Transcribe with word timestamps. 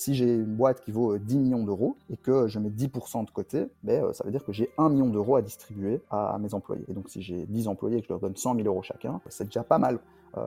Si 0.00 0.14
j'ai 0.14 0.32
une 0.32 0.54
boîte 0.54 0.80
qui 0.80 0.92
vaut 0.92 1.18
10 1.18 1.38
millions 1.38 1.64
d'euros 1.64 1.96
et 2.08 2.16
que 2.16 2.46
je 2.46 2.60
mets 2.60 2.68
10% 2.68 3.24
de 3.24 3.30
côté, 3.32 3.66
ben, 3.82 4.12
ça 4.12 4.22
veut 4.22 4.30
dire 4.30 4.44
que 4.44 4.52
j'ai 4.52 4.70
1 4.78 4.90
million 4.90 5.08
d'euros 5.08 5.34
à 5.34 5.42
distribuer 5.42 6.00
à 6.08 6.38
mes 6.38 6.54
employés. 6.54 6.84
Et 6.86 6.92
donc 6.92 7.08
si 7.08 7.20
j'ai 7.20 7.46
10 7.46 7.66
employés 7.66 7.96
et 7.96 8.00
que 8.00 8.06
je 8.06 8.12
leur 8.12 8.20
donne 8.20 8.36
100 8.36 8.54
000 8.54 8.68
euros 8.68 8.82
chacun, 8.82 9.20
c'est 9.28 9.46
déjà 9.46 9.64
pas 9.64 9.78
mal. 9.78 9.98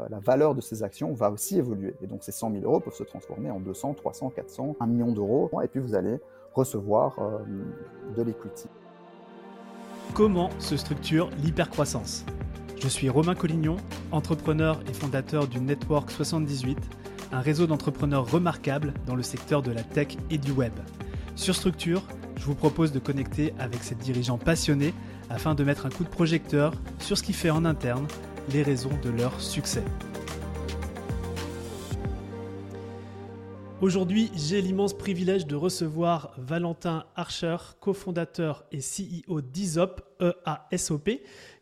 la 0.09 0.19
valeur 0.19 0.55
de 0.55 0.61
ces 0.61 0.83
actions 0.83 1.13
va 1.13 1.29
aussi 1.31 1.57
évoluer. 1.57 1.95
Et 2.01 2.07
donc 2.07 2.23
ces 2.23 2.31
100 2.31 2.51
000 2.51 2.63
euros 2.63 2.79
peuvent 2.79 2.95
se 2.95 3.03
transformer 3.03 3.51
en 3.51 3.59
200, 3.59 3.95
300, 3.95 4.29
400, 4.29 4.75
1 4.79 4.85
million 4.87 5.11
d'euros. 5.11 5.49
Et 5.63 5.67
puis 5.67 5.81
vous 5.81 5.95
allez 5.95 6.19
recevoir 6.53 7.17
de 8.15 8.21
l'equity. 8.21 8.67
Comment 10.13 10.49
se 10.59 10.77
structure 10.77 11.29
l'hypercroissance? 11.43 12.25
Je 12.77 12.87
suis 12.87 13.09
Romain 13.09 13.35
Collignon, 13.35 13.77
entrepreneur 14.11 14.79
et 14.89 14.93
fondateur 14.93 15.47
du 15.47 15.59
Network 15.59 16.09
78, 16.09 16.77
un 17.31 17.39
réseau 17.39 17.67
d'entrepreneurs 17.67 18.29
remarquables 18.29 18.93
dans 19.05 19.15
le 19.15 19.23
secteur 19.23 19.61
de 19.61 19.71
la 19.71 19.83
tech 19.83 20.17
et 20.29 20.37
du 20.37 20.51
web. 20.51 20.73
Sur 21.35 21.55
Structure, 21.55 22.03
je 22.37 22.43
vous 22.43 22.55
propose 22.55 22.91
de 22.91 22.99
connecter 22.99 23.53
avec 23.59 23.83
ces 23.83 23.95
dirigeants 23.95 24.37
passionnés 24.37 24.93
afin 25.29 25.55
de 25.55 25.63
mettre 25.63 25.85
un 25.85 25.89
coup 25.89 26.03
de 26.03 26.09
projecteur 26.09 26.73
sur 26.99 27.17
ce 27.17 27.23
qui 27.23 27.33
fait 27.33 27.49
en 27.49 27.65
interne 27.65 28.07
les 28.51 28.63
raisons 28.63 28.97
de 29.03 29.09
leur 29.09 29.39
succès. 29.39 29.83
Aujourd'hui, 33.81 34.29
j'ai 34.35 34.61
l'immense 34.61 34.95
privilège 34.95 35.47
de 35.47 35.55
recevoir 35.55 36.33
Valentin 36.37 37.05
Archer, 37.15 37.57
cofondateur 37.79 38.63
et 38.71 38.77
CEO 38.77 39.41
d'Isop, 39.41 40.01
EASOP, 40.19 41.09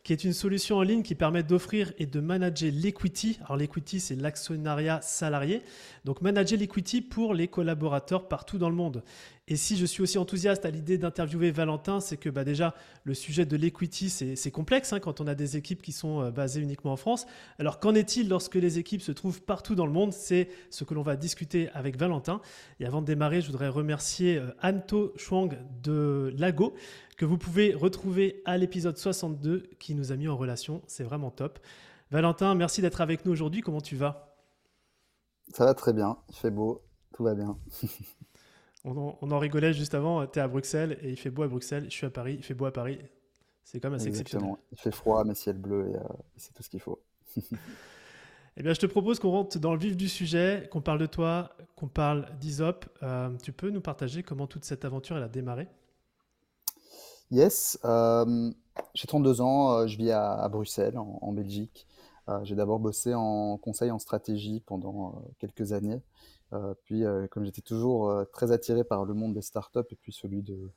qui 0.10 0.14
est 0.14 0.24
une 0.24 0.34
solution 0.34 0.78
en 0.78 0.82
ligne 0.82 1.04
qui 1.04 1.14
permet 1.14 1.44
d'offrir 1.44 1.94
et 2.00 2.08
de 2.08 2.20
manager 2.20 2.72
l'equity. 2.74 3.38
Alors 3.46 3.58
l'equity, 3.58 4.00
c'est 4.00 4.16
l'actionnariat 4.16 5.02
salarié. 5.04 5.62
Donc 6.04 6.24
manager 6.24 6.58
l'equity 6.58 7.02
pour 7.02 7.36
les 7.36 7.48
collaborateurs 7.48 8.28
partout 8.28 8.58
dans 8.58 8.72
le 8.72 8.76
monde. 8.76 9.04
Et 9.48 9.56
si 9.56 9.78
je 9.78 9.86
suis 9.86 10.02
aussi 10.02 10.18
enthousiaste 10.18 10.66
à 10.66 10.72
l'idée 10.72 10.98
d'interviewer 10.98 11.52
Valentin, 11.52 12.00
c'est 12.00 12.18
que 12.18 12.30
bah, 12.30 12.44
déjà, 12.44 12.74
le 13.04 13.14
sujet 13.14 13.46
de 13.46 13.56
l'equity, 13.56 14.10
c'est 14.10 14.52
complexe 14.52 14.94
hein, 14.94 15.00
quand 15.00 15.22
on 15.22 15.28
a 15.28 15.36
des 15.36 15.58
équipes 15.58 15.84
qui 15.84 15.92
sont 15.92 16.22
euh, 16.22 16.32
basées 16.32 16.62
uniquement 16.62 16.94
en 16.94 16.98
France. 16.98 17.28
Alors 17.60 17.80
qu'en 17.80 17.94
est-il 17.94 18.30
lorsque 18.30 18.56
les 18.56 18.80
équipes 18.80 19.02
se 19.02 19.12
trouvent 19.12 19.44
partout 19.44 19.76
dans 19.76 19.86
le 19.86 19.92
monde? 19.92 20.14
C'est 20.14 20.50
ce 20.72 20.84
que 20.86 20.96
l'on 20.96 21.04
va 21.04 21.18
discuter 21.18 21.70
avec 21.76 21.98
Valentin. 21.98 22.42
Et 22.80 22.86
avant 22.86 23.02
de 23.02 23.08
démarrer, 23.08 23.42
je 23.42 23.48
voudrais 23.48 23.70
remercier 23.70 24.38
euh, 24.38 24.52
Anto 24.64 25.14
Chuang 25.18 25.56
de 25.84 26.34
Lago 26.36 26.74
que 27.20 27.26
vous 27.26 27.38
pouvez 27.38 27.74
retrouver 27.74 28.42
à 28.46 28.58
l'épisode 28.58 28.98
62 28.98 29.70
qui 29.78 29.94
nous 29.94 30.14
a 30.14 30.16
mis 30.16 30.30
en 30.30 30.38
relation. 30.38 30.82
C'est 30.88 31.04
vraiment 31.04 31.32
top. 31.32 31.60
Valentin, 32.12 32.56
merci 32.56 32.82
d'être 32.82 33.02
avec 33.02 33.26
nous 33.26 33.34
aujourd'hui. 33.34 33.60
Comment 33.60 33.82
tu 33.82 33.98
vas? 33.98 34.38
Ça 35.54 35.66
va 35.66 35.74
très 35.74 35.92
bien. 35.92 36.18
Il 36.30 36.36
fait 36.36 36.50
beau. 36.50 36.82
Tout 37.14 37.24
va 37.24 37.36
bien. 37.36 37.58
on, 38.86 39.18
en, 39.20 39.38
rigolait 39.38 39.74
juste 39.74 39.96
avant. 39.96 40.26
Tu 40.28 40.40
es 40.40 40.42
à 40.42 40.48
Bruxelles 40.48 40.98
et 41.02 41.10
il 41.10 41.18
fait 41.18 41.30
beau 41.30 41.44
à 41.44 41.50
Bruxelles. 41.50 41.84
Je 41.90 41.94
suis 41.94 42.06
à 42.06 42.10
Paris. 42.10 42.36
Il 42.40 42.44
fait 42.44 42.54
beau 42.54 42.66
à 42.66 42.72
Paris. 42.72 43.00
C'est 43.66 43.82
quand 43.82 43.90
même 43.90 44.00
assez 44.00 44.08
exceptionnel. 44.08 44.54
Il 44.72 44.80
fait 44.80 44.92
froid, 44.92 45.26
mais 45.26 45.36
ciel 45.36 45.58
bleu 45.58 45.92
et, 45.92 45.98
euh, 45.98 46.04
c'est 46.38 46.54
tout 46.54 46.64
ce 46.64 46.70
qu'il 46.70 46.80
faut. 46.80 47.02
Eh 48.58 48.64
bien, 48.64 48.74
je 48.74 48.80
te 48.80 48.88
propose 48.88 49.20
qu'on 49.20 49.32
rentre 49.32 49.58
dans 49.58 49.72
le 49.72 49.80
vif 49.80 49.96
du 49.96 50.10
sujet, 50.10 50.68
qu'on 50.70 50.82
parle 50.82 51.00
de 51.00 51.06
toi, 51.06 51.56
qu'on 51.78 51.88
parle 51.88 52.28
d'Isop. 52.42 52.84
Euh, 53.04 53.30
tu 53.42 53.54
peux 53.54 53.70
nous 53.70 53.80
partager 53.80 54.22
comment 54.22 54.48
toute 54.48 54.66
cette 54.66 54.84
aventure 54.84 55.16
elle 55.16 55.24
a 55.24 55.30
démarré? 55.30 55.70
Yes, 57.32 57.78
euh, 57.86 58.52
j'ai 58.96 59.08
32 59.08 59.42
ans, 59.42 59.74
euh, 59.74 59.88
je 59.88 59.98
vis 59.98 60.12
à, 60.12 60.48
Bruxelles, 60.50 60.98
en, 60.98 61.32
Belgique. 61.32 61.88
Euh, 62.28 62.40
j'ai 62.44 62.56
d'abord 62.56 62.80
bossé 62.80 63.14
en 63.14 63.58
conseil 63.58 63.92
en 63.92 64.00
stratégie 64.00 64.62
pendant 64.66 65.22
quelques 65.40 65.72
années. 65.74 66.02
puis, 66.84 67.04
comme 67.30 67.46
j'étais 67.46 67.62
toujours 67.62 68.12
très 68.34 68.52
attiré 68.52 68.84
par 68.84 69.06
le 69.06 69.14
monde 69.14 69.34
des 69.34 69.42
startups 69.44 69.80
et 69.92 69.96
puis 69.96 70.12
celui 70.12 70.42
de, 70.42 70.72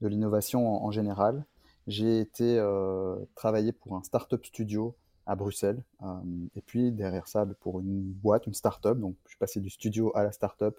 de 0.00 0.08
l'innovation 0.08 0.82
en, 0.84 0.90
général, 0.90 1.44
j'ai 1.86 2.20
été 2.20 2.58
travailler 3.34 3.72
pour 3.72 3.96
un 3.96 4.02
startup 4.02 4.44
studio 4.44 4.96
à 5.26 5.36
Bruxelles. 5.36 5.82
et 6.56 6.62
puis 6.62 6.92
derrière 6.92 7.28
ça, 7.28 7.46
pour 7.60 7.80
une 7.80 8.02
boîte, 8.02 8.46
une 8.46 8.54
startup. 8.54 8.98
Donc, 8.98 9.16
je 9.24 9.30
suis 9.30 9.38
passé 9.38 9.60
du 9.60 9.70
studio 9.70 10.10
à 10.16 10.22
la 10.24 10.32
startup 10.32 10.78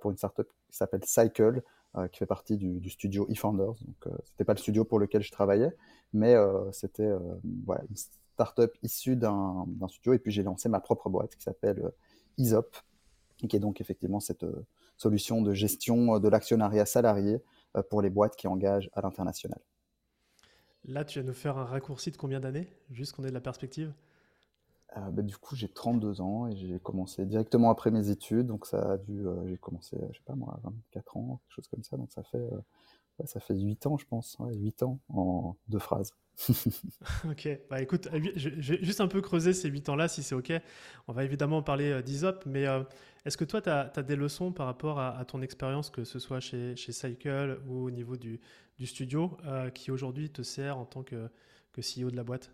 pour 0.00 0.12
une 0.12 0.16
startup 0.16 0.48
qui 0.70 0.76
s'appelle 0.76 1.04
Cycle, 1.04 1.62
qui 2.10 2.18
fait 2.18 2.26
partie 2.26 2.56
du, 2.56 2.90
studio 2.90 3.26
eFounders. 3.28 3.74
Donc, 3.84 4.06
euh, 4.06 4.10
c'était 4.24 4.44
pas 4.44 4.54
le 4.54 4.58
studio 4.58 4.84
pour 4.84 4.98
lequel 4.98 5.22
je 5.22 5.30
travaillais, 5.30 5.76
mais 6.12 6.34
euh, 6.34 6.70
c'était 6.72 7.10
voilà, 7.66 7.82
une 7.88 7.96
startup 8.34 8.72
issue 8.82 9.16
d'un 9.16 9.66
studio. 9.88 10.14
Et 10.14 10.18
puis, 10.18 10.32
j'ai 10.32 10.42
lancé 10.42 10.68
ma 10.68 10.80
propre 10.80 11.10
boîte 11.10 11.34
qui 11.36 11.42
s'appelle 11.42 11.92
Isop, 12.38 12.76
qui 13.36 13.54
est 13.54 13.60
donc 13.60 13.80
effectivement 13.80 14.20
cette 14.20 14.46
solution 14.96 15.42
de 15.42 15.52
gestion 15.52 16.18
de 16.18 16.28
l'actionnariat 16.28 16.86
salarié 16.86 17.42
pour 17.90 18.02
les 18.02 18.10
boîtes 18.10 18.36
qui 18.36 18.46
engagent 18.46 18.90
à 18.94 19.02
l'international. 19.02 19.60
Là, 20.84 21.04
tu 21.04 21.20
vas 21.20 21.26
nous 21.26 21.32
faire 21.32 21.58
un 21.58 21.64
raccourci 21.64 22.10
de 22.10 22.16
combien 22.16 22.40
d'années, 22.40 22.68
juste 22.90 23.12
qu'on 23.12 23.24
ait 23.24 23.28
de 23.28 23.34
la 23.34 23.40
perspective? 23.40 23.92
Euh, 24.96 25.10
bah, 25.10 25.22
du 25.22 25.36
coup, 25.36 25.56
j'ai 25.56 25.68
32 25.68 26.20
ans 26.20 26.48
et 26.48 26.56
j'ai 26.56 26.78
commencé 26.78 27.24
directement 27.24 27.70
après 27.70 27.90
mes 27.90 28.10
études. 28.10 28.46
Donc, 28.46 28.66
ça 28.66 28.92
a 28.92 28.98
dû. 28.98 29.26
Euh, 29.26 29.46
j'ai 29.48 29.56
commencé, 29.56 29.96
je 30.12 30.18
sais 30.18 30.24
pas 30.24 30.34
moi, 30.34 30.54
à 30.58 30.68
24 30.68 31.16
ans, 31.16 31.40
quelque 31.42 31.54
chose 31.54 31.68
comme 31.68 31.82
ça. 31.82 31.96
Donc, 31.96 32.12
ça 32.12 32.22
fait, 32.22 32.38
euh, 32.38 33.24
ça 33.24 33.40
fait 33.40 33.58
8 33.58 33.86
ans, 33.86 33.96
je 33.96 34.06
pense. 34.06 34.36
8 34.40 34.82
ans 34.82 34.98
en 35.08 35.56
deux 35.68 35.78
phrases. 35.78 36.12
ok, 37.28 37.60
bah 37.68 37.82
écoute, 37.82 38.08
je, 38.36 38.48
juste 38.58 39.02
un 39.02 39.06
peu 39.06 39.20
creuser 39.20 39.52
ces 39.52 39.68
8 39.68 39.90
ans-là, 39.90 40.08
si 40.08 40.22
c'est 40.22 40.34
ok. 40.34 40.52
On 41.08 41.12
va 41.12 41.24
évidemment 41.24 41.62
parler 41.62 42.02
d'ISOP, 42.02 42.44
mais 42.46 42.64
est-ce 43.26 43.36
que 43.36 43.44
toi, 43.44 43.60
tu 43.60 43.68
as, 43.68 44.02
des 44.02 44.16
leçons 44.16 44.50
par 44.50 44.64
rapport 44.66 44.98
à, 44.98 45.22
ton 45.26 45.42
expérience, 45.42 45.90
que 45.90 46.04
ce 46.04 46.18
soit 46.18 46.40
chez, 46.40 46.74
Cycle 46.74 47.60
ou 47.68 47.84
au 47.84 47.90
niveau 47.90 48.16
du, 48.16 48.40
studio, 48.84 49.36
qui 49.74 49.90
aujourd'hui 49.90 50.30
te 50.30 50.42
sert 50.42 50.78
en 50.78 50.86
tant 50.86 51.02
que 51.02 51.28
CEO 51.76 52.10
de 52.10 52.16
la 52.16 52.24
boîte? 52.24 52.50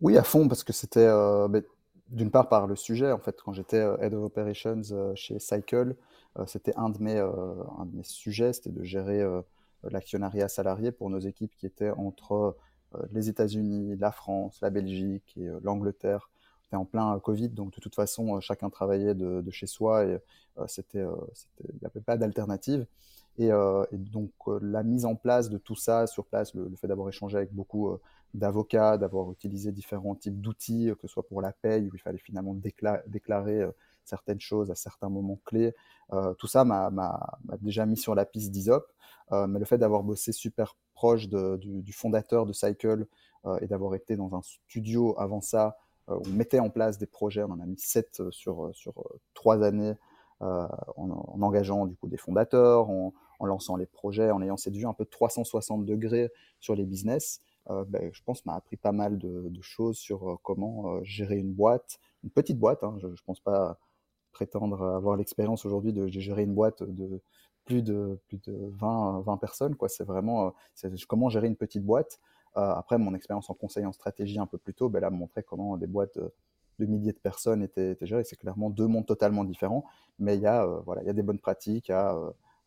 Oui, 0.00 0.18
à 0.18 0.22
fond, 0.22 0.46
parce 0.48 0.62
que 0.62 0.72
c'était 0.72 1.00
euh, 1.00 1.48
ben, 1.48 1.62
d'une 2.10 2.30
part 2.30 2.48
par 2.48 2.66
le 2.66 2.76
sujet. 2.76 3.12
En 3.12 3.18
fait, 3.18 3.40
quand 3.42 3.52
j'étais 3.52 3.78
euh, 3.78 3.96
Head 3.98 4.14
of 4.14 4.24
Operations 4.24 4.82
euh, 4.92 5.14
chez 5.14 5.38
Cycle, 5.38 5.96
c'était 6.46 6.74
un, 6.76 6.90
de 6.90 7.02
mes, 7.02 7.16
un 7.16 7.86
de 7.86 7.96
mes 7.96 8.02
sujets, 8.02 8.52
c'était 8.52 8.68
de 8.68 8.84
gérer 8.84 9.24
l'actionnariat 9.84 10.48
salarié 10.48 10.92
pour 10.92 11.08
nos 11.08 11.18
équipes 11.18 11.50
qui 11.56 11.64
étaient 11.64 11.88
entre 11.92 12.58
les 13.10 13.30
États-Unis, 13.30 13.96
la 13.96 14.12
France, 14.12 14.58
la 14.60 14.68
Belgique 14.68 15.34
et 15.38 15.48
l'Angleterre. 15.62 16.28
C'était 16.62 16.76
en 16.76 16.84
plein 16.84 17.18
Covid, 17.20 17.48
donc 17.48 17.74
de 17.74 17.80
toute 17.80 17.94
façon, 17.94 18.38
chacun 18.42 18.68
travaillait 18.68 19.14
de, 19.14 19.50
chez 19.50 19.66
soi 19.66 20.04
et 20.04 20.18
il 20.92 21.00
n'y 21.00 21.86
avait 21.86 22.02
pas 22.04 22.18
d'alternative. 22.18 22.84
Et, 23.38 23.46
et, 23.46 23.96
donc 23.96 24.30
la 24.60 24.82
mise 24.82 25.06
en 25.06 25.14
place 25.14 25.48
de 25.48 25.56
tout 25.56 25.74
ça 25.74 26.06
sur 26.06 26.26
place, 26.26 26.52
le, 26.52 26.68
le 26.68 26.76
fait 26.76 26.86
d'avoir 26.86 27.08
échangé 27.08 27.38
avec 27.38 27.54
beaucoup 27.54 27.98
d'avocats, 28.36 28.98
d'avoir 28.98 29.32
utilisé 29.32 29.72
différents 29.72 30.14
types 30.14 30.40
d'outils, 30.40 30.92
que 31.00 31.02
ce 31.02 31.08
soit 31.08 31.26
pour 31.26 31.40
la 31.40 31.52
paye, 31.52 31.88
où 31.88 31.94
il 31.94 32.00
fallait 32.00 32.18
finalement 32.18 32.54
déclarer 32.54 33.62
euh, 33.62 33.70
certaines 34.04 34.40
choses 34.40 34.70
à 34.70 34.74
certains 34.74 35.08
moments 35.08 35.40
clés. 35.44 35.74
Euh, 36.12 36.34
tout 36.34 36.46
ça 36.46 36.64
m'a 36.64 36.90
déjà 37.60 37.86
mis 37.86 37.96
sur 37.96 38.14
la 38.14 38.24
piste 38.24 38.50
d'ISOP. 38.50 38.84
Euh, 39.32 39.46
mais 39.46 39.58
le 39.58 39.64
fait 39.64 39.78
d'avoir 39.78 40.04
bossé 40.04 40.32
super 40.32 40.76
proche 40.94 41.28
du, 41.28 41.92
fondateur 41.92 42.46
de 42.46 42.52
Cycle 42.52 43.06
et 43.60 43.66
d'avoir 43.66 43.94
été 43.94 44.16
dans 44.16 44.34
un 44.34 44.42
studio 44.42 45.14
avant 45.18 45.40
ça, 45.40 45.76
on 46.08 46.28
mettait 46.30 46.58
en 46.58 46.70
place 46.70 46.98
des 46.98 47.06
projets, 47.06 47.42
on 47.44 47.50
en 47.50 47.60
a 47.60 47.66
mis 47.66 47.78
sept 47.78 48.22
sur, 48.30 48.70
sur 48.72 48.94
trois 49.34 49.62
années, 49.62 49.94
en, 50.40 50.68
en, 50.96 51.42
engageant 51.42 51.86
du 51.86 51.96
coup 51.96 52.08
des 52.08 52.16
fondateurs, 52.16 52.88
en, 52.90 53.12
lançant 53.40 53.76
les 53.76 53.86
projets, 53.86 54.30
en 54.30 54.40
ayant 54.42 54.56
cette 54.56 54.74
vue 54.74 54.86
un 54.86 54.94
peu 54.94 55.04
de 55.04 55.10
360 55.10 55.84
degrés 55.84 56.32
sur 56.60 56.74
les 56.74 56.86
business. 56.86 57.40
Euh, 57.70 57.84
ben, 57.86 58.10
je 58.12 58.22
pense, 58.22 58.44
m'a 58.46 58.54
appris 58.54 58.76
pas 58.76 58.92
mal 58.92 59.18
de, 59.18 59.50
choses 59.60 59.96
sur 59.98 60.30
euh, 60.30 60.36
comment 60.42 60.96
euh, 60.96 61.00
gérer 61.02 61.36
une 61.38 61.52
boîte, 61.52 61.98
une 62.22 62.30
petite 62.30 62.58
boîte. 62.58 62.84
Hein, 62.84 62.96
je 63.00 63.08
ne 63.08 63.14
pense 63.24 63.40
pas 63.40 63.78
prétendre 64.32 64.82
avoir 64.82 65.16
l'expérience 65.16 65.64
aujourd'hui 65.66 65.92
de, 65.92 66.08
gérer 66.08 66.42
une 66.42 66.54
boîte 66.54 66.82
de 66.82 67.20
plus 67.64 67.82
de, 67.82 68.20
plus 68.28 68.38
de 68.38 68.54
20, 68.78 69.22
20 69.22 69.36
personnes. 69.38 69.76
C'est 69.88 70.04
vraiment 70.04 70.54
comment 71.08 71.28
gérer 71.28 71.48
une 71.48 71.56
petite 71.56 71.84
boîte. 71.84 72.20
après, 72.54 72.98
mon 72.98 73.14
expérience 73.14 73.50
en 73.50 73.54
conseil 73.54 73.86
en 73.86 73.92
stratégie 73.92 74.38
un 74.38 74.46
peu 74.46 74.58
plus 74.58 74.74
tôt, 74.74 74.88
ben, 74.88 75.00
là, 75.00 75.10
montrait 75.10 75.42
comment 75.42 75.76
des 75.76 75.86
boîtes 75.86 76.18
de 76.78 76.86
milliers 76.86 77.12
de 77.12 77.18
personnes 77.18 77.62
étaient, 77.62 77.96
gérées. 78.02 78.24
C'est 78.24 78.36
clairement 78.36 78.70
deux 78.70 78.86
mondes 78.86 79.06
totalement 79.06 79.44
différents, 79.44 79.84
mais 80.18 80.36
il 80.36 80.42
y, 80.42 80.46
a, 80.46 80.64
voilà, 80.84 81.02
il 81.02 81.06
y 81.06 81.10
a 81.10 81.14
des 81.14 81.22
bonnes 81.22 81.40
pratiques 81.40 81.90
à, 81.90 82.14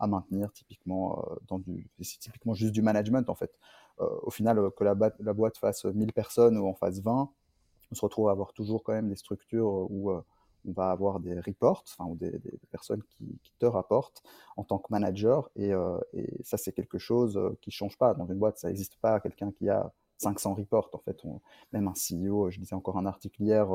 maintenir, 0.02 0.52
typiquement, 0.52 1.24
dans 1.48 1.60
du, 1.60 1.88
typiquement 2.02 2.54
juste 2.54 2.74
du 2.74 2.82
management, 2.82 3.30
en 3.30 3.36
fait. 3.36 3.52
Euh, 4.02 4.08
au 4.22 4.32
final, 4.32 4.58
euh, 4.60 4.70
que 4.70 4.84
la, 4.84 4.96
la, 5.20 5.34
boîte 5.34 5.58
fasse 5.58 5.86
1000 5.86 6.14
personnes 6.14 6.58
ou 6.58 6.68
en 6.68 6.74
fasse 6.74 7.02
20, 7.02 7.30
on 7.92 7.96
se 7.96 8.02
retrouve 8.02 8.30
à 8.30 8.32
avoir 8.32 8.54
toujours 8.54 8.84
quand 8.84 8.94
même 8.94 9.10
des 9.10 9.16
structures 9.16 9.90
où 9.92 10.12
euh, 10.12 10.22
on 10.66 10.72
va 10.72 10.92
avoir 10.92 11.20
des 11.20 11.40
reports, 11.40 11.84
enfin, 11.88 12.10
ou 12.10 12.16
des, 12.16 12.40
personnes 12.72 13.02
qui, 13.10 13.40
te 13.60 13.66
rapportent 13.66 14.24
en 14.58 14.64
tant 14.64 14.78
que 14.78 14.88
manager. 14.90 15.50
Et, 15.56 15.72
ça, 16.44 16.58
c'est 16.58 16.74
quelque 16.74 16.98
chose 16.98 17.40
qui 17.62 17.70
ne 17.70 17.72
change 17.72 17.98
pas. 17.98 18.14
Dans 18.14 18.28
une 18.28 18.38
boîte, 18.38 18.58
ça 18.58 18.68
n'existe 18.68 18.98
pas 18.98 19.20
quelqu'un 19.22 19.52
qui 19.52 19.70
a 19.70 19.92
500 20.18 20.56
reports. 20.56 20.90
En 20.94 21.00
fait, 21.00 21.18
même 21.72 21.88
un 21.88 21.94
CEO, 21.94 22.50
je 22.50 22.60
disais 22.60 22.76
encore 22.76 22.98
un 22.98 23.06
article 23.06 23.42
hier, 23.42 23.68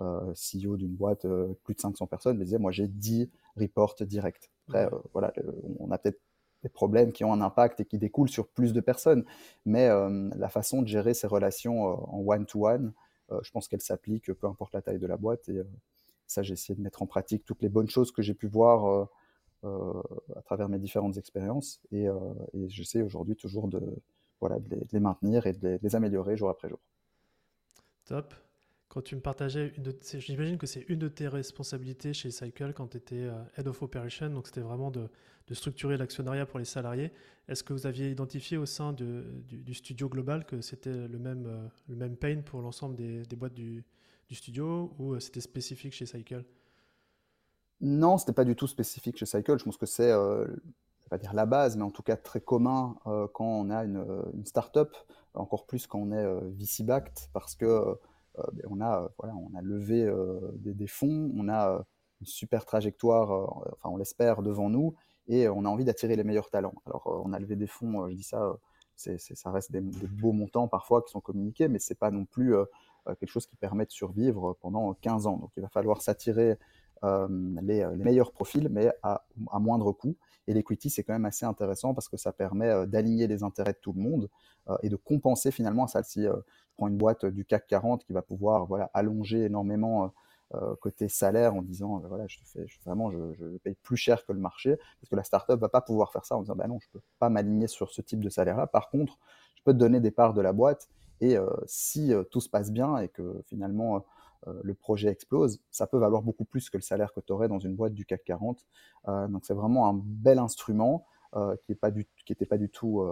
CEO 0.00 0.76
d'une 0.78 0.94
boîte 0.94 1.26
plus 1.64 1.74
de 1.74 1.80
500 1.80 2.06
personnes, 2.06 2.38
me 2.38 2.44
disait, 2.44 2.58
moi 2.58 2.72
j'ai 2.72 2.88
10 2.88 3.30
reports 3.56 3.94
directs. 4.00 4.50
Après, 4.66 4.88
voilà, 5.12 5.34
on 5.78 5.90
a 5.90 5.98
peut-être 5.98 6.20
des 6.62 6.68
problèmes 6.68 7.12
qui 7.12 7.24
ont 7.24 7.32
un 7.32 7.40
impact 7.40 7.80
et 7.80 7.84
qui 7.84 7.98
découlent 7.98 8.28
sur 8.28 8.48
plus 8.48 8.72
de 8.72 8.80
personnes. 8.80 9.24
Mais 9.64 9.88
la 10.36 10.48
façon 10.48 10.82
de 10.82 10.88
gérer 10.88 11.14
ces 11.14 11.26
relations 11.26 11.82
en 11.82 12.22
one-to-one, 12.24 12.92
je 13.42 13.50
pense 13.50 13.68
qu'elle 13.68 13.80
s'applique 13.80 14.32
peu 14.32 14.46
importe 14.46 14.74
la 14.74 14.82
taille 14.82 14.98
de 14.98 15.06
la 15.06 15.16
boîte. 15.16 15.48
Et 15.48 15.60
ça, 16.26 16.42
j'ai 16.42 16.52
essayé 16.52 16.76
de 16.76 16.82
mettre 16.82 17.02
en 17.02 17.06
pratique 17.06 17.44
toutes 17.44 17.62
les 17.62 17.68
bonnes 17.68 17.88
choses 17.88 18.12
que 18.12 18.22
j'ai 18.22 18.34
pu 18.34 18.46
voir 18.46 19.08
à 19.64 20.42
travers 20.44 20.68
mes 20.68 20.78
différentes 20.78 21.16
expériences. 21.16 21.80
Et, 21.90 22.04
et 22.04 22.68
j'essaie 22.68 23.02
aujourd'hui 23.02 23.34
toujours 23.36 23.66
de, 23.68 23.80
voilà, 24.42 24.58
de 24.58 24.76
les, 24.92 25.00
maintenir 25.00 25.46
et 25.46 25.52
de 25.52 25.78
les, 25.80 25.96
améliorer 25.96 26.36
jour 26.36 26.50
après 26.50 26.68
jour. 26.68 26.80
Top. 28.04 28.34
Quand 28.92 29.00
tu 29.00 29.16
me 29.16 29.22
partageais, 29.22 29.72
j'imagine 30.18 30.58
que 30.58 30.66
c'est 30.66 30.84
une 30.90 30.98
de 30.98 31.08
tes 31.08 31.26
responsabilités 31.26 32.12
chez 32.12 32.30
Cycle 32.30 32.74
quand 32.74 32.88
tu 32.88 32.98
étais 32.98 33.22
euh, 33.22 33.42
Head 33.56 33.66
of 33.66 33.80
Operation, 33.80 34.28
donc 34.28 34.46
c'était 34.46 34.60
vraiment 34.60 34.90
de, 34.90 35.08
structurer 35.52 35.96
l'actionnariat 35.96 36.44
pour 36.44 36.58
les 36.58 36.66
salariés. 36.66 37.10
Est-ce 37.48 37.64
que 37.64 37.72
vous 37.72 37.86
aviez 37.86 38.10
identifié 38.10 38.58
au 38.58 38.66
sein 38.66 38.92
du, 38.92 39.72
studio 39.72 40.10
global 40.10 40.44
que 40.44 40.60
c'était 40.60 41.08
le 41.08 41.18
même, 41.18 41.46
euh, 41.46 41.68
le 41.88 41.96
même 41.96 42.16
pain 42.16 42.42
pour 42.44 42.60
l'ensemble 42.60 42.94
des, 42.94 43.24
boîtes 43.34 43.54
du, 43.54 43.82
studio 44.30 44.94
ou 44.98 45.14
euh, 45.14 45.20
c'était 45.20 45.40
spécifique 45.40 45.94
chez 45.94 46.04
Cycle? 46.04 46.44
Non, 47.80 48.18
c'était 48.18 48.34
pas 48.34 48.44
du 48.44 48.54
tout 48.54 48.66
spécifique 48.66 49.16
chez 49.16 49.24
Cycle. 49.24 49.58
Je 49.58 49.64
pense 49.64 49.78
que 49.78 49.86
c'est 49.86 50.12
pas 51.12 51.18
dire 51.18 51.34
la 51.34 51.44
base, 51.44 51.76
mais 51.76 51.82
en 51.82 51.90
tout 51.90 52.02
cas 52.02 52.16
très 52.16 52.40
commun 52.40 52.96
euh, 53.06 53.26
quand 53.34 53.44
on 53.44 53.68
a 53.68 53.84
une, 53.84 54.02
une 54.32 54.46
start-up, 54.46 54.96
encore 55.34 55.66
plus 55.66 55.86
quand 55.86 55.98
on 55.98 56.10
est 56.10 56.24
euh, 56.24 56.40
VC-backed, 56.58 57.28
parce 57.34 57.54
que 57.54 57.66
euh, 57.66 57.94
on, 58.68 58.80
a, 58.80 59.10
voilà, 59.18 59.34
on 59.34 59.56
a 59.56 59.62
levé 59.62 60.10
des, 60.56 60.86
fonds, 60.86 61.30
on 61.36 61.48
a 61.48 61.84
une 62.20 62.26
super 62.26 62.64
trajectoire, 62.64 63.30
enfin 63.72 63.90
on 63.90 63.96
l'espère, 63.96 64.42
devant 64.42 64.70
nous, 64.70 64.94
et 65.28 65.48
on 65.48 65.64
a 65.64 65.68
envie 65.68 65.84
d'attirer 65.84 66.16
les 66.16 66.24
meilleurs 66.24 66.50
talents. 66.50 66.74
Alors 66.86 67.22
on 67.24 67.32
a 67.32 67.38
levé 67.38 67.56
des 67.56 67.66
fonds, 67.66 68.08
je 68.08 68.14
dis 68.14 68.22
ça, 68.22 68.56
c'est, 68.96 69.18
ça 69.18 69.50
reste 69.50 69.72
des, 69.72 69.80
beaux 69.80 70.32
montants 70.32 70.68
parfois 70.68 71.02
qui 71.02 71.10
sont 71.10 71.20
communiqués, 71.20 71.68
mais 71.68 71.78
c'est 71.78 71.98
pas 71.98 72.10
non 72.10 72.24
plus 72.24 72.54
quelque 73.06 73.30
chose 73.30 73.46
qui 73.46 73.56
permet 73.56 73.86
de 73.86 73.92
survivre 73.92 74.56
pendant 74.60 74.94
15 74.94 75.26
ans. 75.26 75.36
Donc 75.36 75.50
il 75.56 75.62
va 75.62 75.68
falloir 75.68 76.00
s'attirer 76.02 76.56
les, 77.62 77.86
meilleurs 77.96 78.32
profils, 78.32 78.68
mais 78.68 78.90
à, 79.02 79.24
moindre 79.58 79.92
coût. 79.92 80.16
Et 80.46 80.54
l'equity, 80.54 80.90
c'est 80.90 81.04
quand 81.04 81.12
même 81.12 81.24
assez 81.24 81.46
intéressant 81.46 81.94
parce 81.94 82.08
que 82.08 82.16
ça 82.16 82.32
permet 82.32 82.68
euh, 82.68 82.86
d'aligner 82.86 83.26
les 83.26 83.42
intérêts 83.42 83.72
de 83.72 83.78
tout 83.80 83.92
le 83.92 84.00
monde 84.00 84.28
euh, 84.68 84.76
et 84.82 84.88
de 84.88 84.96
compenser 84.96 85.50
finalement 85.50 85.86
ça. 85.86 86.02
Si 86.02 86.26
euh, 86.26 86.34
prends 86.76 86.88
une 86.88 86.96
boîte 86.96 87.26
du 87.26 87.44
CAC 87.44 87.66
40 87.66 88.04
qui 88.04 88.12
va 88.12 88.22
pouvoir 88.22 88.66
voilà, 88.66 88.90
allonger 88.94 89.44
énormément 89.44 90.12
côté 90.82 91.08
salaire 91.08 91.54
en 91.54 91.62
disant 91.62 92.02
voilà 92.08 92.26
je 92.26 92.38
te 92.38 92.44
fais 92.44 92.66
vraiment 92.84 93.10
je, 93.10 93.56
paye 93.64 93.74
plus 93.82 93.96
cher 93.96 94.22
que 94.26 94.34
le 94.34 94.38
marché 94.38 94.76
parce 95.00 95.08
que 95.08 95.16
la 95.16 95.24
startup 95.24 95.58
va 95.58 95.70
pas 95.70 95.80
pouvoir 95.80 96.12
faire 96.12 96.26
ça 96.26 96.36
en 96.36 96.42
disant 96.42 96.54
bah 96.54 96.66
non 96.68 96.78
je 96.78 96.90
peux 96.92 97.00
pas 97.18 97.30
m'aligner 97.30 97.66
sur 97.68 97.90
ce 97.90 98.02
type 98.02 98.20
de 98.20 98.28
salaire 98.28 98.58
là 98.58 98.66
par 98.66 98.90
contre 98.90 99.18
je 99.54 99.62
peux 99.62 99.72
te 99.72 99.78
donner 99.78 99.98
des 99.98 100.10
parts 100.10 100.34
de 100.34 100.42
la 100.42 100.52
boîte 100.52 100.90
et 101.22 101.38
si 101.64 102.12
tout 102.30 102.42
se 102.42 102.50
passe 102.50 102.70
bien 102.70 102.98
et 102.98 103.08
que 103.08 103.40
finalement 103.46 104.04
euh, 104.48 104.60
le 104.62 104.74
projet 104.74 105.08
explose, 105.08 105.60
ça 105.70 105.86
peut 105.86 105.98
valoir 105.98 106.22
beaucoup 106.22 106.44
plus 106.44 106.68
que 106.70 106.76
le 106.76 106.82
salaire 106.82 107.12
que 107.12 107.20
tu 107.20 107.32
aurais 107.32 107.48
dans 107.48 107.60
une 107.60 107.76
boîte 107.76 107.94
du 107.94 108.04
CAC 108.04 108.24
40. 108.24 108.64
Euh, 109.08 109.28
donc 109.28 109.44
c'est 109.44 109.54
vraiment 109.54 109.88
un 109.88 109.94
bel 109.94 110.38
instrument 110.38 111.06
euh, 111.36 111.56
qui 111.62 111.72
n'était 111.72 112.46
pas, 112.46 112.58
du 112.58 112.68
tout 112.68 113.04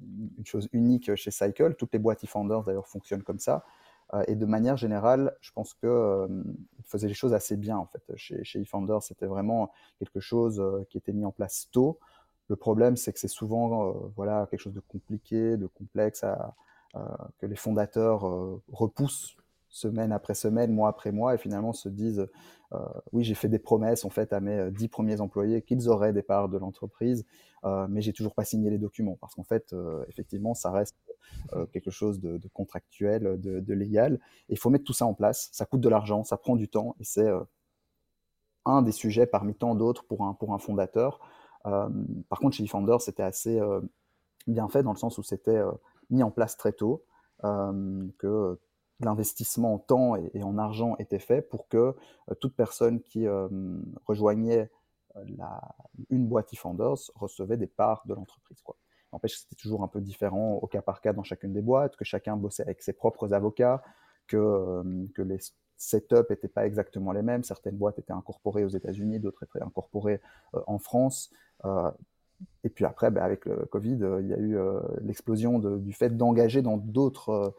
une 0.00 0.46
chose 0.46 0.68
unique 0.72 1.14
chez 1.14 1.30
Cycle. 1.30 1.74
Toutes 1.74 1.92
les 1.92 1.98
boîtes 1.98 2.24
eFounders 2.24 2.64
d'ailleurs 2.64 2.86
fonctionnent 2.86 3.22
comme 3.22 3.38
ça. 3.38 3.64
et 4.26 4.34
de 4.34 4.46
manière 4.46 4.76
générale, 4.76 5.36
je 5.40 5.50
pense 5.52 5.74
qu'ils 5.74 6.44
faisaient 6.84 7.08
les 7.08 7.14
choses 7.14 7.34
assez 7.34 7.56
bien 7.56 7.78
en 7.78 7.86
fait. 7.86 8.02
Chez, 8.16 8.44
chez 8.44 8.60
eFounders, 8.60 9.02
c'était 9.02 9.26
vraiment 9.26 9.72
quelque 9.98 10.20
chose 10.20 10.62
qui 10.90 10.98
était 10.98 11.12
mis 11.12 11.24
en 11.24 11.32
place 11.32 11.68
tôt. 11.72 11.98
Le 12.48 12.56
problème, 12.56 12.96
c'est 12.96 13.12
que 13.12 13.18
c'est 13.18 13.28
souvent 13.28 13.92
voilà, 14.16 14.46
quelque 14.50 14.60
chose 14.60 14.74
de 14.74 14.80
compliqué, 14.80 15.56
de 15.56 15.66
complexe, 15.66 16.24
que 17.38 17.46
les 17.46 17.56
fondateurs 17.56 18.22
repoussent 18.70 19.36
semaine 19.72 20.12
après 20.12 20.34
semaine, 20.34 20.72
mois 20.72 20.90
après 20.90 21.10
mois, 21.10 21.34
et 21.34 21.38
finalement 21.38 21.72
se 21.72 21.88
disent 21.88 22.28
euh, 22.74 22.78
oui, 23.12 23.24
j'ai 23.24 23.34
fait 23.34 23.48
des 23.48 23.58
promesses 23.58 24.04
en 24.04 24.10
fait 24.10 24.32
à 24.32 24.40
mes 24.40 24.58
euh, 24.58 24.70
dix 24.70 24.88
premiers 24.88 25.20
employés 25.20 25.62
qu'ils 25.62 25.88
auraient 25.88 26.12
des 26.12 26.22
parts 26.22 26.48
de 26.48 26.58
l'entreprise, 26.58 27.24
euh, 27.64 27.86
mais 27.88 28.02
j'ai 28.02 28.12
toujours 28.12 28.34
pas 28.34 28.44
signé 28.44 28.70
les 28.70 28.78
documents 28.78 29.16
parce 29.20 29.34
qu'en 29.34 29.44
fait, 29.44 29.74
effectivement, 30.08 30.54
ça 30.54 30.70
reste 30.70 30.96
quelque 31.72 31.90
chose 31.90 32.20
de, 32.20 32.40
contractuel, 32.52 33.40
de, 33.40 33.74
légal. 33.74 34.20
Il 34.48 34.58
faut 34.58 34.68
mettre 34.68 34.84
tout 34.84 34.92
ça 34.92 35.06
en 35.06 35.14
place. 35.14 35.48
Ça 35.52 35.64
coûte 35.64 35.80
de 35.80 35.88
l'argent, 35.88 36.24
ça 36.24 36.36
prend 36.36 36.56
du 36.56 36.68
temps, 36.68 36.94
et 37.00 37.04
c'est 37.04 37.30
un 38.66 38.82
des 38.82 38.92
sujets 38.92 39.26
parmi 39.26 39.54
tant 39.54 39.74
d'autres 39.74 40.04
pour 40.04 40.24
un, 40.24 40.34
pour 40.34 40.52
un 40.52 40.58
fondateur. 40.58 41.20
par 41.64 42.38
contre, 42.40 42.56
chez 42.56 42.64
eFounder, 42.64 42.96
c'était 43.00 43.22
assez 43.22 43.60
bien 44.46 44.68
fait 44.68 44.82
dans 44.82 44.92
le 44.92 44.98
sens 44.98 45.16
où 45.18 45.22
c'était 45.22 45.60
mis 46.10 46.22
en 46.22 46.30
place 46.30 46.56
très 46.56 46.72
tôt, 46.72 47.04
que 47.42 48.58
l'investissement 49.04 49.74
en 49.74 49.78
temps 49.78 50.16
et, 50.16 50.42
en 50.42 50.58
argent 50.58 50.96
était 50.98 51.18
fait 51.18 51.42
pour 51.42 51.68
que 51.68 51.76
euh, 52.30 52.34
toute 52.40 52.54
personne 52.54 53.00
qui 53.00 53.26
euh, 53.26 53.48
rejoignait 54.06 54.70
euh, 55.16 55.24
une 56.10 56.26
boîte 56.26 56.52
eFounders 56.52 57.10
recevait 57.14 57.56
des 57.56 57.66
parts 57.66 58.02
de 58.06 58.14
l'entreprise. 58.14 58.62
N'empêche 59.12 59.34
que 59.34 59.40
c'était 59.40 59.60
toujours 59.60 59.82
un 59.82 59.88
peu 59.88 60.00
différent 60.00 60.54
au 60.54 60.66
cas 60.66 60.80
par 60.80 61.00
cas 61.00 61.12
dans 61.12 61.22
chacune 61.22 61.52
des 61.52 61.60
boîtes, 61.60 61.96
que 61.96 62.04
chacun 62.04 62.36
bossait 62.36 62.62
avec 62.62 62.82
ses 62.82 62.94
propres 62.94 63.34
avocats, 63.34 63.82
que, 64.26 64.82
que 65.14 65.20
les 65.20 65.38
setups 65.76 66.30
n'étaient 66.30 66.48
pas 66.48 66.66
exactement 66.66 67.12
les 67.12 67.20
mêmes. 67.20 67.44
Certaines 67.44 67.76
boîtes 67.76 67.98
étaient 67.98 68.12
incorporées 68.12 68.64
aux 68.64 68.70
États-Unis, 68.70 69.20
d'autres 69.20 69.42
étaient 69.42 69.62
incorporées 69.62 70.22
en 70.66 70.78
France. 70.78 71.30
et 72.64 72.70
puis 72.70 72.86
après, 72.86 73.10
ben, 73.10 73.22
avec 73.22 73.44
le 73.44 73.66
Covid, 73.66 73.98
il 74.20 74.28
y 74.28 74.32
a 74.32 74.38
eu 74.38 74.56
l'explosion 75.02 75.58
du 75.58 75.92
fait 75.92 76.16
d'engager 76.16 76.62
dans 76.62 76.78
d'autres 76.78 77.54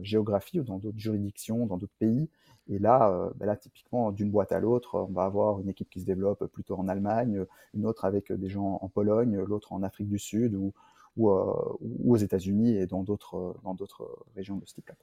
géographie 0.00 0.60
ou 0.60 0.64
dans 0.64 0.78
d'autres 0.78 0.98
juridictions, 0.98 1.66
dans 1.66 1.76
d'autres 1.76 1.96
pays. 1.98 2.28
Et 2.68 2.78
là, 2.78 3.10
euh, 3.10 3.30
ben 3.36 3.46
là, 3.46 3.56
typiquement, 3.56 4.10
d'une 4.10 4.30
boîte 4.30 4.52
à 4.52 4.58
l'autre, 4.58 4.98
on 4.98 5.12
va 5.12 5.24
avoir 5.24 5.60
une 5.60 5.68
équipe 5.68 5.88
qui 5.88 6.00
se 6.00 6.06
développe 6.06 6.46
plutôt 6.46 6.76
en 6.76 6.88
Allemagne, 6.88 7.44
une 7.74 7.86
autre 7.86 8.04
avec 8.04 8.32
des 8.32 8.48
gens 8.48 8.78
en 8.82 8.88
Pologne, 8.88 9.36
l'autre 9.38 9.72
en 9.72 9.82
Afrique 9.82 10.08
du 10.08 10.18
Sud 10.18 10.54
ou, 10.54 10.72
ou, 11.16 11.30
euh, 11.30 11.54
aux 12.04 12.16
États-Unis 12.16 12.76
et 12.76 12.86
dans 12.86 13.02
d'autres, 13.02 13.54
régions 14.34 14.56
de 14.56 14.66
ce 14.66 14.74
type-là. 14.74 14.94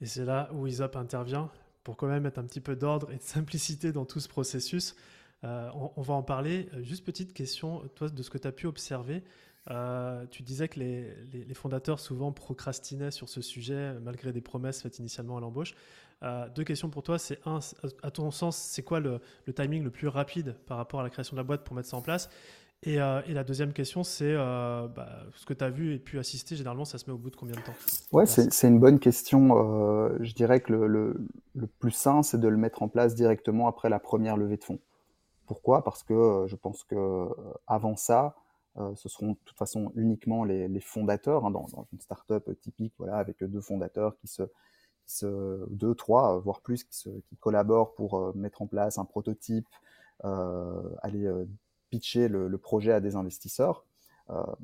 Et 0.00 0.06
c'est 0.06 0.24
là 0.24 0.50
où 0.54 0.66
ISOP 0.66 0.96
intervient 0.96 1.50
pour 1.84 1.96
quand 1.96 2.06
même 2.06 2.22
mettre 2.22 2.38
un 2.38 2.44
petit 2.44 2.60
peu 2.60 2.76
d'ordre 2.76 3.10
et 3.12 3.16
de 3.16 3.22
simplicité 3.22 3.92
dans 3.92 4.04
tout 4.04 4.20
ce 4.20 4.28
processus. 4.28 4.96
on, 5.42 5.90
on, 5.96 6.02
va 6.02 6.14
en 6.14 6.22
parler. 6.22 6.68
Juste 6.82 7.04
petite 7.04 7.34
question, 7.34 7.82
toi, 7.96 8.08
de 8.08 8.22
ce 8.22 8.30
que 8.30 8.38
tu 8.38 8.48
as 8.48 8.52
pu 8.52 8.66
observer, 8.66 9.24
euh, 9.70 10.24
tu 10.30 10.42
disais 10.42 10.68
que 10.68 10.80
les, 10.80 11.54
fondateurs 11.54 12.00
souvent 12.00 12.32
procrastinaient 12.32 13.10
sur 13.10 13.28
ce 13.28 13.42
sujet 13.42 13.94
malgré 14.02 14.32
des 14.32 14.40
promesses 14.40 14.82
faites 14.82 14.98
initialement 14.98 15.36
à 15.36 15.40
l'embauche. 15.40 15.74
Euh, 16.22 16.48
deux 16.54 16.64
questions 16.64 16.88
pour 16.88 17.02
toi. 17.02 17.18
C'est 17.18 17.38
un, 17.46 17.58
à 18.02 18.10
ton 18.10 18.30
sens, 18.30 18.56
c'est 18.56 18.82
quoi 18.82 19.00
le, 19.00 19.20
timing 19.54 19.84
le 19.84 19.90
plus 19.90 20.08
rapide 20.08 20.56
par 20.66 20.78
rapport 20.78 21.00
à 21.00 21.02
la 21.02 21.10
création 21.10 21.34
de 21.34 21.40
la 21.40 21.44
boîte 21.44 21.64
pour 21.64 21.76
mettre 21.76 21.88
ça 21.88 21.96
en 21.96 22.02
place? 22.02 22.30
Et, 22.84 23.00
euh, 23.00 23.20
la 23.26 23.44
deuxième 23.44 23.72
question, 23.72 24.04
c'est 24.04 24.34
bah, 24.34 25.08
ce 25.34 25.44
que 25.44 25.52
tu 25.52 25.64
as 25.64 25.70
vu 25.70 25.94
et 25.94 25.98
pu 25.98 26.18
assister, 26.18 26.56
généralement, 26.56 26.84
ça 26.84 26.96
se 26.96 27.04
met 27.06 27.12
au 27.12 27.18
bout 27.18 27.30
de 27.30 27.36
combien 27.36 27.56
de 27.56 27.60
temps? 27.60 27.74
Ouais, 28.12 28.24
c'est 28.24 28.68
une 28.68 28.78
bonne 28.78 28.98
question. 28.98 29.48
je 30.20 30.32
dirais 30.32 30.60
que 30.60 30.72
le, 30.72 31.16
le 31.54 31.66
plus 31.66 31.90
sain, 31.90 32.22
c'est 32.22 32.40
de 32.40 32.48
le 32.48 32.56
mettre 32.56 32.82
en 32.82 32.88
place 32.88 33.14
directement 33.14 33.68
après 33.68 33.90
la 33.90 33.98
première 33.98 34.36
levée 34.36 34.56
de 34.56 34.64
fonds. 34.64 34.78
Pourquoi? 35.46 35.82
Parce 35.82 36.02
que 36.02 36.44
je 36.46 36.56
pense 36.56 36.84
que 36.84 37.28
avant 37.66 37.96
ça, 37.96 38.34
euh, 38.76 38.94
ce 38.94 39.08
seront 39.08 39.32
de 39.32 39.38
toute 39.44 39.56
façon 39.56 39.92
uniquement 39.96 40.44
les, 40.44 40.80
fondateurs 40.80 41.44
hein, 41.44 41.50
dans, 41.50 41.66
une 41.92 42.00
startup 42.00 42.48
typique, 42.60 42.94
voilà, 42.98 43.16
avec 43.16 43.42
deux 43.42 43.60
fondateurs 43.60 44.16
qui 44.18 44.28
se, 44.28 44.42
se 45.06 45.66
deux, 45.70 45.94
trois, 45.94 46.36
euh, 46.36 46.40
voire 46.40 46.60
plus, 46.60 46.84
qui, 46.84 46.96
se, 46.96 47.08
qui 47.08 47.36
collaborent 47.36 47.94
pour 47.94 48.18
euh, 48.18 48.32
mettre 48.34 48.62
en 48.62 48.66
place 48.66 48.98
un 48.98 49.04
prototype, 49.04 49.68
aller 51.02 51.30
pitcher 51.90 52.26
le, 52.26 52.58
projet 52.58 52.90
à 52.90 52.98
des 52.98 53.14
investisseurs, 53.14 53.84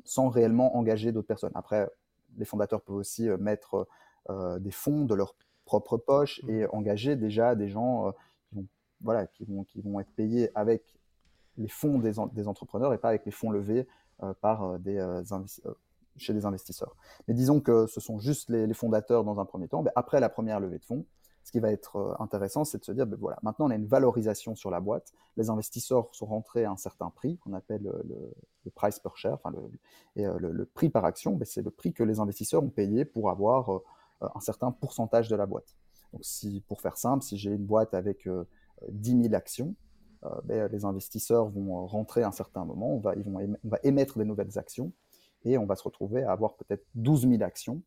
sans 0.03 0.27
réellement 0.27 0.75
engager 0.75 1.13
d'autres 1.13 1.29
personnes. 1.29 1.53
Après, 1.55 1.89
les 2.37 2.43
fondateurs 2.43 2.81
peuvent 2.81 2.97
aussi 2.97 3.29
mettre 3.39 3.87
des 4.59 4.71
fonds 4.71 5.05
de 5.05 5.15
leur 5.15 5.33
propre 5.63 5.95
poche 5.95 6.41
et 6.49 6.65
mmh. 6.65 6.69
engager 6.73 7.15
déjà 7.15 7.55
des 7.55 7.69
gens 7.69 8.11
qui 8.49 8.55
vont, 8.55 8.67
voilà, 8.99 9.27
qui 9.27 9.45
vont, 9.45 9.63
qui 9.63 9.79
vont 9.79 10.01
être 10.01 10.11
payés 10.17 10.49
avec 10.55 10.83
les 11.57 11.67
fonds 11.67 11.99
des, 11.99 12.47
entrepreneurs 12.47 12.93
et 12.93 12.97
pas 12.97 13.09
avec 13.09 13.25
les 13.25 13.31
fonds 13.31 13.49
levés 13.49 13.87
euh, 14.23 14.33
par 14.41 14.63
euh, 14.63 14.77
des, 14.77 14.97
euh, 14.97 15.23
chez 16.17 16.33
des 16.33 16.45
investisseurs. 16.45 16.95
Mais 17.27 17.33
disons 17.33 17.59
que 17.59 17.87
ce 17.87 17.99
sont 17.99 18.19
juste 18.19 18.49
les, 18.49 18.73
fondateurs 18.73 19.23
dans 19.23 19.39
un 19.39 19.45
premier 19.45 19.67
temps. 19.67 19.81
Mais 19.81 19.91
après 19.95 20.19
la 20.19 20.29
première 20.29 20.59
levée 20.59 20.79
de 20.79 20.85
fonds, 20.85 21.05
ce 21.43 21.51
qui 21.51 21.59
va 21.59 21.71
être 21.71 22.15
intéressant, 22.19 22.63
c'est 22.63 22.79
de 22.79 22.85
se 22.85 22.91
dire, 22.91 23.05
ben 23.05 23.19
voilà, 23.19 23.37
maintenant 23.43 23.67
on 23.67 23.69
a 23.69 23.75
une 23.75 23.85
valorisation 23.85 24.55
sur 24.55 24.71
la 24.71 24.79
boîte. 24.79 25.13
Les 25.37 25.51
investisseurs 25.51 26.09
sont 26.11 26.25
rentrés 26.25 26.65
à 26.65 26.71
un 26.71 26.77
certain 26.77 27.11
prix 27.11 27.37
qu'on 27.37 27.53
appelle 27.53 27.83
le, 27.83 28.71
price 28.71 28.97
per 28.97 29.11
share, 29.13 29.35
enfin 29.35 29.51
le, 29.51 29.59
et 30.15 30.25
le, 30.39 30.65
prix 30.65 30.89
par 30.89 31.05
action. 31.05 31.35
Ben 31.35 31.45
c'est 31.45 31.61
le 31.61 31.69
prix 31.69 31.93
que 31.93 32.01
les 32.01 32.19
investisseurs 32.19 32.63
ont 32.63 32.71
payé 32.71 33.05
pour 33.05 33.29
avoir 33.29 33.69
un 34.21 34.39
certain 34.39 34.71
pourcentage 34.71 35.29
de 35.29 35.35
la 35.35 35.45
boîte. 35.45 35.75
Donc, 36.13 36.25
si, 36.25 36.63
pour 36.67 36.81
faire 36.81 36.97
simple, 36.97 37.23
si 37.23 37.37
j'ai 37.37 37.51
une 37.51 37.65
boîte 37.65 37.93
avec 37.93 38.27
10 38.89 39.21
000 39.23 39.35
actions, 39.35 39.75
ben, 40.43 40.69
les 40.71 40.85
investisseurs 40.85 41.49
vont 41.49 41.85
rentrer 41.87 42.23
à 42.23 42.27
un 42.27 42.31
certain 42.31 42.65
moment, 42.65 42.95
on 42.95 42.99
va, 42.99 43.15
ils 43.15 43.23
vont 43.23 43.39
on 43.39 43.69
va 43.69 43.79
émettre 43.83 44.17
des 44.17 44.25
nouvelles 44.25 44.57
actions 44.57 44.91
et 45.43 45.57
on 45.57 45.65
va 45.65 45.75
se 45.75 45.83
retrouver 45.83 46.23
à 46.23 46.31
avoir 46.31 46.55
peut-être 46.55 46.85
12 46.95 47.29
000 47.29 47.43
actions. 47.43 47.81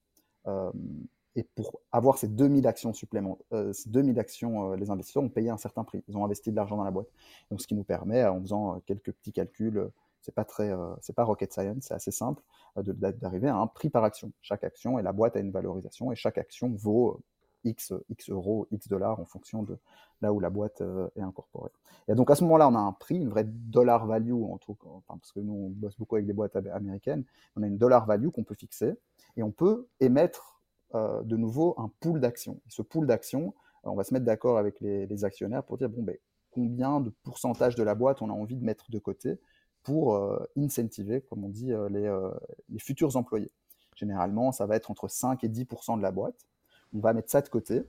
Et 1.39 1.45
pour 1.55 1.81
avoir 1.93 2.19
ces 2.19 2.27
2000 2.27 2.67
actions 2.67 2.93
supplémentaires, 2.93 3.47
euh, 3.53 3.73
ces 3.73 3.91
2000 3.91 4.19
actions, 4.19 4.73
euh, 4.73 4.77
les 4.77 4.91
investisseurs 4.91 5.23
ont 5.23 5.29
payé 5.29 5.51
un 5.51 5.57
certain 5.57 5.85
prix. 5.85 6.03
Ils 6.09 6.17
ont 6.17 6.25
investi 6.25 6.51
de 6.51 6.57
l'argent 6.57 6.77
dans 6.77 6.83
la 6.83 6.91
boîte. 6.91 7.07
Donc, 7.51 7.61
ce 7.61 7.69
qui 7.69 7.77
nous 7.77 7.85
permet, 7.85 8.25
en 8.25 8.41
faisant 8.41 8.75
euh, 8.75 8.79
quelques 8.87 9.13
petits 9.13 9.33
calculs, 9.33 9.89
c'est 10.21 10.35
pas 10.35 10.45
très, 10.45 10.73
c'est 11.01 11.15
pas 11.15 11.23
rocket 11.23 11.53
science, 11.53 11.85
c'est 11.85 11.95
assez 11.95 12.11
simple, 12.11 12.43
d'arriver 12.77 13.49
à 13.49 13.57
un 13.57 13.69
prix 13.69 13.89
par 13.89 14.03
action. 14.03 14.33
Chaque 14.43 14.65
action 14.65 14.99
et 14.99 15.03
la 15.03 15.13
boîte 15.13 15.37
a 15.37 15.41
une 15.41 15.53
valorisation 15.53 16.11
et 16.11 16.17
chaque 16.17 16.39
action 16.39 16.71
vaut 16.75 17.23
X, 17.69 17.93
euros, 18.29 18.67
X 18.71 18.89
dollars 18.89 19.21
en 19.21 19.25
fonction 19.25 19.63
de 19.63 19.79
là 20.21 20.33
où 20.33 20.41
la 20.41 20.51
boîte 20.51 20.83
est 21.15 21.21
incorporée. 21.21 21.71
Et 22.09 22.15
donc 22.15 22.31
à 22.31 22.35
ce 22.35 22.43
moment-là, 22.45 22.69
on 22.69 22.75
a 22.75 22.81
un 22.81 22.93
prix, 22.93 23.17
une 23.17 23.29
vraie 23.29 23.45
dollar 23.45 24.07
value, 24.07 24.33
en 24.33 24.59
tout, 24.59 24.77
parce 25.07 25.31
que 25.33 25.41
nous 25.41 25.53
on 25.53 25.69
bosse 25.71 25.97
beaucoup 25.97 26.17
avec 26.17 26.27
des 26.27 26.33
boîtes 26.33 26.57
américaines, 26.57 27.25
on 27.57 27.63
a 27.63 27.67
une 27.67 27.79
dollar 27.79 28.07
value 28.07 28.29
qu'on 28.29 28.45
peut 28.45 28.57
fixer 28.57 28.95
et 29.37 29.43
on 29.43 29.53
peut 29.53 29.87
émettre 30.01 30.59
euh, 30.95 31.23
de 31.23 31.37
nouveau 31.37 31.75
un 31.77 31.91
pool 32.01 32.19
d'actions. 32.19 32.61
Ce 32.69 32.81
pool 32.81 33.07
d'actions, 33.07 33.55
euh, 33.85 33.91
on 33.91 33.95
va 33.95 34.05
se 34.05 34.15
mettre 34.15 34.25
d'accord 34.25 34.57
avec 34.57 34.81
les, 34.81 35.25
actionnaires 35.25 35.63
pour 35.63 35.77
dire 35.77 35.91
bon, 35.91 36.03
ben, 36.03 36.17
combien 36.51 37.01
de 37.01 37.11
pourcentage 37.25 37.75
de 37.75 37.83
la 37.83 37.95
boîte 37.95 38.23
on 38.23 38.31
a 38.31 38.33
envie 38.33 38.57
de 38.57 38.65
mettre 38.65 38.91
de 38.91 38.99
côté 38.99 39.39
pour 39.83 40.15
euh, 40.15 40.43
incentiver, 40.57 41.21
comme 41.21 41.45
on 41.45 41.51
dit, 41.51 41.73
les, 41.91 42.79
futurs 42.79 43.17
employés. 43.17 43.51
Généralement, 43.97 44.51
ça 44.51 44.65
va 44.65 44.77
être 44.77 44.91
entre 44.91 45.09
5 45.09 45.45
et 45.45 45.49
10% 45.49 45.99
de 45.99 46.03
la 46.03 46.11
boîte. 46.11 46.47
On 46.95 47.01
va 47.01 47.13
mettre 47.13 47.31
ça 47.31 47.41
de 47.41 47.49
côté 47.49 47.83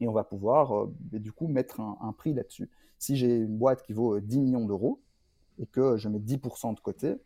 et 0.00 0.08
on 0.08 0.12
va 0.12 0.24
pouvoir 0.24 0.86
ben, 0.88 1.20
du 1.20 1.32
coup 1.32 1.48
mettre 1.48 1.80
un, 1.80 2.12
prix 2.12 2.34
là-dessus. 2.34 2.70
Si 2.98 3.16
j'ai 3.16 3.36
une 3.36 3.56
boîte 3.56 3.82
qui 3.82 3.92
vaut 3.92 4.20
10 4.20 4.40
millions 4.40 4.66
d'euros 4.66 5.00
et 5.58 5.66
que 5.66 5.96
je 5.96 6.08
mets 6.08 6.18
10% 6.18 6.74
de 6.74 6.80
côté, 6.80 7.16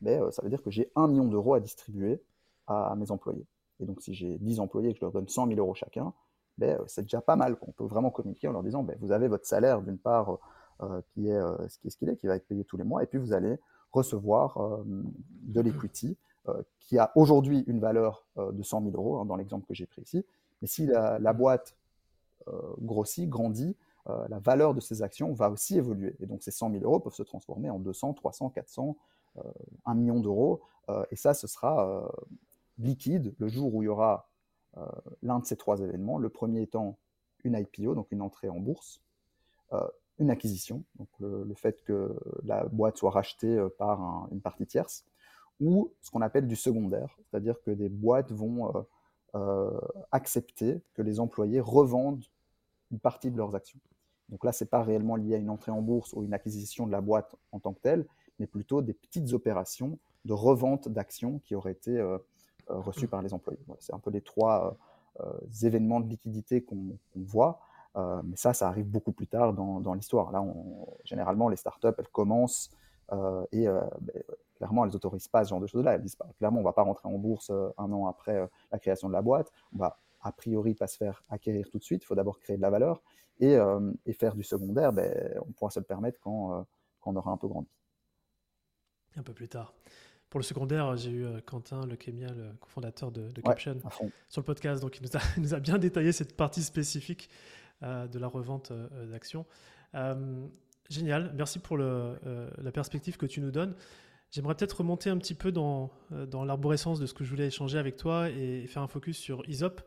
ben, 0.00 0.30
ça 0.30 0.42
veut 0.42 0.50
dire 0.50 0.62
que 0.62 0.70
j'ai 0.70 0.90
1 0.94 1.08
million 1.08 1.24
d'euros 1.24 1.54
à 1.54 1.60
distribuer 1.60 2.22
à 2.66 2.94
mes 2.96 3.10
employés. 3.10 3.46
Et 3.80 3.86
donc, 3.86 4.02
si 4.02 4.14
j'ai 4.14 4.38
10 4.38 4.60
employés 4.60 4.90
et 4.90 4.92
que 4.92 4.98
je 4.98 5.04
leur 5.04 5.12
donne 5.12 5.28
100 5.28 5.48
000 5.48 5.58
euros 5.58 5.74
chacun, 5.74 6.12
ben, 6.58 6.78
euh, 6.80 6.84
c'est 6.86 7.02
déjà 7.02 7.20
pas 7.20 7.36
mal. 7.36 7.56
On 7.62 7.72
peut 7.72 7.84
vraiment 7.84 8.10
communiquer 8.10 8.48
en 8.48 8.52
leur 8.52 8.62
disant, 8.62 8.82
ben, 8.82 8.96
vous 9.00 9.12
avez 9.12 9.28
votre 9.28 9.46
salaire 9.46 9.80
d'une 9.80 9.98
part 9.98 10.30
euh, 10.30 10.36
euh, 10.82 11.00
qui 11.08 11.28
est 11.28 11.40
ce 11.68 11.78
qui 11.78 11.86
est 11.88 11.90
ce 11.90 11.96
qu'il 11.96 12.08
est, 12.08 12.16
qui 12.16 12.26
va 12.26 12.36
être 12.36 12.46
payé 12.46 12.64
tous 12.64 12.76
les 12.76 12.84
mois, 12.84 13.02
et 13.02 13.06
puis 13.06 13.18
vous 13.18 13.32
allez 13.32 13.56
recevoir 13.90 14.58
de 14.84 15.60
l'equity 15.60 16.16
qui 16.78 16.98
a 16.98 17.10
aujourd'hui 17.14 17.64
une 17.66 17.80
valeur 17.80 18.26
de 18.36 18.62
100 18.62 18.82
000 18.82 18.92
euros, 18.94 19.18
hein, 19.18 19.24
dans 19.24 19.36
l'exemple 19.36 19.66
que 19.66 19.74
j'ai 19.74 19.86
pris 19.86 20.02
ici. 20.02 20.24
Mais 20.62 20.68
si 20.68 20.86
la, 20.86 21.32
boîte 21.32 21.76
grossit, 22.80 23.28
grandit, 23.28 23.76
la 24.06 24.38
valeur 24.38 24.74
de 24.74 24.80
ces 24.80 25.02
actions 25.02 25.32
va 25.32 25.50
aussi 25.50 25.76
évoluer. 25.76 26.16
Et 26.20 26.26
donc 26.26 26.42
ces 26.42 26.50
100 26.50 26.72
000 26.72 26.84
euros 26.84 27.00
peuvent 27.00 27.14
se 27.14 27.22
transformer 27.22 27.70
en 27.70 27.78
200, 27.78 28.14
300, 28.14 28.50
400, 28.50 28.96
1 29.86 29.94
million 29.94 30.20
d'euros. 30.20 30.62
et 31.10 31.16
ça, 31.16 31.34
ce 31.34 31.46
sera 31.46 32.10
liquide 32.78 33.34
le 33.38 33.48
jour 33.48 33.74
où 33.74 33.82
il 33.82 33.86
y 33.86 33.88
aura 33.88 34.28
euh, 34.76 34.86
l'un 35.22 35.38
de 35.38 35.44
ces 35.44 35.56
trois 35.56 35.80
événements. 35.80 36.18
Le 36.18 36.28
premier 36.28 36.62
étant 36.62 36.98
une 37.44 37.54
IPO, 37.54 37.94
donc 37.94 38.10
une 38.10 38.22
entrée 38.22 38.48
en 38.48 38.60
bourse, 38.60 39.02
euh, 39.72 39.86
une 40.18 40.30
acquisition, 40.30 40.82
donc 40.96 41.08
le, 41.20 41.54
fait 41.54 41.82
que 41.84 42.18
la 42.42 42.64
boîte 42.64 42.96
soit 42.96 43.10
rachetée 43.10 43.56
euh, 43.56 43.68
par 43.78 44.28
une 44.32 44.40
partie 44.40 44.66
tierce, 44.66 45.04
ou 45.60 45.92
ce 46.00 46.10
qu'on 46.10 46.20
appelle 46.20 46.46
du 46.46 46.56
secondaire, 46.56 47.16
c'est-à-dire 47.24 47.60
que 47.62 47.70
des 47.70 47.88
boîtes 47.88 48.30
vont 48.30 48.72
accepter 50.10 50.80
que 50.94 51.02
les 51.02 51.20
employés 51.20 51.60
revendent 51.60 52.24
une 52.90 52.98
partie 52.98 53.30
de 53.30 53.36
leurs 53.36 53.54
actions. 53.54 53.78
Donc 54.28 54.44
là, 54.44 54.52
ce 54.52 54.64
n'est 54.64 54.68
pas 54.68 54.82
réellement 54.82 55.16
lié 55.16 55.34
à 55.34 55.38
une 55.38 55.50
entrée 55.50 55.72
en 55.72 55.80
bourse 55.80 56.12
ou 56.12 56.22
une 56.22 56.34
acquisition 56.34 56.86
de 56.86 56.92
la 56.92 57.00
boîte 57.00 57.34
en 57.52 57.60
tant 57.60 57.72
que 57.72 57.80
telle, 57.80 58.06
mais 58.38 58.46
plutôt 58.46 58.82
des 58.82 58.92
petites 58.92 59.32
opérations 59.32 59.98
de 60.24 60.32
revente 60.32 60.88
d'actions 60.88 61.40
qui 61.40 61.54
auraient 61.54 61.72
été 61.72 61.98
euh, 61.98 62.18
reçus 62.68 63.08
par 63.08 63.22
les 63.22 63.32
employés. 63.32 63.60
c'est 63.78 63.94
un 63.94 63.98
peu 63.98 64.10
les 64.10 64.20
trois 64.20 64.78
euh, 65.20 65.24
euh, 65.26 65.66
événements 65.66 66.00
de 66.00 66.08
liquidité 66.08 66.62
qu'on 66.62 66.98
voit. 67.14 67.60
mais 67.96 68.36
ça, 68.36 68.52
ça 68.52 68.68
arrive 68.68 68.86
beaucoup 68.86 69.12
plus 69.12 69.26
tard 69.26 69.52
dans, 69.54 69.94
l'histoire. 69.94 70.30
Là, 70.30 70.44
généralement, 71.04 71.48
les 71.48 71.56
startups, 71.56 71.96
elles 71.98 72.08
commencent 72.08 72.70
et 73.52 73.66
ben, 73.66 74.22
clairement, 74.56 74.84
elles 74.84 74.92
n'autorisent 74.92 75.28
pas 75.28 75.44
ce 75.44 75.50
genre 75.50 75.60
de 75.60 75.66
choses-là. 75.66 75.94
Elles 75.94 76.02
disent 76.02 76.16
pas, 76.16 76.28
clairement, 76.38 76.58
on 76.58 76.62
ne 76.62 76.66
va 76.66 76.72
pas 76.72 76.82
rentrer 76.82 77.08
en 77.08 77.18
bourse 77.18 77.50
un 77.50 77.92
an 77.92 78.06
après 78.06 78.48
la 78.70 78.78
création 78.78 79.08
de 79.08 79.12
la 79.12 79.22
boîte. 79.22 79.52
On 79.74 79.78
va 79.78 79.98
a 80.20 80.32
priori 80.32 80.74
pas 80.74 80.86
se 80.86 80.96
faire 80.96 81.22
acquérir 81.28 81.68
tout 81.70 81.78
de 81.78 81.84
suite. 81.84 82.02
Il 82.02 82.06
faut 82.06 82.14
d'abord 82.14 82.38
créer 82.38 82.56
de 82.56 82.62
la 82.62 82.70
valeur 82.70 83.02
et, 83.40 83.56
faire 84.12 84.34
du 84.34 84.42
secondaire. 84.42 84.92
Ben, 84.92 85.38
on 85.46 85.52
pourra 85.52 85.70
se 85.70 85.80
le 85.80 85.86
permettre 85.86 86.18
quand, 86.20 86.66
quand 87.00 87.12
on 87.12 87.16
aura 87.16 87.30
un 87.30 87.36
peu 87.36 87.48
grandi. 87.48 87.68
Un 89.16 89.22
peu 89.22 89.32
plus 89.32 89.48
tard. 89.48 89.74
Pour 90.30 90.40
le 90.40 90.44
secondaire, 90.44 90.94
j'ai 90.96 91.10
eu 91.10 91.24
euh, 91.24 91.40
Quentin 91.40 91.86
Le 91.86 91.96
le 91.96 92.52
cofondateur 92.60 93.10
de, 93.10 93.30
de 93.30 93.40
Caption, 93.40 93.78
sur 94.28 94.42
le 94.42 94.44
podcast. 94.44 94.82
Donc, 94.82 94.98
il 94.98 95.02
nous, 95.02 95.16
a, 95.16 95.20
nous 95.38 95.54
a, 95.54 95.60
bien 95.60 95.78
détaillé 95.78 96.12
cette 96.12 96.36
partie 96.36 96.62
spécifique 96.62 97.30
euh, 97.82 98.06
de 98.06 98.18
la 98.18 98.26
revente 98.26 98.70
euh, 98.70 99.06
d'actions. 99.06 99.46
Génial. 100.88 101.32
Merci 101.36 101.58
pour 101.58 101.76
le, 101.76 102.16
la 102.62 102.72
perspective 102.72 103.16
que 103.16 103.26
tu 103.26 103.40
nous 103.40 103.50
donnes. 103.50 103.74
J'aimerais 104.30 104.54
peut-être 104.54 104.78
remonter 104.78 105.08
un 105.10 105.16
petit 105.16 105.34
peu 105.34 105.52
dans, 105.52 105.90
dans 106.10 106.44
l'arborescence 106.44 107.00
de 107.00 107.06
ce 107.06 107.14
que 107.14 107.24
je 107.24 107.30
voulais 107.30 107.46
échanger 107.46 107.78
avec 107.78 107.96
toi 107.96 108.28
et 108.28 108.66
faire 108.66 108.82
un 108.82 108.88
focus 108.88 109.16
sur 109.16 109.48
ISOP. 109.48 109.80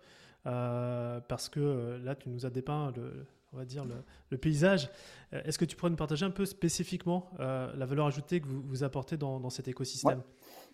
parce 0.43 1.49
que 1.49 1.99
là, 2.03 2.15
tu 2.15 2.29
nous 2.29 2.45
as 2.45 2.49
dépeint 2.49 2.91
le, 2.95 3.25
on 3.53 3.57
va 3.57 3.65
dire, 3.65 3.85
le, 4.29 4.37
paysage. 4.37 4.89
Euh, 5.33 5.41
est-ce 5.43 5.57
que 5.57 5.65
tu 5.65 5.75
pourrais 5.75 5.89
nous 5.89 5.97
partager 5.97 6.25
un 6.25 6.31
peu 6.31 6.45
spécifiquement 6.45 7.29
euh, 7.39 7.71
la 7.75 7.85
valeur 7.85 8.05
ajoutée 8.05 8.41
que 8.41 8.47
vous, 8.47 8.83
apportez 8.83 9.17
dans, 9.17 9.49
cet 9.49 9.67
écosystème? 9.67 10.21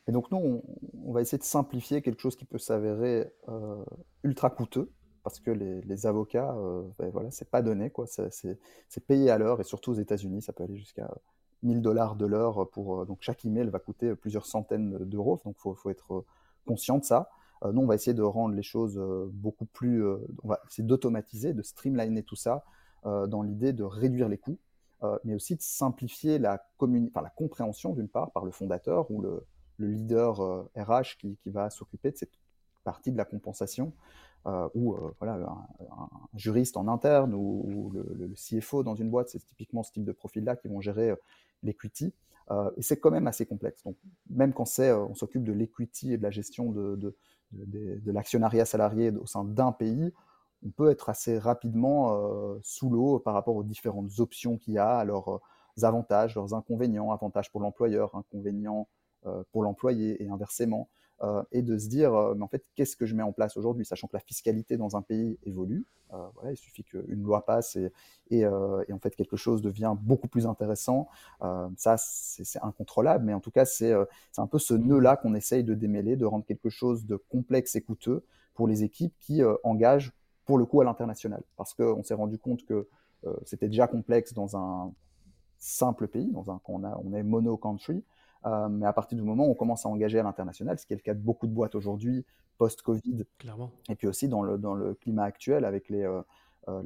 Et 0.08 0.12
donc 0.12 0.32
nous, 0.32 0.64
on, 1.04 1.12
va 1.12 1.22
essayer 1.22 1.38
de 1.38 1.44
simplifier 1.44 2.02
quelque 2.02 2.22
chose 2.22 2.36
qui 2.36 2.46
peut 2.46 2.60
s'avérer 2.60 3.32
euh, 3.50 3.84
ultra 4.24 4.50
coûteux, 4.50 4.92
parce 5.30 5.40
que 5.40 5.52
les, 5.52 6.06
avocats, 6.06 6.56
ben 7.00 7.10
voilà, 7.12 7.32
c'est 7.32 7.50
pas 7.50 7.62
donné, 7.62 7.90
quoi. 7.90 8.06
C'est 8.08 9.06
payé 9.06 9.30
à 9.30 9.38
l'heure, 9.38 9.60
et 9.62 9.64
surtout 9.64 9.92
aux 9.92 9.96
États-Unis, 9.96 10.42
ça 10.42 10.54
peut 10.54 10.64
aller 10.64 10.78
jusqu'à 10.78 11.10
1000 11.64 11.82
dollars 11.82 12.16
de 12.16 12.26
l'heure 12.26 12.70
pour 12.70 13.06
donc 13.06 13.18
chaque 13.22 13.44
email 13.46 13.70
va 13.70 13.80
coûter 13.80 14.16
plusieurs 14.16 14.46
centaines 14.46 14.98
d'euros, 15.00 15.40
donc 15.44 15.58
faut, 15.58 15.74
faut 15.74 15.90
être 15.90 16.26
conscient 16.66 16.98
de 16.98 17.04
ça. 17.04 17.30
Euh, 17.64 17.72
nous, 17.72 17.82
on 17.82 17.86
va 17.86 17.96
essayer 17.96 18.14
de 18.14 18.24
rendre 18.24 18.56
les 18.56 18.64
choses 18.64 18.98
euh, 18.98 19.30
beaucoup 19.32 19.66
plus. 19.66 20.06
Euh, 20.06 20.18
on 20.44 20.50
va 20.50 20.60
essayer 20.70 20.88
d'automatiser, 20.88 21.54
de 21.54 21.62
streamliner 21.62 22.24
tout 22.24 22.36
ça 22.36 22.64
dans 23.30 23.42
l'idée 23.42 23.72
de 23.72 23.86
réduire 23.86 24.28
les 24.28 24.38
coûts, 24.38 24.58
mais 25.24 25.34
aussi 25.34 25.56
de 25.56 25.62
simplifier 25.62 26.40
la, 26.40 26.62
la 26.82 27.30
compréhension, 27.30 27.94
d'une 27.94 28.10
part, 28.10 28.32
par 28.32 28.44
le 28.44 28.52
fondateur 28.52 29.10
ou 29.12 29.22
le, 29.22 29.46
leader 29.80 30.68
RH 30.76 31.18
qui, 31.18 31.38
va 31.46 31.70
s'occuper 31.70 32.12
de 32.12 32.18
cette 32.18 32.34
partie 32.84 33.14
de 33.14 33.18
la 33.18 33.24
compensation, 33.24 33.94
ou 34.74 34.96
voilà, 35.20 35.36
un, 35.36 36.10
juriste 36.36 36.78
en 36.78 36.88
interne 36.88 37.34
ou, 37.34 37.92
le, 37.94 38.34
CFO 38.36 38.84
dans 38.84 38.96
une 38.96 39.10
boîte, 39.10 39.30
c'est 39.30 39.46
typiquement 39.46 39.84
ce 39.84 39.92
type 39.92 40.06
de 40.06 40.12
profil-là 40.12 40.56
qui 40.56 40.68
vont 40.68 40.82
gérer 40.82 41.14
l'equity. 41.64 42.14
et 42.78 42.82
c'est 42.82 42.98
quand 42.98 43.12
même 43.12 43.28
assez 43.28 43.46
complexe. 43.46 43.84
Donc, 43.84 43.98
même 44.30 44.54
quand 44.54 44.66
c'est, 44.66 44.92
on 44.94 45.16
s'occupe 45.16 45.44
de 45.44 45.54
l'equity 45.54 46.14
et 46.14 46.18
de 46.18 46.24
la 46.24 46.32
gestion 46.32 46.72
de, 46.72 46.96
de, 47.52 48.12
l'actionnariat 48.12 48.66
salarié 48.66 49.12
au 49.12 49.26
sein 49.26 49.44
d'un 49.44 49.72
pays, 49.72 50.12
on 50.66 50.70
peut 50.70 50.90
être 50.90 51.10
assez 51.10 51.38
rapidement 51.38 52.14
euh, 52.14 52.60
sous 52.64 52.90
l'eau 52.90 53.20
par 53.20 53.34
rapport 53.34 53.56
aux 53.56 53.64
différentes 53.64 54.20
options 54.20 54.58
qu'il 54.58 54.74
y 54.74 54.80
a, 54.80 55.04
leurs 55.04 55.30
euh, 55.30 55.84
avantages, 55.84 56.36
leurs 56.36 56.54
inconvénients, 56.54 57.12
avantages 57.12 57.52
pour 57.52 57.62
l'employeur, 57.62 58.16
inconvénients 58.16 58.88
euh, 59.26 59.44
pour 59.52 59.64
l'employé 59.64 60.22
et 60.24 60.30
inversement, 60.30 60.90
et 61.52 61.62
de 61.62 61.78
se 61.78 61.88
dire, 61.88 62.12
mais 62.36 62.44
en 62.44 62.48
fait, 62.48 62.64
qu'est-ce 62.76 62.96
que 62.96 63.06
je 63.06 63.16
mets 63.16 63.24
en 63.24 63.32
place 63.32 63.58
aujourd'hui, 63.58 63.86
sachant 63.86 64.08
que 64.08 64.16
la 64.16 64.22
fiscalité 64.22 64.78
dans 64.78 64.96
un 64.96 65.02
pays 65.02 65.38
évolue. 65.44 65.86
Voilà, 66.36 66.52
il 66.52 66.58
suffit 66.58 66.84
qu'une 66.84 67.24
loi 67.24 67.46
passe 67.46 67.78
et, 68.30 68.46
en 68.46 69.00
fait 69.02 69.16
quelque 69.16 69.36
chose 69.36 69.62
devient 69.62 69.96
beaucoup 70.00 70.28
plus 70.28 70.46
intéressant. 70.46 71.08
ça, 71.76 71.96
c'est 71.98 72.64
incontrôlable, 72.64 73.26
mais 73.26 73.34
en 73.34 73.40
tout 73.40 73.52
cas, 73.52 73.66
c'est 73.66 73.94
un 74.38 74.48
peu 74.48 74.60
ce 74.60 74.74
nœud-là 74.74 75.18
qu'on 75.18 75.34
essaye 75.34 75.64
de 75.64 75.74
démêler, 75.74 76.16
de 76.16 76.26
rendre 76.26 76.46
quelque 76.46 76.70
chose 76.70 77.06
de 77.06 77.16
complexe 77.16 77.76
et 77.76 77.82
coûteux 77.82 78.24
pour 78.54 78.68
les 78.68 78.84
équipes 78.84 79.14
qui 79.20 79.42
engagent 79.64 80.14
pour 80.46 80.58
le 80.58 80.66
coup 80.66 80.82
à 80.82 80.84
l'international. 80.84 81.42
Parce 81.56 81.74
qu'on 81.74 82.04
s'est 82.04 82.14
rendu 82.14 82.38
compte 82.38 82.64
que 82.66 82.88
c'était 83.46 83.68
déjà 83.68 83.88
complexe 83.88 84.34
dans 84.34 84.56
un 84.56 84.94
simple 85.60 86.08
pays, 86.08 86.32
dans 86.32 86.52
un, 86.52 86.62
on, 86.68 86.84
a, 86.84 87.00
on 87.04 87.14
est 87.14 87.24
mono-country, 87.24 88.04
euh, 88.46 88.70
mais 88.70 88.86
à 88.86 88.94
partir 88.94 89.18
du 89.18 89.24
moment 89.24 89.48
où 89.48 89.52
on 89.52 89.56
commence 89.56 89.86
à 89.86 89.90
engager 89.90 90.20
à 90.20 90.24
l'international, 90.24 90.78
ce 90.78 90.86
qui 90.86 90.94
est 90.94 90.98
le 90.98 91.02
cas 91.02 91.14
de 91.14 91.20
beaucoup 91.20 91.48
de 91.48 91.52
boîtes 91.52 91.76
aujourd'hui, 91.76 92.26
post-Covid, 92.58 93.26
et 93.90 93.96
puis 93.96 94.08
aussi 94.08 94.28
dans 94.28 94.42
le, 94.42 94.58
dans 94.58 94.74
le 94.74 94.94
climat 94.96 95.24
actuel 95.24 95.66
avec 95.66 95.90
les, 95.90 96.04
euh, 96.04 96.22
euh, 96.70 96.82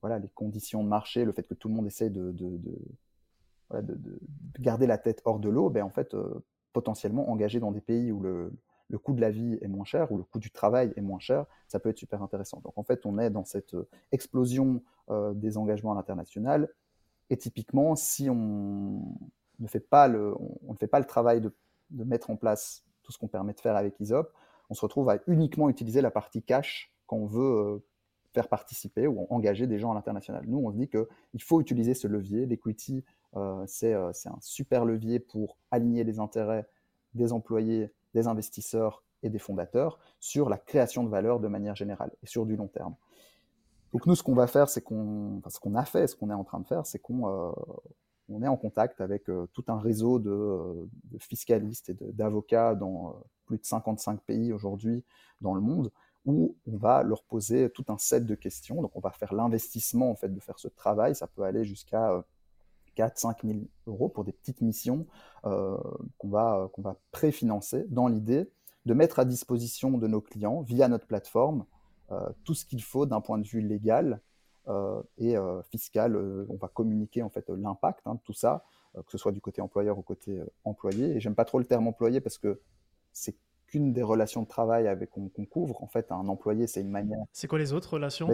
voilà, 0.00 0.18
les 0.18 0.28
conditions 0.28 0.82
de 0.84 0.88
marché, 0.88 1.24
le 1.24 1.32
fait 1.32 1.46
que 1.46 1.54
tout 1.54 1.68
le 1.68 1.74
monde 1.74 1.86
essaye 1.86 2.10
de, 2.10 2.32
de, 2.32 2.58
de, 3.80 4.20
garder 4.58 4.86
la 4.86 4.98
tête 4.98 5.22
hors 5.24 5.38
de 5.38 5.48
l'eau, 5.48 5.70
ben 5.70 5.82
en 5.82 5.90
fait, 5.90 6.14
potentiellement 6.72 7.30
engager 7.30 7.58
dans 7.58 7.72
des 7.72 7.80
pays 7.80 8.12
où 8.12 8.20
le, 8.20 8.52
le 8.90 8.98
coût 8.98 9.12
de 9.12 9.20
la 9.20 9.30
vie 9.30 9.58
est 9.60 9.68
moins 9.68 9.84
cher 9.84 10.12
ou 10.12 10.18
le 10.18 10.24
coût 10.24 10.38
du 10.38 10.50
travail 10.50 10.92
est 10.96 11.00
moins 11.00 11.18
cher, 11.18 11.46
ça 11.68 11.80
peut 11.80 11.88
être 11.88 11.98
super 11.98 12.22
intéressant. 12.22 12.60
Donc 12.62 12.76
en 12.76 12.82
fait, 12.82 13.06
on 13.06 13.18
est 13.18 13.30
dans 13.30 13.44
cette 13.44 13.74
explosion 14.12 14.82
des 15.34 15.56
engagements 15.56 15.92
à 15.92 15.94
l'international. 15.94 16.68
Et 17.30 17.36
typiquement, 17.38 17.96
si 17.96 18.28
on 18.28 19.02
ne 19.60 19.66
fait 19.66 19.80
pas 19.80 20.08
le, 20.08 20.34
on 20.66 20.72
ne 20.72 20.78
fait 20.78 20.86
pas 20.86 20.98
le 20.98 21.06
travail 21.06 21.40
de, 21.40 21.54
de 21.90 22.04
mettre 22.04 22.30
en 22.30 22.36
place 22.36 22.84
tout 23.02 23.12
ce 23.12 23.18
qu'on 23.18 23.28
permet 23.28 23.52
de 23.52 23.60
faire 23.60 23.76
avec 23.76 23.98
ISOP, 24.00 24.32
on 24.70 24.74
se 24.74 24.80
retrouve 24.80 25.10
à 25.10 25.18
uniquement 25.26 25.68
utiliser 25.68 26.00
la 26.00 26.10
partie 26.10 26.42
cash 26.42 26.92
quand 27.06 27.16
on 27.16 27.26
veut 27.26 27.82
faire 28.32 28.48
participer 28.48 29.06
ou 29.06 29.26
engager 29.30 29.66
des 29.66 29.78
gens 29.78 29.90
à 29.90 29.94
l'international. 29.94 30.44
Nous, 30.46 30.58
on 30.58 30.70
se 30.70 30.76
dit 30.76 30.88
qu'il 30.88 31.42
faut 31.42 31.60
utiliser 31.60 31.94
ce 31.94 32.08
levier. 32.08 32.46
L'equity, 32.46 33.04
euh, 33.36 33.66
euh, 33.82 34.10
c'est 34.12 34.28
un 34.28 34.38
super 34.40 34.84
levier 34.84 35.20
pour 35.20 35.58
aligner 35.70 36.04
les 36.04 36.18
intérêts 36.18 36.66
des 37.14 37.32
employés, 37.32 37.92
des 38.14 38.26
investisseurs 38.26 39.04
et 39.22 39.28
des 39.28 39.38
fondateurs 39.38 39.98
sur 40.18 40.48
la 40.48 40.56
création 40.56 41.04
de 41.04 41.08
valeur 41.08 41.40
de 41.40 41.48
manière 41.48 41.76
générale 41.76 42.10
et 42.22 42.26
sur 42.26 42.46
du 42.46 42.56
long 42.56 42.68
terme. 42.68 42.94
Donc 43.92 44.06
nous, 44.06 44.14
ce 44.14 44.22
qu'on 44.22 44.34
va 44.34 44.46
faire, 44.46 44.70
c'est 44.70 44.80
qu'on, 44.80 45.36
enfin, 45.38 45.50
ce 45.50 45.60
qu'on 45.60 45.74
a 45.74 45.84
fait, 45.84 46.06
ce 46.06 46.16
qu'on 46.16 46.30
est 46.30 46.34
en 46.34 46.44
train 46.44 46.60
de 46.60 46.66
faire, 46.66 46.86
c'est 46.86 46.98
qu'on 46.98 47.28
euh, 47.28 47.52
on 48.28 48.42
est 48.42 48.48
en 48.48 48.56
contact 48.56 49.00
avec 49.00 49.24
tout 49.24 49.64
un 49.68 49.78
réseau 49.78 50.18
de, 50.18 50.88
de 51.04 51.18
fiscalistes 51.18 51.90
et 51.90 51.96
d'avocats 52.12 52.74
dans 52.74 53.16
plus 53.46 53.58
de 53.58 53.64
55 53.64 54.20
pays 54.22 54.52
aujourd'hui 54.52 55.04
dans 55.40 55.54
le 55.54 55.60
monde 55.60 55.90
où 56.24 56.56
on 56.66 56.76
va 56.76 57.02
leur 57.02 57.24
poser 57.24 57.70
tout 57.70 57.84
un 57.88 57.98
set 57.98 58.26
de 58.26 58.34
questions. 58.34 58.80
Donc, 58.80 58.92
on 58.94 59.00
va 59.00 59.10
faire 59.10 59.34
l'investissement 59.34 60.10
en 60.10 60.14
fait 60.14 60.32
de 60.32 60.40
faire 60.40 60.58
ce 60.58 60.68
travail. 60.68 61.14
Ça 61.14 61.26
peut 61.26 61.42
aller 61.42 61.64
jusqu'à 61.64 62.24
4 62.94 63.18
5 63.18 63.44
000 63.44 63.58
euros 63.86 64.08
pour 64.08 64.24
des 64.24 64.32
petites 64.32 64.60
missions 64.60 65.06
euh, 65.44 65.76
qu'on 66.18 66.28
va, 66.28 66.70
préfinancer 67.10 67.86
dans 67.88 68.08
l'idée 68.08 68.50
de 68.86 68.94
mettre 68.94 69.18
à 69.18 69.24
disposition 69.24 69.98
de 69.98 70.06
nos 70.06 70.20
clients 70.20 70.62
via 70.62 70.88
notre 70.88 71.06
plateforme 71.06 71.64
euh, 72.10 72.28
tout 72.44 72.54
ce 72.54 72.64
qu'il 72.64 72.82
faut 72.82 73.06
d'un 73.06 73.20
point 73.20 73.38
de 73.38 73.46
vue 73.46 73.60
légal 73.60 74.14
euh, 74.14 74.18
et 75.18 75.34
fiscal. 75.70 76.16
on 76.16 76.56
va 76.56 76.68
communiquer 76.68 77.22
en 77.22 77.30
fait 77.30 77.48
l'impact 77.48 78.06
hein, 78.06 78.14
de 78.14 78.20
tout 78.24 78.32
ça, 78.32 78.64
que 78.94 79.10
ce 79.10 79.18
soit 79.18 79.32
du 79.32 79.40
côté 79.40 79.60
employeur 79.60 79.98
ou 79.98 80.02
côté 80.02 80.40
employé. 80.64 81.16
Et 81.16 81.20
j'aime 81.20 81.34
pas 81.34 81.44
trop 81.44 81.58
le 81.58 81.64
terme 81.64 81.88
employé 81.88 82.20
parce 82.20 82.38
que 82.38 82.60
c'est 83.12 83.36
qu'une 83.66 83.92
des 83.92 84.02
relations 84.02 84.42
de 84.42 84.46
travail 84.46 84.86
avec 84.86 85.10
qu'on 85.10 85.30
couvre. 85.46 85.82
En 85.82 85.86
fait, 85.86 86.12
un 86.12 86.28
employé, 86.28 86.66
c'est 86.66 86.80
une 86.80 86.90
manière. 86.90 87.24
C'est 87.32 87.48
quoi 87.48 87.58
les 87.58 87.72
autres 87.72 87.94
relations? 87.94 88.28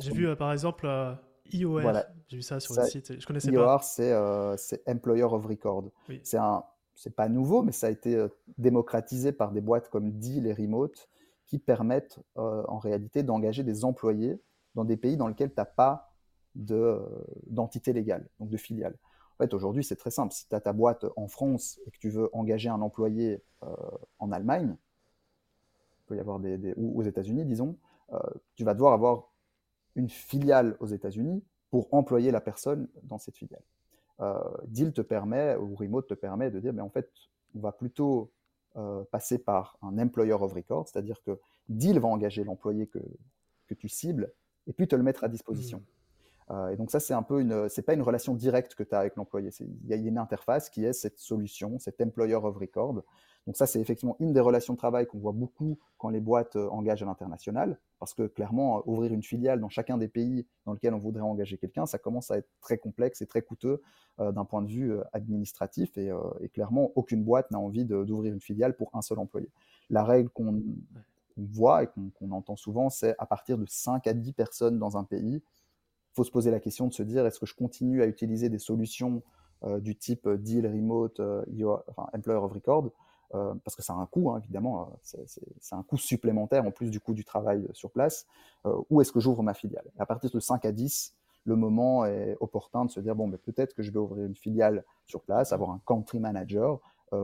J'ai 0.00 0.12
vu 0.12 0.28
euh, 0.28 0.36
par 0.36 0.52
exemple 0.52 0.86
euh, 0.86 1.14
IOR. 1.52 1.80
J'ai 2.28 2.36
vu 2.36 2.42
ça 2.42 2.60
sur 2.60 2.74
le 2.74 2.86
site. 2.86 3.18
Je 3.18 3.26
connaissais 3.26 3.50
IOR, 3.50 3.64
pas. 3.64 3.80
IOR, 3.98 4.54
c'est 4.58 4.82
Employer 4.86 5.24
of 5.24 5.44
Record. 5.46 5.90
C'est 6.22 6.36
un, 6.36 6.64
c'est 6.94 7.16
pas 7.16 7.28
nouveau, 7.28 7.62
mais 7.62 7.72
ça 7.72 7.86
a 7.86 7.90
été 7.90 8.14
euh, 8.14 8.28
démocratisé 8.58 9.32
par 9.32 9.52
des 9.52 9.60
boîtes 9.60 9.88
comme 9.88 10.12
Deal 10.12 10.46
et 10.46 10.52
Remote 10.52 11.08
qui 11.46 11.58
permettent 11.58 12.18
en 12.36 12.78
réalité 12.78 13.22
d'engager 13.22 13.62
des 13.62 13.84
employés 13.84 14.40
dans 14.74 14.84
des 14.84 14.96
pays 14.96 15.16
dans 15.16 15.28
lesquels 15.28 15.50
tu 15.50 15.58
n'as 15.58 15.64
pas 15.64 16.12
d'entité 16.54 17.92
légale, 17.92 18.28
donc 18.38 18.50
de 18.50 18.56
filiale. 18.56 18.96
En 19.34 19.44
fait, 19.44 19.54
aujourd'hui, 19.54 19.82
c'est 19.82 19.96
très 19.96 20.10
simple. 20.10 20.32
Si 20.32 20.48
tu 20.48 20.54
as 20.54 20.60
ta 20.60 20.72
boîte 20.72 21.06
en 21.16 21.26
France 21.26 21.80
et 21.86 21.90
que 21.90 21.98
tu 21.98 22.10
veux 22.10 22.28
engager 22.32 22.68
un 22.68 22.80
employé 22.80 23.42
euh, 23.62 23.74
en 24.18 24.30
Allemagne, 24.30 24.76
il 24.76 26.06
peut 26.06 26.16
y 26.16 26.20
avoir 26.20 26.38
des, 26.38 26.74
ou 26.76 27.00
aux 27.00 27.02
États-Unis, 27.02 27.44
disons, 27.44 27.76
euh, 28.12 28.18
tu 28.56 28.64
vas 28.64 28.74
devoir 28.74 28.92
avoir 28.92 29.30
une 29.94 30.08
filiale 30.08 30.76
aux 30.80 30.86
États-Unis 30.86 31.42
pour 31.70 31.88
employer 31.92 32.30
la 32.30 32.40
personne 32.40 32.88
dans 33.02 33.18
cette 33.18 33.36
filiale. 33.36 33.62
Euh, 34.20 34.38
Deal 34.66 34.92
te 34.92 35.00
permet, 35.00 35.56
ou 35.56 35.74
Remote 35.74 36.06
te 36.06 36.14
permet 36.14 36.50
de 36.50 36.60
dire, 36.60 36.72
mais 36.74 36.82
en 36.82 36.90
fait, 36.90 37.10
on 37.54 37.60
va 37.60 37.72
plutôt 37.72 38.30
passer 39.10 39.36
par 39.36 39.76
un 39.82 39.98
employer 39.98 40.32
of 40.32 40.50
record, 40.50 40.88
c'est-à-dire 40.88 41.22
que 41.22 41.38
Deal 41.68 41.98
va 41.98 42.08
engager 42.08 42.42
l'employé 42.42 42.86
que, 42.86 43.00
que 43.66 43.74
tu 43.74 43.90
cibles 43.90 44.32
et 44.66 44.72
puis 44.72 44.88
te 44.88 44.96
le 44.96 45.02
mettre 45.02 45.24
à 45.24 45.28
disposition. 45.28 45.78
Mmh. 45.78 46.02
Euh, 46.50 46.68
et 46.70 46.76
donc 46.76 46.90
ça, 46.90 47.00
c'est 47.00 47.14
un 47.14 47.22
peu 47.22 47.40
une, 47.40 47.68
c'est 47.68 47.82
pas 47.82 47.94
une 47.94 48.02
relation 48.02 48.34
directe 48.34 48.74
que 48.74 48.82
tu 48.82 48.94
as 48.94 48.98
avec 48.98 49.16
l'employé. 49.16 49.50
Il 49.60 49.86
y 49.88 49.92
a 49.92 49.96
une 49.96 50.18
interface 50.18 50.70
qui 50.70 50.84
est 50.84 50.92
cette 50.92 51.18
solution, 51.18 51.78
cet 51.78 52.00
employer 52.00 52.34
of 52.34 52.56
record. 52.56 53.02
Donc 53.46 53.56
ça, 53.56 53.66
c'est 53.66 53.80
effectivement 53.80 54.16
une 54.20 54.32
des 54.32 54.40
relations 54.40 54.74
de 54.74 54.78
travail 54.78 55.06
qu'on 55.06 55.18
voit 55.18 55.32
beaucoup 55.32 55.78
quand 55.98 56.10
les 56.10 56.20
boîtes 56.20 56.56
euh, 56.56 56.68
engagent 56.68 57.02
à 57.02 57.06
l'international, 57.06 57.78
parce 57.98 58.14
que 58.14 58.26
clairement, 58.26 58.78
euh, 58.78 58.82
ouvrir 58.86 59.12
une 59.12 59.22
filiale 59.22 59.60
dans 59.60 59.68
chacun 59.68 59.98
des 59.98 60.08
pays 60.08 60.46
dans 60.64 60.74
lesquels 60.74 60.94
on 60.94 60.98
voudrait 60.98 61.22
engager 61.22 61.58
quelqu'un, 61.58 61.86
ça 61.86 61.98
commence 61.98 62.30
à 62.30 62.38
être 62.38 62.48
très 62.60 62.78
complexe 62.78 63.22
et 63.22 63.26
très 63.26 63.42
coûteux 63.42 63.80
d'un 64.18 64.44
point 64.44 64.60
de 64.60 64.68
vue 64.68 64.94
administratif. 65.14 65.96
Et, 65.96 66.10
clairement, 66.52 66.92
aucune 66.96 67.24
boîte 67.24 67.50
n'a 67.50 67.58
envie 67.58 67.86
d'ouvrir 67.86 68.34
une 68.34 68.42
filiale 68.42 68.76
pour 68.76 68.90
un 68.92 69.00
seul 69.00 69.18
employé. 69.18 69.48
La 69.88 70.04
règle 70.04 70.28
qu'on 70.28 70.62
voit 71.36 71.82
et 71.82 71.88
qu'on 72.18 72.30
entend 72.30 72.56
souvent, 72.56 72.90
c'est 72.90 73.14
à 73.18 73.26
partir 73.26 73.58
de 73.58 73.66
5 73.66 74.06
à 74.06 74.12
10 74.12 74.32
personnes 74.32 74.78
dans 74.78 74.96
un 74.96 75.04
pays, 75.04 75.42
faut 76.14 76.24
se 76.24 76.30
poser 76.30 76.50
la 76.50 76.60
question 76.60 76.86
de 76.86 76.92
se 76.92 77.02
dire 77.02 77.26
est-ce 77.26 77.40
que 77.40 77.46
je 77.46 77.54
continue 77.54 78.02
à 78.02 78.06
utiliser 78.06 78.48
des 78.48 78.58
solutions 78.58 79.22
euh, 79.64 79.78
du 79.78 79.94
type 79.96 80.26
euh, 80.26 80.36
deal, 80.36 80.66
remote, 80.66 81.20
euh, 81.20 81.44
employer 82.12 82.40
of 82.40 82.52
record, 82.52 82.90
parce 83.64 83.74
que 83.74 83.82
ça 83.82 83.94
a 83.94 83.96
un 83.96 84.04
coût, 84.04 84.30
hein, 84.30 84.40
évidemment, 84.44 84.92
c'est 85.02 85.74
un 85.74 85.82
coût 85.82 85.96
supplémentaire 85.96 86.66
en 86.66 86.70
plus 86.70 86.90
du 86.90 87.00
coût 87.00 87.14
du 87.14 87.24
travail 87.24 87.66
sur 87.72 87.90
place, 87.90 88.26
ou 88.90 89.00
est-ce 89.00 89.10
que 89.10 89.20
j'ouvre 89.20 89.42
ma 89.42 89.54
filiale? 89.54 89.86
À 89.98 90.04
partir 90.04 90.30
de 90.30 90.38
5 90.38 90.62
à 90.66 90.70
10, 90.70 91.14
le 91.46 91.56
moment 91.56 92.04
est 92.04 92.36
opportun 92.40 92.84
de 92.84 92.90
se 92.90 93.00
dire 93.00 93.16
bon, 93.16 93.30
peut-être 93.30 93.72
que 93.72 93.82
je 93.82 93.90
vais 93.90 93.98
ouvrir 93.98 94.26
une 94.26 94.34
filiale 94.34 94.84
sur 95.06 95.22
place, 95.22 95.54
avoir 95.54 95.70
un 95.70 95.80
country 95.86 96.20
manager 96.20 96.78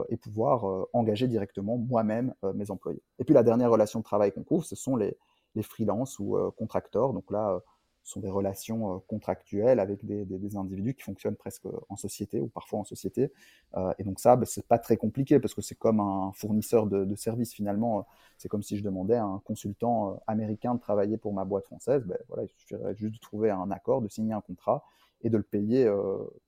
et 0.09 0.17
pouvoir 0.17 0.87
engager 0.93 1.29
directement 1.29 1.77
moi-même 1.77 2.35
mes 2.55 2.71
employés. 2.71 3.03
Et 3.19 3.25
puis 3.25 3.35
la 3.35 3.43
dernière 3.43 3.71
relation 3.71 4.01
de 4.01 4.05
travail 4.05 4.33
qu'on 4.33 4.43
couvre, 4.43 4.65
ce 4.65 4.77
sont 4.77 4.97
les, 4.97 5.17
les 5.55 5.63
freelances 5.63 6.19
ou 6.19 6.37
contracteurs. 6.57 7.13
Donc 7.13 7.31
là, 7.31 7.61
sont 8.09 8.21
des 8.21 8.31
relations 8.31 8.95
euh, 8.95 8.99
contractuelles 9.07 9.81
avec 9.81 10.05
des, 10.05 10.57
individus 10.57 10.95
qui 10.95 11.03
fonctionnent 11.03 11.37
presque 11.37 11.67
en 11.89 11.97
société 11.97 12.41
ou 12.41 12.49
parfois 12.49 12.81
en 12.81 12.85
société. 12.85 13.31
Euh, 13.77 13.93
et 13.99 14.05
donc 14.05 14.19
ça, 14.19 14.37
bah, 14.37 14.47
c'est 14.47 14.67
pas 14.67 14.79
très 14.79 14.97
compliqué 14.97 15.39
parce 15.39 15.55
que 15.55 15.61
c'est 15.61 15.75
comme 15.75 16.01
un 16.01 16.33
fournisseur 16.35 16.87
de, 16.87 17.15
services 17.15 17.53
finalement. 17.53 18.07
C'est 18.39 18.49
comme 18.49 18.63
si 18.63 18.77
je 18.79 18.83
demandais 18.83 19.17
à 19.17 19.25
un 19.25 19.41
consultant 19.41 20.13
euh, 20.13 20.15
américain 20.27 20.75
de 20.75 20.81
travailler 20.81 21.19
pour 21.19 21.33
ma 21.33 21.45
boîte 21.45 21.67
française. 21.67 22.05
Ben, 22.07 22.19
voilà, 22.29 22.45
il 22.45 22.49
suffirait 22.49 22.95
juste 22.95 23.15
de 23.15 23.21
trouver 23.21 23.51
un 23.51 23.71
accord, 23.71 24.01
de 24.01 24.09
signer 24.09 24.33
un 24.33 24.41
contrat 24.41 24.85
et 25.21 25.31
de 25.31 25.37
le 25.37 25.43
payer 25.43 25.93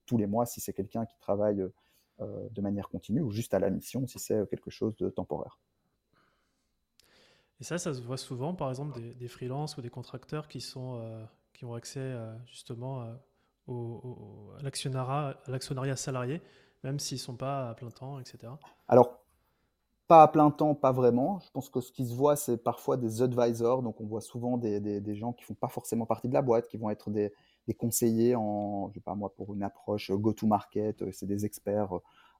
tous 0.05 0.17
les 0.17 0.27
mois 0.27 0.45
si 0.45 0.61
c'est 0.61 0.71
quelqu'un 0.71 1.05
qui 1.05 1.17
travaille 1.19 1.61
de 2.21 2.61
manière 2.61 2.89
continue 2.89 3.21
ou 3.21 3.31
juste 3.31 3.53
à 3.53 3.59
la 3.59 3.69
mission 3.69 4.05
si 4.07 4.19
c'est 4.19 4.49
quelque 4.49 4.69
chose 4.69 4.95
de 4.97 5.09
temporaire. 5.09 5.59
Et 7.59 7.63
ça, 7.63 7.77
ça 7.77 7.93
se 7.93 8.01
voit 8.01 8.17
souvent, 8.17 8.53
par 8.53 8.69
exemple, 8.69 8.99
des, 8.99 9.13
des 9.13 9.27
freelances 9.27 9.77
ou 9.77 9.81
des 9.81 9.89
contracteurs 9.89 10.47
qui 10.47 10.61
sont 10.61 11.27
qui 11.61 11.65
ont 11.65 11.75
accès 11.75 11.99
euh, 11.99 12.33
justement 12.47 13.03
euh, 13.03 13.13
au, 13.67 14.51
à 14.57 14.63
l'actionnariat 14.63 15.95
salarié, 15.95 16.41
même 16.83 16.97
s'ils 16.97 17.17
ne 17.17 17.21
sont 17.21 17.35
pas 17.35 17.69
à 17.69 17.75
plein 17.75 17.91
temps, 17.91 18.19
etc. 18.19 18.51
Alors, 18.87 19.19
pas 20.07 20.23
à 20.23 20.27
plein 20.27 20.49
temps, 20.49 20.73
pas 20.73 20.91
vraiment. 20.91 21.39
Je 21.39 21.51
pense 21.51 21.69
que 21.69 21.79
ce 21.79 21.91
qui 21.91 22.07
se 22.07 22.15
voit, 22.15 22.35
c'est 22.35 22.57
parfois 22.57 22.97
des 22.97 23.21
advisors. 23.21 23.83
Donc, 23.83 24.01
on 24.01 24.05
voit 24.05 24.21
souvent 24.21 24.57
des, 24.57 24.79
des, 24.79 25.15
gens 25.15 25.33
qui 25.33 25.43
font 25.43 25.53
pas 25.53 25.67
forcément 25.67 26.07
partie 26.07 26.27
de 26.27 26.33
la 26.33 26.41
boîte, 26.41 26.67
qui 26.67 26.77
vont 26.77 26.89
être 26.89 27.11
des, 27.11 27.31
des 27.67 27.73
conseillers 27.73 28.35
en, 28.35 28.89
je 28.89 28.95
sais 28.95 29.01
pas 29.01 29.15
moi, 29.15 29.33
pour 29.35 29.53
une 29.53 29.63
approche 29.63 30.11
go-to-market. 30.11 31.11
C'est 31.11 31.27
des 31.27 31.45
experts, 31.45 31.93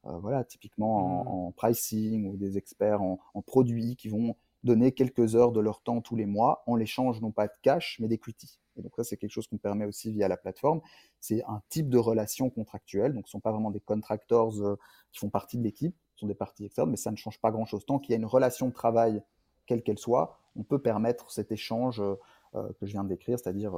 euh, 0.05 0.17
voilà, 0.19 0.43
typiquement 0.43 0.97
en, 0.97 1.23
mmh. 1.23 1.27
en, 1.27 1.51
pricing 1.51 2.27
ou 2.27 2.37
des 2.37 2.57
experts 2.57 3.01
en, 3.01 3.19
en, 3.33 3.41
produits 3.41 3.95
qui 3.95 4.09
vont 4.09 4.35
donner 4.63 4.91
quelques 4.91 5.35
heures 5.35 5.51
de 5.51 5.59
leur 5.59 5.81
temps 5.81 6.01
tous 6.01 6.15
les 6.15 6.25
mois 6.25 6.63
en 6.67 6.75
l'échange 6.75 7.21
non 7.21 7.31
pas 7.31 7.47
de 7.47 7.53
cash, 7.61 7.97
mais 7.99 8.07
d'equity. 8.07 8.59
Et 8.77 8.81
donc 8.81 8.93
ça, 8.95 9.03
c'est 9.03 9.17
quelque 9.17 9.31
chose 9.31 9.47
qu'on 9.47 9.57
permet 9.57 9.85
aussi 9.85 10.11
via 10.11 10.27
la 10.27 10.37
plateforme. 10.37 10.81
C'est 11.19 11.43
un 11.45 11.61
type 11.69 11.89
de 11.89 11.97
relation 11.97 12.49
contractuelle. 12.49 13.13
Donc 13.13 13.27
ce 13.27 13.29
ne 13.29 13.31
sont 13.31 13.39
pas 13.39 13.51
vraiment 13.51 13.71
des 13.71 13.79
contractors 13.79 14.55
euh, 14.61 14.77
qui 15.11 15.19
font 15.19 15.29
partie 15.29 15.57
de 15.57 15.63
l'équipe, 15.63 15.95
ce 16.15 16.21
sont 16.21 16.27
des 16.27 16.35
parties 16.35 16.65
externes, 16.65 16.89
mais 16.89 16.97
ça 16.97 17.11
ne 17.11 17.15
change 17.15 17.39
pas 17.39 17.51
grand-chose. 17.51 17.85
Tant 17.85 17.99
qu'il 17.99 18.11
y 18.11 18.15
a 18.15 18.17
une 18.17 18.25
relation 18.25 18.67
de 18.67 18.73
travail, 18.73 19.21
quelle 19.65 19.83
qu'elle 19.83 19.99
soit, 19.99 20.39
on 20.55 20.63
peut 20.63 20.79
permettre 20.79 21.31
cet 21.31 21.51
échange 21.51 21.99
euh, 21.99 22.13
euh, 22.13 22.15
que 22.53 22.85
je 22.85 22.91
viens 22.91 23.03
de 23.03 23.09
décrire, 23.09 23.39
c'est-à-dire 23.39 23.73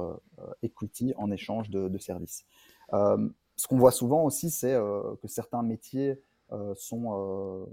equity 0.62 1.14
en 1.16 1.30
échange 1.30 1.70
de, 1.70 1.98
services. 1.98 2.44
ce 2.92 3.68
qu'on 3.68 3.78
voit 3.78 3.92
souvent 3.92 4.24
aussi, 4.24 4.50
c'est 4.50 4.74
que 5.22 5.28
certains 5.28 5.62
métiers 5.62 6.20
sont 6.74 7.66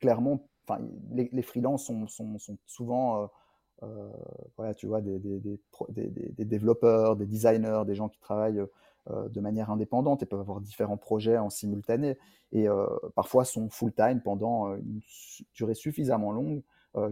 clairement, 0.00 0.46
enfin, 0.66 0.80
les, 1.10 1.28
les 1.32 1.42
freelances 1.42 1.86
sont, 1.86 2.06
sont, 2.06 2.38
sont 2.38 2.58
souvent 2.66 3.30
euh, 3.82 4.10
voilà, 4.56 4.74
tu 4.74 4.86
vois, 4.86 5.00
des, 5.00 5.18
des, 5.18 6.44
développeurs, 6.44 7.16
des 7.16 7.26
designers, 7.26 7.82
des 7.86 7.94
gens 7.94 8.08
qui 8.08 8.18
travaillent 8.18 8.62
euh, 9.10 9.28
de 9.28 9.40
manière 9.40 9.70
indépendante 9.70 10.22
et 10.22 10.26
peuvent 10.26 10.40
avoir 10.40 10.60
différents 10.60 10.96
projets 10.96 11.38
en 11.38 11.48
simultané 11.48 12.18
et 12.50 12.68
euh, 12.68 12.86
parfois 13.14 13.44
sont 13.44 13.68
full-time 13.70 14.20
pendant 14.20 14.74
une 14.74 15.00
durée 15.54 15.74
suffisamment 15.74 16.32
longue 16.32 16.62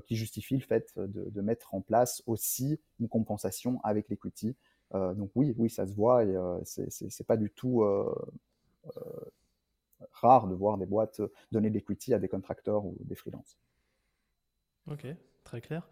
qui 0.07 0.17
justifie 0.17 0.57
le 0.57 0.63
fait 0.63 0.93
de, 0.97 1.41
mettre 1.41 1.75
en 1.75 1.81
place 1.81 2.23
aussi 2.27 2.81
une 3.01 3.09
compensation 3.09 3.81
avec 3.85 4.09
l'equity. 4.09 4.57
donc 4.93 5.31
oui, 5.35 5.55
oui, 5.59 5.71
ça 5.71 5.87
se 5.87 5.93
voit 5.95 6.25
et 6.25 6.37
c'est 6.65 7.27
pas 7.27 7.37
du 7.37 7.51
tout 7.51 7.85
rare 10.13 10.49
de 10.49 10.55
voir 10.55 10.79
des 10.79 10.87
boîtes 10.87 11.21
donner 11.53 11.71
de 11.71 11.75
l'equity 11.75 12.15
à 12.15 12.19
des 12.19 12.29
contracteurs 12.29 12.85
ou 12.85 12.97
des 13.01 13.15
freelances. 13.15 13.59
Ok, 14.91 15.07
très 15.45 15.61
clair. 15.61 15.89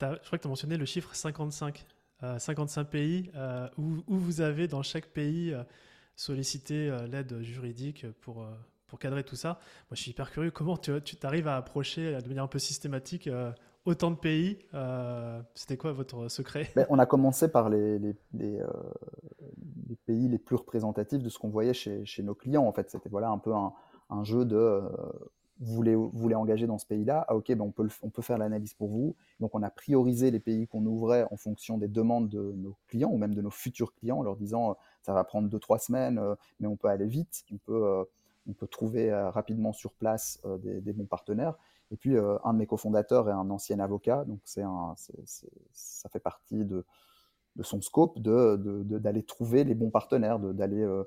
je 0.00 0.06
crois 0.06 0.38
que 0.38 0.42
tu 0.42 0.46
as 0.46 0.50
mentionné 0.50 0.76
le 0.76 0.86
chiffre 0.86 1.14
55. 1.14 1.86
55 2.38 2.84
pays 2.84 3.30
où, 3.76 4.02
vous 4.06 4.40
avez 4.40 4.66
dans 4.68 4.82
chaque 4.82 5.08
pays 5.08 5.54
sollicité 6.16 6.96
l'aide 7.10 7.40
juridique 7.42 8.06
pour, 8.20 8.46
pour 8.94 9.00
cadrer 9.00 9.24
tout 9.24 9.34
ça. 9.34 9.58
Moi, 9.90 9.96
je 9.96 10.02
suis 10.02 10.12
hyper 10.12 10.30
curieux. 10.30 10.52
Comment 10.52 10.76
tu 10.76 11.16
t'arrives 11.16 11.48
à 11.48 11.56
approcher 11.56 12.16
de 12.22 12.28
manière 12.28 12.44
un 12.44 12.48
peu 12.48 12.60
systématique 12.60 13.28
autant 13.84 14.12
de 14.12 14.16
pays. 14.16 14.58
Euh, 14.72 15.42
c'était 15.56 15.76
quoi 15.76 15.92
votre 15.92 16.28
secret? 16.28 16.70
Ben, 16.76 16.86
On 16.90 16.98
a 17.00 17.06
commencé 17.06 17.50
par 17.50 17.68
les, 17.70 17.98
euh, 17.98 18.14
les, 19.88 19.96
pays 20.06 20.28
les 20.28 20.38
plus 20.38 20.54
représentatifs 20.54 21.24
de 21.24 21.28
ce 21.28 21.38
qu'on 21.38 21.48
voyait 21.48 21.74
chez, 21.74 22.22
nos 22.22 22.36
clients. 22.36 22.64
En 22.64 22.72
fait, 22.72 22.88
c'était 22.88 23.08
voilà 23.08 23.30
un 23.30 23.38
peu 23.38 23.52
un, 23.52 23.72
jeu 24.22 24.44
de 24.44 24.56
euh, 24.56 24.88
vous, 25.58 25.82
voulez, 26.12 26.34
engager 26.36 26.68
dans 26.68 26.78
ce 26.78 26.86
pays-là? 26.86 27.24
Ah 27.26 27.34
ok, 27.34 27.48
ben 27.48 27.62
on, 27.62 27.72
peut 27.72 27.88
on 28.02 28.10
peut 28.10 28.22
faire 28.22 28.38
l'analyse 28.38 28.74
pour 28.74 28.88
vous. 28.88 29.16
Donc 29.40 29.54
on 29.54 29.62
a 29.62 29.70
priorisé 29.70 30.30
les 30.30 30.40
pays 30.40 30.68
qu'on 30.68 30.84
ouvrait 30.86 31.26
en 31.32 31.36
fonction 31.36 31.78
des 31.78 31.88
demandes 31.88 32.28
de 32.28 32.52
nos 32.56 32.76
clients 32.86 33.10
ou 33.10 33.18
même 33.18 33.34
de 33.34 33.42
nos 33.42 33.50
futurs 33.50 33.92
clients, 33.94 34.18
en 34.18 34.22
leur 34.22 34.36
disant 34.36 34.76
ça 35.02 35.12
va 35.12 35.24
prendre 35.24 35.48
2-3 35.48 35.78
semaines, 35.78 36.20
mais 36.60 36.66
on 36.66 36.76
peut 36.76 36.88
aller 36.88 37.06
vite, 37.06 37.44
on 37.52 37.58
peut, 37.58 38.04
on 38.48 38.52
peut 38.52 38.66
trouver 38.66 39.12
rapidement 39.12 39.72
sur 39.72 39.92
place 39.92 40.40
des, 40.62 40.80
des 40.80 40.92
bons 40.92 41.06
partenaires. 41.06 41.54
Et 41.90 41.96
puis, 41.96 42.16
euh, 42.16 42.36
un 42.44 42.54
de 42.54 42.58
mes 42.58 42.66
cofondateurs 42.66 43.28
est 43.28 43.32
un 43.32 43.50
ancien 43.50 43.78
avocat, 43.78 44.24
donc 44.24 44.40
ça 44.44 46.08
fait 46.08 46.18
partie 46.18 46.64
de, 46.64 46.84
son 47.60 47.80
scope 47.82 48.18
d'aller 48.18 48.56
de, 48.58 48.98
de, 48.98 49.20
trouver 49.20 49.64
les 49.64 49.74
bons 49.74 49.90
partenaires, 49.90 50.38
d'aller 50.38 50.82
euh, 50.82 51.04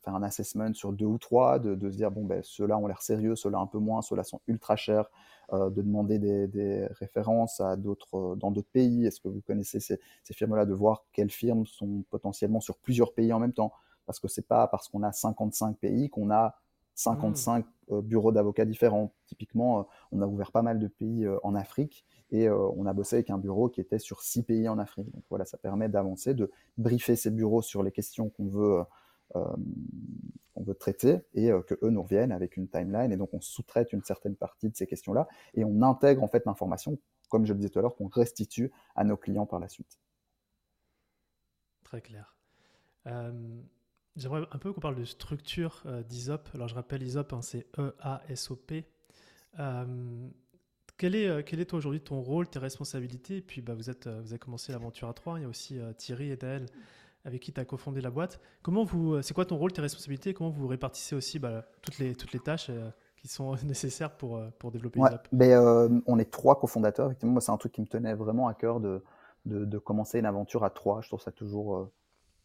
faire 0.00 0.14
un 0.14 0.22
assessment 0.22 0.72
sur 0.72 0.92
deux 0.92 1.06
ou 1.06 1.18
trois, 1.18 1.58
de, 1.58 1.90
se 1.90 1.96
dire, 1.96 2.10
bon, 2.10 2.24
ben, 2.24 2.40
ceux-là 2.42 2.78
ont 2.78 2.86
l'air 2.86 3.02
sérieux, 3.02 3.36
ceux-là 3.36 3.58
un 3.58 3.66
peu 3.66 3.78
moins, 3.78 4.00
ceux-là 4.00 4.22
sont 4.22 4.40
ultra 4.46 4.76
chers, 4.76 5.10
euh, 5.52 5.70
de 5.70 5.82
demander 5.82 6.18
des, 6.18 6.86
références 6.92 7.60
à 7.60 7.76
dans 7.76 8.50
d'autres 8.50 8.70
pays. 8.72 9.06
Est-ce 9.06 9.20
que 9.20 9.28
vous 9.28 9.42
connaissez 9.42 9.80
ces 9.80 9.98
firmes-là, 10.30 10.64
de 10.66 10.72
voir 10.72 11.04
quelles 11.12 11.30
firmes 11.30 11.66
sont 11.66 12.04
potentiellement 12.10 12.60
sur 12.60 12.78
plusieurs 12.78 13.12
pays 13.12 13.32
en 13.32 13.40
même 13.40 13.52
temps 13.52 13.72
Parce 14.06 14.20
que 14.20 14.28
c'est 14.28 14.46
pas 14.46 14.68
parce 14.68 14.88
qu'on 14.88 15.02
a 15.02 15.12
55 15.12 15.76
pays 15.78 16.08
qu'on 16.08 16.30
a 16.30 16.56
55 16.96 17.64
mmh. 17.64 17.94
euh, 17.94 18.02
bureaux 18.02 18.32
d'avocats 18.32 18.64
différents. 18.64 19.14
Typiquement, 19.26 19.80
euh, 19.80 19.82
on 20.12 20.22
a 20.22 20.26
ouvert 20.26 20.50
pas 20.50 20.62
mal 20.62 20.78
de 20.78 20.88
pays 20.88 21.24
euh, 21.24 21.38
en 21.44 21.54
Afrique 21.54 22.04
et 22.32 22.50
on 22.50 22.86
a 22.86 22.92
bossé 22.92 23.14
avec 23.16 23.30
un 23.30 23.38
bureau 23.38 23.68
qui 23.68 23.80
était 23.80 24.00
sur 24.00 24.20
six 24.20 24.42
pays 24.42 24.68
en 24.68 24.80
Afrique. 24.80 25.08
Donc 25.12 25.22
voilà, 25.30 25.44
ça 25.44 25.58
permet 25.58 25.88
d'avancer, 25.88 26.34
de 26.34 26.50
briefer 26.76 27.14
ces 27.14 27.30
bureaux 27.30 27.62
sur 27.62 27.84
les 27.84 27.92
questions 27.92 28.30
qu'on 28.30 28.48
veut, 28.48 28.82
veut 30.56 30.74
traiter 30.74 31.20
et 31.34 31.52
que 31.68 31.78
eux 31.82 31.90
nous 31.90 32.02
reviennent 32.02 32.32
avec 32.32 32.56
une 32.56 32.66
timeline. 32.66 33.12
Et 33.12 33.16
donc 33.16 33.32
on 33.32 33.40
sous-traite 33.40 33.92
une 33.92 34.02
certaine 34.02 34.34
partie 34.34 34.68
de 34.68 34.74
ces 34.74 34.88
questions-là 34.88 35.28
et 35.54 35.64
on 35.64 35.82
intègre 35.82 36.24
en 36.24 36.26
fait 36.26 36.44
l'information, 36.46 36.98
comme 37.28 37.46
je 37.46 37.52
le 37.52 37.60
disais 37.60 37.70
tout 37.70 37.78
à 37.78 37.82
l'heure, 37.82 37.94
qu'on 37.94 38.08
restitue 38.08 38.72
à 38.96 39.04
nos 39.04 39.16
clients 39.16 39.46
par 39.46 39.60
la 39.60 39.68
suite. 39.68 40.00
Très 41.84 42.00
clair. 42.00 42.36
J'aimerais 44.16 44.46
un 44.50 44.58
peu 44.58 44.72
qu'on 44.72 44.80
parle 44.80 44.94
de 44.94 45.04
structure 45.04 45.82
euh, 45.86 46.02
d'ISOP. 46.02 46.48
Alors 46.54 46.68
je 46.68 46.74
rappelle, 46.74 47.02
ISOP, 47.02 47.32
hein, 47.34 47.42
c'est 47.42 47.66
E-A-S-O-P. 47.78 48.86
Euh, 49.58 50.28
quel 50.96 51.14
est, 51.14 51.28
euh, 51.28 51.42
quel 51.44 51.60
est 51.60 51.74
aujourd'hui 51.74 52.00
ton 52.00 52.22
rôle, 52.22 52.48
tes 52.48 52.58
responsabilités? 52.58 53.38
Et 53.38 53.42
puis 53.42 53.60
bah, 53.60 53.74
vous, 53.74 53.90
êtes, 53.90 54.08
vous 54.08 54.32
avez 54.32 54.38
commencé 54.38 54.72
l'aventure 54.72 55.08
à 55.08 55.12
trois. 55.12 55.38
Il 55.38 55.42
y 55.42 55.44
a 55.44 55.48
aussi 55.48 55.78
Thierry 55.98 56.30
et 56.30 56.36
Daël 56.36 56.66
avec 57.26 57.42
qui 57.42 57.52
tu 57.52 57.60
as 57.60 57.64
cofondé 57.64 58.00
la 58.00 58.10
boîte. 58.10 58.40
Comment 58.62 58.84
vous, 58.84 59.20
c'est 59.20 59.34
quoi 59.34 59.44
ton 59.44 59.56
rôle, 59.56 59.72
tes 59.72 59.82
responsabilités? 59.82 60.32
Comment 60.32 60.50
vous 60.50 60.66
répartissez 60.66 61.14
aussi 61.14 61.38
bah, 61.38 61.66
toutes, 61.82 61.98
les, 61.98 62.14
toutes 62.14 62.32
les 62.32 62.38
tâches 62.38 62.70
qui 63.16 63.28
sont 63.28 63.54
nécessaires 63.64 64.16
pour, 64.16 64.40
pour 64.58 64.70
développer 64.70 65.00
ISOP 65.00 66.02
On 66.06 66.18
est 66.18 66.30
trois 66.30 66.58
cofondateurs. 66.58 67.06
Effectivement, 67.06 67.32
moi, 67.32 67.40
c'est 67.42 67.52
un 67.52 67.58
truc 67.58 67.72
qui 67.72 67.82
me 67.82 67.86
tenait 67.86 68.14
vraiment 68.14 68.48
à 68.48 68.54
cœur 68.54 68.80
de, 68.80 69.02
de, 69.44 69.64
de, 69.66 69.78
commencer 69.78 70.20
une 70.20 70.26
aventure 70.26 70.64
à 70.64 70.70
trois. 70.70 71.02
Je 71.02 71.08
trouve 71.08 71.20
ça 71.20 71.32
toujours 71.32 71.90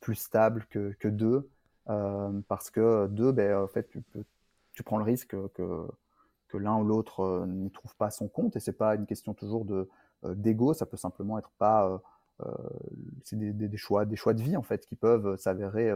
plus 0.01 0.15
stable 0.15 0.65
que, 0.69 0.93
que 0.99 1.07
deux. 1.07 1.47
Euh, 1.89 2.41
parce 2.47 2.69
que 2.69 3.07
deux, 3.07 3.31
ben, 3.31 3.57
en 3.57 3.67
fait, 3.67 3.89
tu, 4.73 4.83
prends 4.83 4.97
le 4.97 5.03
risque 5.03 5.35
que, 5.53 5.87
l'un 6.53 6.77
ou 6.77 6.83
l'autre 6.83 7.21
euh, 7.21 7.45
n'y 7.47 7.71
trouve 7.71 7.95
pas 7.95 8.11
son 8.11 8.27
compte, 8.27 8.55
et 8.55 8.59
c'est 8.59 8.73
pas 8.73 8.95
une 8.95 9.05
question 9.05 9.33
toujours 9.33 9.65
euh, 9.71 9.87
d'ego, 10.35 10.73
ça 10.73 10.85
peut 10.85 10.97
simplement 10.97 11.39
être 11.39 11.51
pas, 11.57 12.01
c'est 13.23 13.37
des, 13.37 13.77
choix, 13.77 14.05
des 14.05 14.15
choix 14.15 14.33
de 14.33 14.41
vie 14.41 14.57
en 14.57 14.63
fait 14.63 14.83
qui 14.87 14.95
peuvent 14.95 15.37
s'avérer 15.37 15.91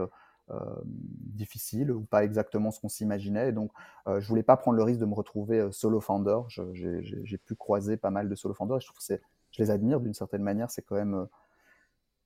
difficiles 0.88 1.90
ou 1.90 2.02
pas 2.02 2.22
exactement 2.22 2.70
ce 2.70 2.80
qu'on 2.80 2.88
s'imaginait. 2.88 3.50
Donc, 3.50 3.72
je 4.06 4.26
voulais 4.28 4.44
pas 4.44 4.56
prendre 4.56 4.76
le 4.76 4.84
risque 4.84 5.00
de 5.00 5.06
me 5.06 5.14
retrouver 5.14 5.72
solo 5.72 6.00
founder. 6.00 6.38
J'ai 6.48 7.38
pu 7.38 7.56
croiser 7.56 7.96
pas 7.96 8.10
mal 8.10 8.28
de 8.28 8.34
solo 8.36 8.54
founders 8.54 8.76
et 8.76 8.80
je 8.80 8.86
trouve 8.86 8.98
que 8.98 9.20
je 9.50 9.62
les 9.62 9.70
admire 9.72 10.00
d'une 10.00 10.14
certaine 10.14 10.42
manière. 10.42 10.70
C'est 10.70 10.82
quand 10.82 10.94
même 10.94 11.26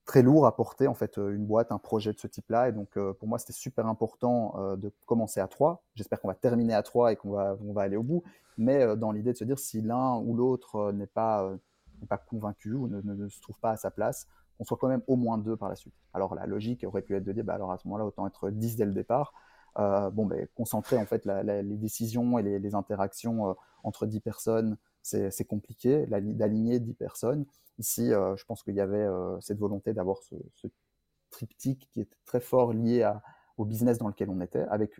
très 0.05 0.21
lourd 0.21 0.45
à 0.45 0.55
porter 0.55 0.87
en 0.87 0.93
fait 0.93 1.17
une 1.17 1.45
boîte, 1.45 1.71
un 1.71 1.77
projet 1.77 2.13
de 2.13 2.19
ce 2.19 2.27
type-là. 2.27 2.69
Et 2.69 2.71
donc 2.71 2.97
pour 3.19 3.27
moi, 3.27 3.39
c'était 3.39 3.53
super 3.53 3.87
important 3.87 4.75
de 4.75 4.91
commencer 5.05 5.39
à 5.39 5.47
trois. 5.47 5.83
J'espère 5.95 6.19
qu'on 6.21 6.27
va 6.27 6.35
terminer 6.35 6.73
à 6.73 6.83
trois 6.83 7.11
et 7.11 7.15
qu'on 7.15 7.31
va, 7.31 7.57
on 7.65 7.73
va 7.73 7.83
aller 7.83 7.97
au 7.97 8.03
bout. 8.03 8.23
Mais 8.57 8.95
dans 8.97 9.11
l'idée 9.11 9.31
de 9.31 9.37
se 9.37 9.43
dire 9.43 9.59
si 9.59 9.81
l'un 9.81 10.17
ou 10.17 10.35
l'autre 10.35 10.91
n'est 10.91 11.07
pas, 11.07 11.51
pas 12.09 12.17
convaincu 12.17 12.73
ou 12.73 12.87
ne, 12.87 13.27
se 13.29 13.41
trouve 13.41 13.59
pas 13.59 13.71
à 13.71 13.77
sa 13.77 13.91
place, 13.91 14.27
on 14.59 14.63
soit 14.63 14.77
quand 14.77 14.87
même 14.87 15.03
au 15.07 15.15
moins 15.15 15.37
deux 15.37 15.55
par 15.55 15.69
la 15.69 15.75
suite. 15.75 15.95
Alors 16.13 16.35
la 16.35 16.45
logique 16.45 16.83
aurait 16.83 17.01
pu 17.01 17.15
être 17.15 17.23
de 17.23 17.31
dire, 17.31 17.43
bah, 17.43 17.55
alors 17.55 17.71
à 17.71 17.77
ce 17.77 17.87
moment-là, 17.87 18.05
autant 18.05 18.27
être 18.27 18.49
dix 18.49 18.75
dès 18.75 18.85
le 18.85 18.93
départ. 18.93 19.33
bon, 19.77 20.25
ben, 20.25 20.47
concentrer 20.55 20.97
en 20.97 21.05
fait 21.05 21.25
les 21.25 21.77
décisions 21.77 22.37
et 22.37 22.59
les 22.59 22.75
interactions 22.75 23.55
entre 23.83 24.05
dix 24.05 24.19
personnes, 24.19 24.77
c'est 25.01 25.45
compliqué. 25.45 26.05
D'aligner 26.07 26.79
dix 26.79 26.93
personnes, 26.93 27.45
Ici, 27.81 28.13
euh, 28.13 28.35
je 28.35 28.45
pense 28.45 28.61
qu'il 28.61 28.75
y 28.75 28.79
avait 28.79 28.97
euh, 28.97 29.39
cette 29.41 29.57
volonté 29.57 29.91
d'avoir 29.91 30.21
ce, 30.21 30.35
triptyque 31.31 31.89
qui 31.91 32.01
est 32.01 32.09
très 32.25 32.39
fort 32.41 32.73
lié 32.73 33.09
au 33.57 33.65
business 33.65 33.97
dans 33.97 34.07
lequel 34.09 34.29
on 34.29 34.41
était, 34.41 34.65
avec 34.69 34.99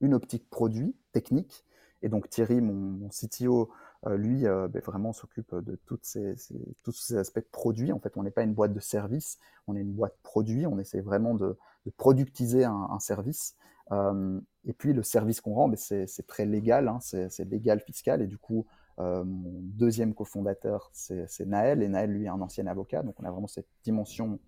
une 0.00 0.14
optique 0.14 0.48
produit, 0.48 0.96
technique. 1.12 1.64
Et 2.02 2.08
donc 2.08 2.30
Thierry, 2.30 2.60
mon, 2.60 3.08
CTO, 3.08 3.70
euh, 4.06 4.16
lui, 4.16 4.44
ben, 4.44 4.80
vraiment 4.84 5.12
s'occupe 5.12 5.54
de 5.56 5.74
tous 5.84 5.98
ces 6.04 7.16
aspects 7.16 7.40
de 7.40 7.48
produit. 7.50 7.92
En 7.92 7.98
fait, 7.98 8.16
on 8.16 8.22
n'est 8.22 8.30
pas 8.30 8.44
une 8.44 8.54
boîte 8.54 8.72
de 8.72 8.80
service, 8.80 9.38
on 9.66 9.76
est 9.76 9.80
une 9.80 9.92
boîte 9.92 10.16
produit. 10.22 10.66
On 10.66 10.78
essaie 10.78 11.00
vraiment 11.00 11.34
de, 11.34 11.58
productiser 11.98 12.64
un, 12.64 12.98
service. 13.00 13.56
et 13.90 14.72
puis 14.72 14.94
le 14.94 15.02
service 15.02 15.40
qu'on 15.40 15.54
rend, 15.54 15.68
ben, 15.68 15.76
c'est 15.76 16.26
très 16.26 16.46
légal, 16.46 16.88
hein, 16.88 17.00
c'est 17.00 17.44
légal 17.44 17.80
fiscal. 17.80 18.22
Et 18.22 18.28
du 18.28 18.38
coup, 18.38 18.66
euh, 18.98 19.24
mon 19.24 19.60
deuxième 19.60 20.14
cofondateur, 20.14 20.90
c'est 20.92 21.46
Naël, 21.46 21.82
et 21.82 21.88
Naël, 21.88 22.10
lui, 22.10 22.24
est 22.24 22.28
un 22.28 22.40
ancien 22.40 22.66
avocat, 22.66 23.02
donc 23.02 23.14
on 23.20 23.24
a 23.24 23.30
vraiment 23.30 23.46
cette 23.46 23.68
dimension 23.84 24.38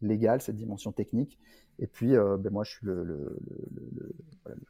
légale, 0.00 0.40
cette 0.40 0.56
dimension 0.56 0.92
technique. 0.92 1.38
Et 1.78 1.86
puis, 1.86 2.16
euh, 2.16 2.36
ben 2.38 2.50
moi, 2.52 2.64
je 2.64 2.72
suis 2.72 2.86
le, 2.86 3.38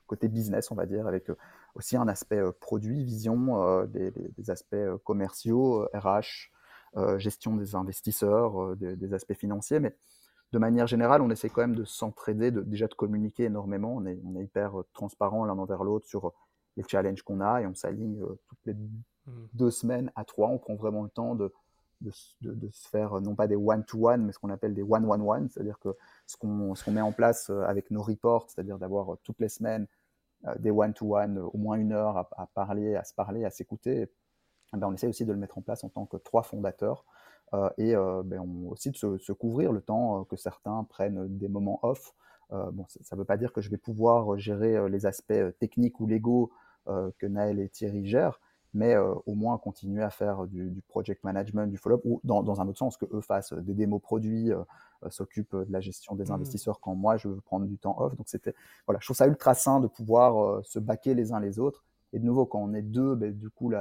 côté 0.07 0.29
business, 0.29 0.71
on 0.71 0.75
va 0.75 0.87
dire, 0.87 1.07
avec 1.07 1.31
euh, 1.31 1.37
aussi 1.75 1.97
un 1.97 2.09
aspect 2.09 2.41
produit, 2.61 3.05
vision, 3.05 3.85
des, 3.87 4.13
aspects 4.51 4.77
commerciaux, 5.05 5.89
RH, 5.95 6.51
gestion 7.19 7.57
des 7.57 7.75
investisseurs, 7.75 8.77
des, 8.77 9.15
aspects 9.15 9.35
financiers. 9.35 9.79
Mais 9.81 9.97
de 10.53 10.59
manière 10.59 10.87
générale, 10.87 11.23
on 11.23 11.31
essaie 11.31 11.49
quand 11.49 11.63
même 11.63 11.77
de 11.77 11.85
s'entraider, 11.85 12.51
de, 12.51 12.61
déjà 12.61 12.89
de 12.89 12.95
communiquer 12.95 13.45
énormément. 13.45 13.95
On 13.95 14.05
est, 14.05 14.21
on 14.25 14.37
est 14.37 14.45
hyper 14.45 14.75
transparent 14.93 15.45
l'un 15.45 15.59
envers 15.59 15.85
l'autre 15.85 16.07
sur 16.07 16.33
les 16.77 16.83
challenges 16.87 17.23
qu'on 17.23 17.41
a 17.41 17.63
et 17.63 17.67
on 17.67 17.75
s'aligne 17.75 18.21
toutes 18.49 18.67
les 18.67 18.75
Mm. 19.27 19.31
deux 19.55 19.71
semaines 19.71 20.13
à 20.17 20.25
trois, 20.25 20.49
on 20.49 20.59
prend 20.59 20.75
vraiment 20.75 21.03
le 21.03 21.09
temps 21.09 21.35
de, 21.35 21.53
se 22.11 22.89
faire 22.89 23.21
non 23.21 23.37
pas 23.37 23.47
des 23.47 23.55
one-to-one, 23.55 24.25
mais 24.25 24.33
ce 24.33 24.39
qu'on 24.39 24.51
appelle 24.51 24.75
des 24.75 24.83
one-one-one, 24.83 25.49
c'est-à-dire 25.49 25.79
que 25.79 25.97
ce 26.27 26.37
qu'on 26.37 26.75
met 26.91 27.01
en 27.01 27.13
place 27.13 27.51
euh, 27.51 27.63
avec 27.63 27.91
nos 27.91 28.03
reports, 28.03 28.51
c'est-à-dire 28.51 28.79
d'avoir 28.79 29.13
euh, 29.13 29.19
toutes 29.23 29.39
les 29.41 29.49
semaines 29.49 29.87
euh, 30.47 30.55
des 30.59 30.73
one-to-one, 30.73 31.39
au 31.39 31.57
moins 31.57 31.77
une 31.77 31.93
heure 31.93 32.17
à, 32.17 32.47
parler, 32.55 32.97
à 32.97 33.05
se 33.05 33.15
parler, 33.15 33.45
à 33.45 33.51
s'écouter, 33.51 34.09
eh 34.75 34.77
ben 34.77 34.89
on 34.89 34.95
essaie 34.95 35.07
aussi 35.07 35.25
de 35.25 35.33
le 35.33 35.39
mettre 35.39 35.59
en 35.59 35.63
place 35.63 35.85
en 35.85 35.89
tant 35.89 36.07
que 36.07 36.17
trois 36.17 36.43
fondateurs. 36.43 37.05
et 37.77 37.95
ben 37.95 38.41
on, 38.41 38.71
aussi 38.71 38.91
de 38.91 38.97
se, 38.97 39.19
se, 39.19 39.33
couvrir 39.33 39.71
le 39.71 39.83
temps 39.83 40.25
que 40.25 40.37
certains 40.37 40.83
prennent 40.85 41.29
des 41.37 41.49
moments 41.49 41.79
off. 41.83 42.15
bon, 42.51 42.87
ça 42.89 43.15
ne 43.15 43.19
veut 43.19 43.27
pas 43.27 43.37
dire 43.37 43.53
que 43.53 43.61
je 43.61 43.69
vais 43.69 43.77
pouvoir 43.77 44.39
gérer 44.39 44.89
les 44.89 45.05
aspects 45.05 45.45
techniques 45.59 46.01
ou 46.01 46.07
légaux 46.07 46.51
que 46.87 47.27
Naël 47.27 47.61
et 47.61 47.69
Thierry 47.69 48.07
gèrent, 48.07 48.41
mais 48.75 48.95
euh, 48.95 49.15
au 49.27 49.35
moins 49.35 49.59
continuer 49.59 50.03
à 50.03 50.11
faire 50.11 50.47
du, 50.47 50.83
project 50.89 51.25
management, 51.25 51.71
du 51.71 51.77
follow-up, 51.77 52.03
ou 52.05 52.21
dans, 52.25 52.61
un 52.61 52.69
autre 52.69 52.79
sens, 52.79 52.97
que 52.97 53.07
eux 53.13 53.21
fassent 53.21 53.53
des 53.53 53.75
démos 53.75 54.01
produits, 54.01 54.53
euh, 54.53 54.63
euh, 55.05 55.11
s'occupent 55.11 55.57
de 55.57 55.71
la 55.71 55.81
gestion 55.81 56.15
des 56.15 56.27
mmh. 56.27 56.33
investisseurs 56.33 56.81
quand 56.81 56.95
moi 56.95 57.17
je 57.17 57.29
veux 57.29 57.41
prendre 57.41 57.67
du 57.67 57.79
temps 57.79 57.97
off. 57.99 58.17
Donc 58.17 58.29
c'était, 58.29 58.55
voilà, 58.87 58.99
je 59.01 59.07
trouve 59.07 59.17
ça 59.17 59.27
ultra 59.27 59.55
sain 59.55 59.81
de 59.81 59.89
pouvoir 59.89 60.65
se 60.65 60.79
baquer 60.79 61.15
les 61.15 61.33
uns 61.33 61.41
les 61.41 61.59
autres. 61.59 61.85
Et 62.15 62.19
de 62.19 62.25
nouveau, 62.25 62.45
quand 62.45 62.61
on 62.61 62.75
est 62.75 62.83
deux, 62.83 63.15
ben, 63.15 63.33
du 63.33 63.49
coup, 63.49 63.73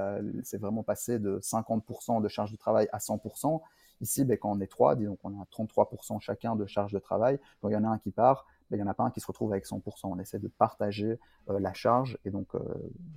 c'est 0.44 0.58
vraiment 0.58 0.84
passé 0.84 1.20
de 1.20 1.40
50% 1.40 2.22
de 2.22 2.28
charge 2.30 2.52
de 2.52 2.58
travail 2.58 2.88
à 2.94 3.00
100%. 3.00 3.62
Ici, 4.00 4.24
ben, 4.24 4.38
quand 4.38 4.52
on 4.52 4.60
est 4.62 4.68
trois, 4.68 4.96
disons 4.96 5.16
qu'on 5.16 5.40
a 5.40 5.46
33% 5.46 6.20
chacun 6.22 6.56
de 6.56 6.66
charge 6.66 6.94
de 6.94 7.00
travail, 7.00 7.40
quand 7.62 7.70
il 7.70 7.74
y 7.74 7.76
en 7.76 7.84
a 7.84 7.90
un 7.90 7.98
qui 7.98 8.12
part, 8.12 8.46
il 8.72 8.78
n'y 8.78 8.84
en 8.84 8.88
a 8.88 8.94
pas 8.94 9.04
un 9.04 9.12
qui 9.12 9.20
se 9.20 9.28
retrouve 9.28 9.52
avec 9.52 9.66
100%. 9.66 9.82
On 10.06 10.20
essaie 10.20 10.40
de 10.40 10.48
partager 10.48 11.20
la 11.48 11.74
charge 11.74 12.18
et 12.26 12.30
donc 12.30 12.48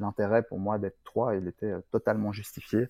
l'intérêt 0.00 0.42
pour 0.42 0.58
moi 0.58 0.78
d'être 0.78 0.98
trois, 1.04 1.36
il 1.36 1.46
était 1.46 1.72
totalement 1.90 2.32
justifié. 2.32 2.88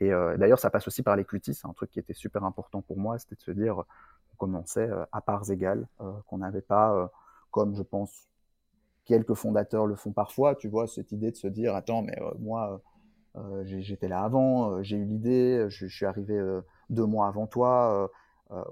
Et 0.00 0.10
d'ailleurs, 0.10 0.58
ça 0.58 0.70
passe 0.70 0.86
aussi 0.86 1.02
par 1.02 1.16
l'equity, 1.16 1.54
c'est 1.54 1.66
un 1.66 1.72
truc 1.72 1.90
qui 1.90 1.98
était 1.98 2.14
super 2.14 2.44
important 2.44 2.82
pour 2.82 2.98
moi, 2.98 3.18
c'était 3.18 3.36
de 3.36 3.40
se 3.40 3.50
dire 3.50 3.76
qu'on 4.30 4.46
commençait 4.46 4.88
à 5.12 5.20
parts 5.20 5.50
égales, 5.50 5.86
qu'on 6.26 6.38
n'avait 6.38 6.62
pas, 6.62 7.10
comme 7.50 7.74
je 7.74 7.82
pense 7.82 8.28
quelques 9.04 9.34
fondateurs 9.34 9.86
le 9.86 9.96
font 9.96 10.12
parfois, 10.12 10.54
tu 10.54 10.68
vois, 10.68 10.86
cette 10.86 11.12
idée 11.12 11.30
de 11.30 11.36
se 11.36 11.48
dire, 11.48 11.74
attends, 11.74 12.02
mais 12.02 12.18
moi, 12.38 12.80
euh, 13.36 13.62
j'étais 13.64 14.08
là 14.08 14.22
avant, 14.22 14.70
euh, 14.70 14.82
j'ai 14.82 14.96
eu 14.96 15.04
l'idée, 15.04 15.66
je, 15.68 15.86
suis 15.86 16.06
arrivé 16.06 16.36
euh, 16.36 16.60
deux 16.90 17.04
mois 17.06 17.28
avant 17.28 17.46
toi, 17.46 18.10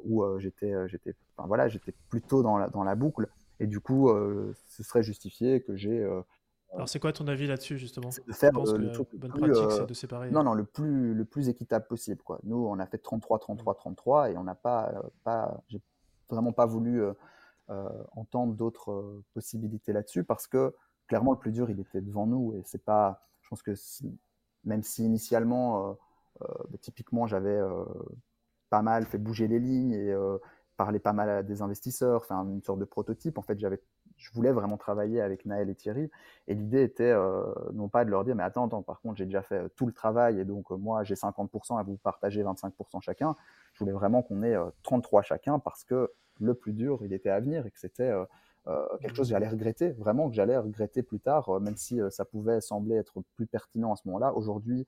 où 0.05 0.25
j'étais, 0.39 0.73
j'étais, 0.89 1.15
enfin, 1.37 1.47
voilà, 1.47 1.69
j'étais 1.69 1.93
plutôt 2.09 2.43
dans 2.43 2.59
la, 2.59 2.69
dans 2.69 2.85
la 2.85 2.95
boucle. 2.95 3.29
Et 3.61 3.67
du 3.67 3.81
coup, 3.81 4.11
ce 4.69 4.83
serait 4.83 5.03
justifié 5.03 5.62
que 5.62 5.77
j'ai. 5.77 6.05
Alors, 6.73 6.89
c'est 6.89 6.99
quoi 6.99 7.12
ton 7.12 7.27
avis 7.29 7.47
là-dessus, 7.47 7.79
justement? 7.79 8.09
De 8.09 8.33
faire 8.33 8.53
le 8.53 8.93
truc 8.93 9.09
le 9.12 9.29
plus, 9.29 9.87
de 9.87 9.95
séparer. 9.95 10.31
Non, 10.31 10.43
non, 10.43 10.55
le 10.55 10.65
plus, 10.65 11.15
le 11.15 11.25
plus 11.25 11.49
équitable 11.49 11.87
possible. 11.87 12.23
Quoi. 12.23 12.41
Nous, 12.43 12.57
on 12.57 12.79
a 12.79 12.87
fait 12.87 12.99
33, 12.99 13.39
33, 13.39 13.75
33, 13.75 14.31
et 14.31 14.37
on 14.37 14.45
n'a 14.45 14.55
pas, 14.55 14.93
pas, 15.25 15.62
j'ai 15.69 15.81
vraiment 16.29 16.53
pas 16.53 16.67
voulu 16.67 17.03
entendre 17.69 18.55
d'autres 18.55 19.23
possibilités 19.35 19.93
là-dessus, 19.93 20.25
parce 20.25 20.47
que 20.47 20.75
clairement, 21.07 21.33
le 21.33 21.39
plus 21.39 21.53
dur, 21.53 21.71
il 21.71 21.81
était 21.81 22.01
devant 22.01 22.27
nous, 22.27 22.55
et 22.55 22.62
c'est 22.65 22.85
pas. 22.85 23.23
Je 23.43 23.49
pense 23.49 23.62
que 23.62 23.75
même 24.65 24.83
si 24.83 25.05
initialement, 25.05 25.91
euh, 25.91 25.93
euh, 26.43 26.47
bah, 26.71 26.79
typiquement, 26.81 27.27
j'avais 27.27 27.57
euh, 27.57 27.85
pas 28.77 28.83
mal 28.83 29.07
fait 29.07 29.19
bouger 29.19 29.49
les 29.49 29.59
lignes 29.59 29.93
et 29.93 30.15
parlé 30.77 30.99
pas 30.99 31.15
mal 31.15 31.31
à 31.31 31.43
des 31.43 31.62
investisseurs, 31.62 32.27
faire 32.27 32.37
une 32.39 32.62
sorte 32.62 32.79
de 32.79 32.85
prototype. 32.85 33.39
En 33.39 33.43
fait, 33.43 33.59
j'avais 33.59 33.81
je 34.19 34.31
voulais 34.33 34.53
vraiment 34.53 34.77
travailler 34.77 35.21
avec 35.21 35.45
Naël 35.45 35.69
et 35.71 35.75
Thierry. 35.75 36.11
Et 36.49 36.55
l'idée 36.55 36.83
était 36.83 37.15
non 37.73 37.89
pas 37.89 38.05
de 38.05 38.11
leur 38.11 38.25
dire, 38.25 38.35
mais 38.35 38.43
attends, 38.43 38.67
attends 38.67 38.83
par 38.83 39.01
contre, 39.01 39.17
j'ai 39.17 39.25
déjà 39.25 39.43
fait 39.43 39.69
tout 39.77 39.87
le 39.87 39.93
travail 39.93 40.41
et 40.41 40.45
donc 40.45 40.71
moi, 40.71 41.05
j'ai 41.05 41.15
50% 41.15 41.79
à 41.79 41.83
vous 41.83 41.97
partager 41.97 42.43
25% 42.43 43.01
chacun. 43.01 43.35
Je 43.73 43.79
voulais 43.79 43.93
vraiment 43.93 44.23
qu'on 44.23 44.43
ait 44.43 44.57
33 44.83 45.23
chacun 45.23 45.59
parce 45.59 45.85
que 45.85 46.11
le 46.41 46.55
plus 46.55 46.75
dur, 46.75 46.99
il 47.03 47.15
était 47.15 47.31
à 47.31 47.41
venir 47.41 47.67
et 47.67 47.71
que 47.71 47.79
c'était 47.79 48.12
euh, 48.69 48.85
quelque 49.01 49.15
chose 49.15 49.29
que 49.29 49.31
j'allais 49.31 49.49
regretter, 49.49 49.91
vraiment 49.93 50.29
que 50.29 50.35
j'allais 50.35 50.57
regretter 50.57 51.05
plus 51.05 51.21
tard, 51.21 51.49
euh, 51.51 51.61
même 51.61 51.77
si 51.77 52.01
euh, 52.01 52.11
ça 52.11 52.25
pouvait 52.25 52.61
sembler 52.61 52.97
être 52.97 53.23
plus 53.37 53.47
pertinent 53.47 53.93
à 53.93 53.97
ce 53.97 54.03
moment-là. 54.07 54.35
Aujourd'hui, 54.35 54.87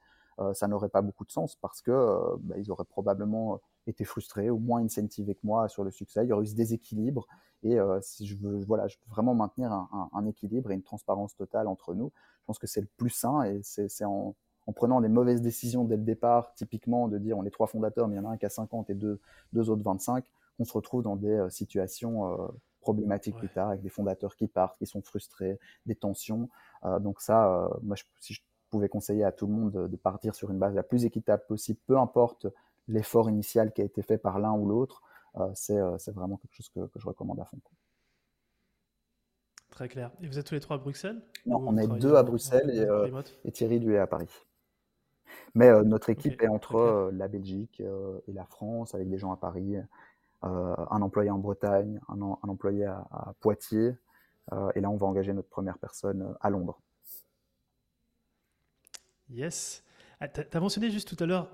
ça 0.52 0.68
n'aurait 0.68 0.88
pas 0.88 1.02
beaucoup 1.02 1.24
de 1.24 1.32
sens 1.32 1.56
parce 1.56 1.82
que 1.82 2.36
bah, 2.42 2.54
ils 2.58 2.70
auraient 2.70 2.84
probablement 2.84 3.60
été 3.88 4.04
frustrés 4.04 4.50
ou 4.50 4.58
moins 4.58 4.82
incentivés 4.82 5.34
que 5.34 5.44
moi 5.44 5.68
sur 5.68 5.84
le 5.84 5.90
succès. 5.90 6.24
Il 6.24 6.28
y 6.28 6.32
aurait 6.32 6.44
eu 6.44 6.48
ce 6.48 6.54
déséquilibre. 6.54 7.26
Et 7.64 7.76
si 8.02 8.24
je 8.24 8.36
veux, 8.36 8.62
voilà, 8.64 8.86
je 8.86 8.96
veux 8.98 9.10
vraiment 9.10 9.34
maintenir 9.34 9.72
un, 9.72 10.26
équilibre 10.26 10.70
et 10.70 10.74
une 10.74 10.82
transparence 10.82 11.34
totale 11.34 11.66
entre 11.66 11.92
nous, 11.92 12.12
je 12.14 12.44
pense 12.46 12.58
que 12.60 12.68
c'est 12.68 12.80
le 12.80 12.86
plus 12.96 13.10
sain 13.10 13.42
et 13.42 13.60
c'est 13.64 14.04
en, 14.04 14.36
prenant 14.76 15.00
des 15.00 15.08
mauvaises 15.08 15.42
décisions 15.42 15.82
dès 15.82 15.96
le 15.96 16.04
départ, 16.04 16.54
typiquement 16.54 17.08
de 17.08 17.18
dire 17.18 17.36
on 17.36 17.44
est 17.44 17.50
trois 17.50 17.66
fondateurs, 17.66 18.06
mais 18.06 18.14
il 18.14 18.18
y 18.18 18.20
en 18.20 18.26
a 18.26 18.32
un 18.34 18.36
qui 18.36 18.46
a 18.46 18.48
50 18.48 18.90
et 18.90 18.94
deux, 18.94 19.20
deux 19.52 19.70
autres 19.70 19.82
25, 19.82 20.24
on 20.60 20.64
se 20.64 20.72
retrouve 20.72 21.02
dans 21.02 21.16
des 21.16 21.46
situations 21.50 22.48
problématiques 22.80 23.36
plus 23.36 23.48
tard, 23.48 23.68
avec 23.68 23.82
des 23.82 23.88
fondateurs 23.88 24.34
qui 24.34 24.46
partent, 24.46 24.78
qui 24.78 24.86
sont 24.86 25.02
frustrés, 25.02 25.58
des 25.86 25.94
tensions. 25.94 26.48
Euh, 26.84 26.98
donc 26.98 27.20
ça, 27.20 27.64
euh, 27.64 27.68
moi, 27.82 27.96
si 28.18 28.34
je 28.34 28.42
pouvais 28.70 28.88
conseiller 28.88 29.24
à 29.24 29.32
tout 29.32 29.46
le 29.46 29.52
monde 29.52 29.88
de, 29.88 29.96
partir 29.96 30.34
sur 30.34 30.50
une 30.50 30.58
base 30.58 30.74
la 30.74 30.82
plus 30.82 31.04
équitable 31.04 31.42
possible, 31.46 31.78
peu 31.86 31.98
importe 31.98 32.46
l'effort 32.88 33.30
initial 33.30 33.72
qui 33.72 33.82
a 33.82 33.84
été 33.84 34.02
fait 34.02 34.18
par 34.18 34.38
l'un 34.38 34.52
ou 34.52 34.66
l'autre, 34.66 35.02
euh, 35.36 35.50
c'est 35.54 36.12
vraiment 36.12 36.36
quelque 36.36 36.54
chose 36.54 36.68
que, 36.70 36.80
je 36.96 37.06
recommande 37.06 37.40
à 37.40 37.44
fond. 37.44 37.58
Très 39.70 39.88
clair. 39.88 40.10
Et 40.22 40.26
vous 40.26 40.38
êtes 40.38 40.46
tous 40.46 40.54
les 40.54 40.60
trois 40.60 40.76
à 40.76 40.78
Bruxelles 40.78 41.20
Non, 41.46 41.62
on 41.66 41.76
est 41.76 41.86
deux 41.86 42.14
à 42.14 42.22
Bruxelles 42.22 42.70
et, 43.44 43.52
Thierry, 43.52 43.78
lui, 43.78 43.94
est 43.94 43.98
à 43.98 44.06
Paris. 44.06 44.30
Mais 45.54 45.70
notre 45.84 46.10
équipe 46.10 46.42
est 46.42 46.48
entre 46.48 47.10
la 47.12 47.28
Belgique 47.28 47.80
et 47.80 48.32
la 48.32 48.44
France, 48.46 48.94
avec 48.94 49.08
des 49.08 49.18
gens 49.18 49.30
à 49.30 49.36
Paris, 49.36 49.76
euh, 50.44 50.76
un 50.90 51.02
employé 51.02 51.30
en 51.30 51.38
Bretagne, 51.38 52.00
un, 52.08 52.20
employé 52.20 52.84
à, 52.84 53.34
Poitiers, 53.40 53.96
euh, 54.52 54.70
et 54.76 54.80
là 54.80 54.88
on 54.88 54.96
va 54.96 55.06
engager 55.08 55.32
notre 55.32 55.48
première 55.48 55.78
personne 55.78 56.22
euh, 56.22 56.34
à 56.40 56.50
Londres. 56.50 56.80
Yes. 59.30 59.82
Ah, 60.20 60.28
tu 60.28 60.40
as 60.52 60.60
mentionné 60.60 60.90
juste 60.90 61.14
tout 61.14 61.22
à 61.22 61.26
l'heure 61.26 61.50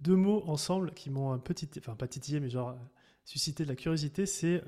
deux 0.00 0.16
mots 0.16 0.44
ensemble 0.46 0.92
qui 0.92 1.10
m'ont 1.10 1.32
un 1.32 1.38
petit, 1.38 1.68
enfin 1.78 1.96
pas 1.96 2.06
titillé, 2.06 2.40
mais 2.40 2.48
genre 2.48 2.76
suscité 3.24 3.64
de 3.64 3.68
la 3.68 3.74
curiosité. 3.74 4.26
C'est 4.26 4.62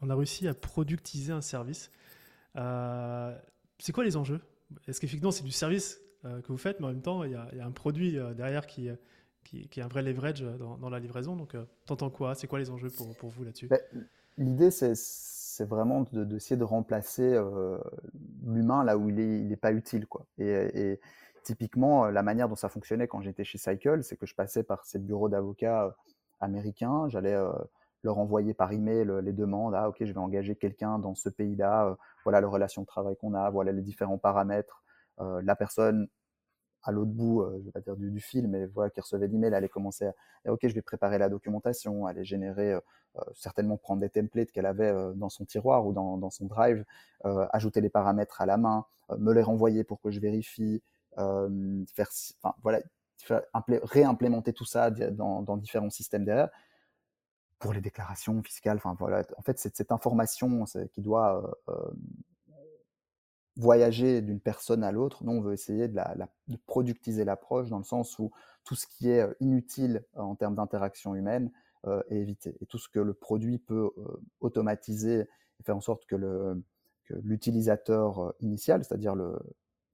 on 0.00 0.10
a 0.10 0.14
réussi 0.14 0.46
à 0.46 0.54
productiser 0.54 1.32
un 1.32 1.40
service. 1.40 1.90
c'est 2.54 3.92
quoi 3.92 4.04
les 4.04 4.16
enjeux? 4.16 4.40
Est-ce 4.86 5.00
qu'effectivement 5.00 5.32
c'est 5.32 5.44
du 5.44 5.50
service 5.50 6.00
que 6.22 6.46
vous 6.48 6.58
faites, 6.58 6.78
mais 6.78 6.86
en 6.86 6.90
même 6.90 7.02
temps 7.02 7.24
il 7.24 7.32
y, 7.32 7.34
a 7.34 7.66
un 7.66 7.72
produit 7.72 8.18
derrière 8.36 8.66
qui, 8.66 8.88
qui, 9.44 9.80
est 9.80 9.82
un 9.82 9.88
vrai 9.88 10.02
leverage 10.02 10.42
dans, 10.42 10.90
la 10.90 10.98
livraison? 10.98 11.36
Donc, 11.36 11.54
euh, 11.54 11.64
t'entends 11.86 12.10
quoi? 12.10 12.34
C'est 12.34 12.46
quoi 12.46 12.58
les 12.58 12.70
enjeux 12.70 12.90
pour, 12.90 13.14
pour 13.16 13.30
vous 13.30 13.44
là-dessus? 13.44 13.68
Ben, 13.68 13.80
L'idée, 14.38 14.70
c'est 14.70 15.64
vraiment 15.64 16.06
d'essayer 16.12 16.56
de, 16.56 16.64
remplacer 16.64 17.34
euh, 17.34 17.78
l'humain 18.46 18.82
là 18.82 18.96
où 18.96 19.10
il 19.10 19.16
n'est 19.16 19.40
il 19.40 19.52
est 19.52 19.56
pas 19.56 19.72
utile. 19.72 20.06
Quoi. 20.06 20.26
Et, 20.38 20.98
typiquement, 21.42 22.06
la 22.06 22.22
manière 22.22 22.48
dont 22.48 22.56
ça 22.56 22.68
fonctionnait 22.68 23.08
quand 23.08 23.20
j'étais 23.20 23.44
chez 23.44 23.58
Cycle, 23.58 24.02
c'est 24.02 24.16
que 24.16 24.26
je 24.26 24.34
passais 24.34 24.62
par 24.62 24.84
ces 24.84 24.98
bureaux 24.98 25.28
d'avocats 25.28 25.84
euh, 25.86 25.90
américains, 26.40 27.08
j'allais 27.08 27.36
leur 28.02 28.18
envoyer 28.18 28.52
par 28.52 28.72
email 28.72 29.08
les 29.22 29.32
demandes, 29.32 29.74
ah 29.76 29.88
ok, 29.88 29.98
je 30.00 30.12
vais 30.12 30.18
engager 30.18 30.56
quelqu'un 30.56 30.98
dans 30.98 31.14
ce 31.14 31.28
pays-là, 31.28 31.96
voilà 32.24 32.40
la 32.40 32.48
relation 32.48 32.82
de 32.82 32.86
travail 32.86 33.16
qu'on 33.16 33.34
a, 33.34 33.48
voilà 33.50 33.70
les 33.70 33.82
différents 33.82 34.18
paramètres, 34.18 34.82
la 35.20 35.54
personne 35.54 36.08
à 36.82 36.92
l'autre 36.92 37.10
bout, 37.10 37.42
euh, 37.42 37.58
je 37.60 37.64
vais 37.66 37.70
pas 37.70 37.80
dire 37.80 37.96
du, 37.96 38.10
du 38.10 38.20
fil, 38.20 38.48
mais 38.48 38.66
voilà, 38.66 38.90
qui 38.90 39.00
recevait 39.00 39.28
l'email, 39.28 39.54
allait 39.54 39.68
commencer 39.68 40.06
à, 40.44 40.52
ok, 40.52 40.60
je 40.62 40.74
vais 40.74 40.82
préparer 40.82 41.18
la 41.18 41.28
documentation, 41.28 42.06
allait 42.06 42.24
générer, 42.24 42.72
euh, 42.72 42.80
euh, 43.16 43.20
certainement 43.34 43.76
prendre 43.76 44.00
des 44.00 44.08
templates 44.08 44.50
qu'elle 44.50 44.66
avait 44.66 44.92
dans 45.14 45.28
son 45.28 45.44
tiroir 45.44 45.86
ou 45.86 45.92
dans, 45.92 46.30
son 46.30 46.46
drive, 46.46 46.84
ajouter 47.24 47.82
les 47.82 47.90
paramètres 47.90 48.40
à 48.40 48.46
la 48.46 48.56
main, 48.56 48.86
me 49.18 49.34
les 49.34 49.42
renvoyer 49.42 49.84
pour 49.84 50.00
que 50.00 50.10
je 50.10 50.18
vérifie, 50.18 50.82
faire, 51.16 52.08
enfin 52.42 52.54
voilà, 52.62 52.80
réimplémenter 53.68 54.52
tout 54.52 54.64
ça 54.64 54.90
dans, 54.90 55.56
différents 55.56 55.90
systèmes 55.90 56.24
derrière 56.24 56.50
pour 57.58 57.72
les 57.72 57.80
déclarations 57.80 58.42
fiscales. 58.42 58.76
Enfin 58.78 58.96
voilà, 58.98 59.24
en 59.36 59.42
fait, 59.42 59.58
c'est 59.58 59.76
cette 59.76 59.92
information 59.92 60.64
qui 60.92 61.00
doit 61.00 61.56
voyager 63.56 64.22
d'une 64.22 64.40
personne 64.40 64.82
à 64.82 64.92
l'autre. 64.92 65.24
Nous, 65.24 65.32
on 65.32 65.40
veut 65.40 65.52
essayer 65.52 65.88
de, 65.88 65.96
la, 65.96 66.28
productiser 66.66 67.24
l'approche 67.24 67.68
dans 67.68 67.78
le 67.78 67.84
sens 67.84 68.18
où 68.18 68.30
tout 68.64 68.74
ce 68.74 68.86
qui 68.86 69.10
est 69.10 69.20
euh, 69.20 69.34
inutile 69.40 70.04
euh, 70.16 70.20
en 70.20 70.34
termes 70.34 70.54
d'interaction 70.54 71.14
humaine 71.14 71.50
euh, 71.86 72.02
est 72.08 72.16
évité. 72.16 72.56
Et 72.60 72.66
tout 72.66 72.78
ce 72.78 72.88
que 72.88 73.00
le 73.00 73.14
produit 73.14 73.58
peut 73.58 73.90
automatiser 74.40 75.20
et 75.20 75.62
faire 75.64 75.76
en 75.76 75.80
sorte 75.80 76.06
que, 76.06 76.16
le, 76.16 76.62
l'utilisateur 77.24 78.32
initial, 78.40 78.84
c'est-à-dire 78.84 79.14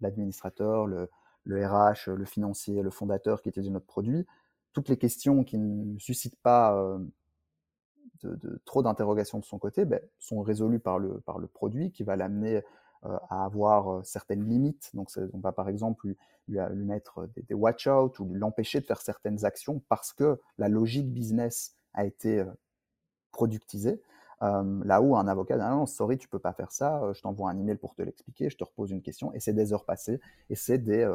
l'administrateur, 0.01 0.87
le, 0.87 1.09
RH, 1.47 2.11
le 2.11 2.25
financier, 2.25 2.83
le 2.83 2.91
fondateur 2.91 3.43
qui 3.43 3.49
utilise 3.49 3.71
notre 3.71 3.87
produit, 3.87 4.27
toutes 4.73 4.89
les 4.89 4.97
questions 4.97 5.45
qui 5.45 5.59
ne 5.59 5.99
suscitent 5.99 6.41
pas 6.41 6.99
de, 8.23 8.61
trop 8.65 8.83
d'interrogations 8.83 9.39
de 9.39 9.45
son 9.45 9.59
côté 9.59 9.85
ben, 9.85 10.01
sont 10.19 10.43
résolues 10.43 10.81
par 10.81 10.99
le, 10.99 11.21
par 11.21 11.39
le 11.39 11.47
produit 11.47 11.91
qui 11.91 12.03
va 12.03 12.17
l'amener 12.17 12.63
euh, 13.05 13.17
à 13.31 13.45
avoir 13.45 13.93
euh, 13.93 14.03
certaines 14.03 14.49
limites. 14.49 14.91
Donc, 14.95 15.11
on 15.33 15.39
va 15.39 15.53
par 15.53 15.69
exemple 15.69 16.09
lui, 16.49 16.59
mettre 16.75 17.29
des, 17.37 17.55
watch-out 17.55 18.19
ou 18.19 18.33
l'empêcher 18.35 18.81
de 18.81 18.87
faire 18.87 19.01
certaines 19.01 19.45
actions 19.45 19.83
parce 19.89 20.13
que 20.13 20.41
la 20.57 20.69
logique 20.69 21.13
business 21.13 21.77
a 21.95 22.05
été 22.05 22.45
euh, 24.43 24.81
là 24.85 25.01
où 25.01 25.17
un 25.17 25.27
avocat 25.27 25.57
dit 25.57 25.65
non, 25.65 25.87
sorry, 25.87 26.19
tu 26.19 26.29
peux 26.29 26.39
pas 26.39 26.53
faire 26.53 26.73
ça, 26.73 27.03
je 27.13 27.21
t'envoie 27.21 27.51
un 27.51 27.59
email 27.59 27.77
pour 27.77 27.95
te 27.95 28.03
l'expliquer, 28.03 28.51
je 28.51 28.57
te 28.57 28.65
repose 28.65 28.91
une 28.91 29.03
question, 29.03 29.33
et 29.35 29.41
c'est 29.41 29.53
des 29.53 29.73
heures 29.73 29.85
passées, 29.85 30.21
et 30.51 30.55
c'est 30.55 30.79
des, 30.79 31.09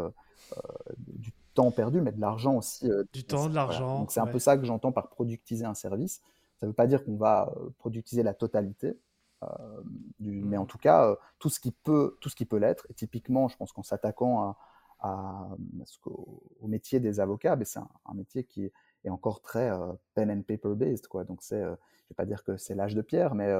du 0.98 1.34
temps 1.54 1.72
perdu, 1.72 2.02
mais 2.02 2.12
de 2.12 2.22
l'argent 2.22 2.58
aussi. 2.58 2.90
du 3.14 3.24
temps, 3.24 3.50
de 3.50 3.56
l'argent. 3.56 4.00
Donc 4.00 4.12
c'est 4.12 4.20
un 4.20 4.28
peu 4.28 4.40
ça 4.40 4.58
que 4.58 4.66
j'entends 4.66 4.92
par 4.92 5.10
productiser 5.10 5.66
un 5.66 5.74
service. 5.76 6.22
Ça 6.60 6.66
ne 6.66 6.72
veut 6.72 6.76
pas 6.76 6.88
dire 6.88 7.04
qu'on 7.04 7.18
va 7.18 7.54
productiser 7.80 8.24
la 8.24 8.34
totalité, 8.34 8.98
euh, 9.44 9.82
mais 10.20 10.58
en 10.58 10.66
tout 10.66 10.78
cas, 10.78 11.10
euh, 11.10 11.16
tout 11.40 11.50
ce 11.50 11.60
qui 11.60 11.72
peut, 11.72 12.18
tout 12.22 12.30
ce 12.30 12.36
qui 12.36 12.46
peut 12.46 12.58
l'être. 12.58 12.86
Et 12.90 12.94
typiquement, 12.94 13.48
je 13.48 13.58
pense 13.58 13.72
qu'en 13.72 13.84
s'attaquant 13.84 14.56
à, 15.00 15.50
au, 16.06 16.68
métier 16.68 17.00
des 17.00 17.20
avocats, 17.20 17.56
ben, 17.56 17.66
c'est 17.66 17.80
un, 17.80 18.14
métier 18.14 18.44
qui 18.44 18.66
est 18.66 18.72
encore 19.10 19.42
très 19.42 19.70
euh, 19.72 19.94
pen 20.16 20.32
and 20.32 20.42
paper 20.42 20.76
based, 20.76 21.08
quoi. 21.08 21.24
Donc 21.24 21.42
c'est, 21.42 21.62
je 21.62 21.70
vais 22.10 22.16
pas 22.16 22.26
dire 22.26 22.44
que 22.44 22.58
c'est 22.58 22.76
l'âge 22.76 22.96
de 22.96 23.02
pierre, 23.02 23.36
mais 23.36 23.52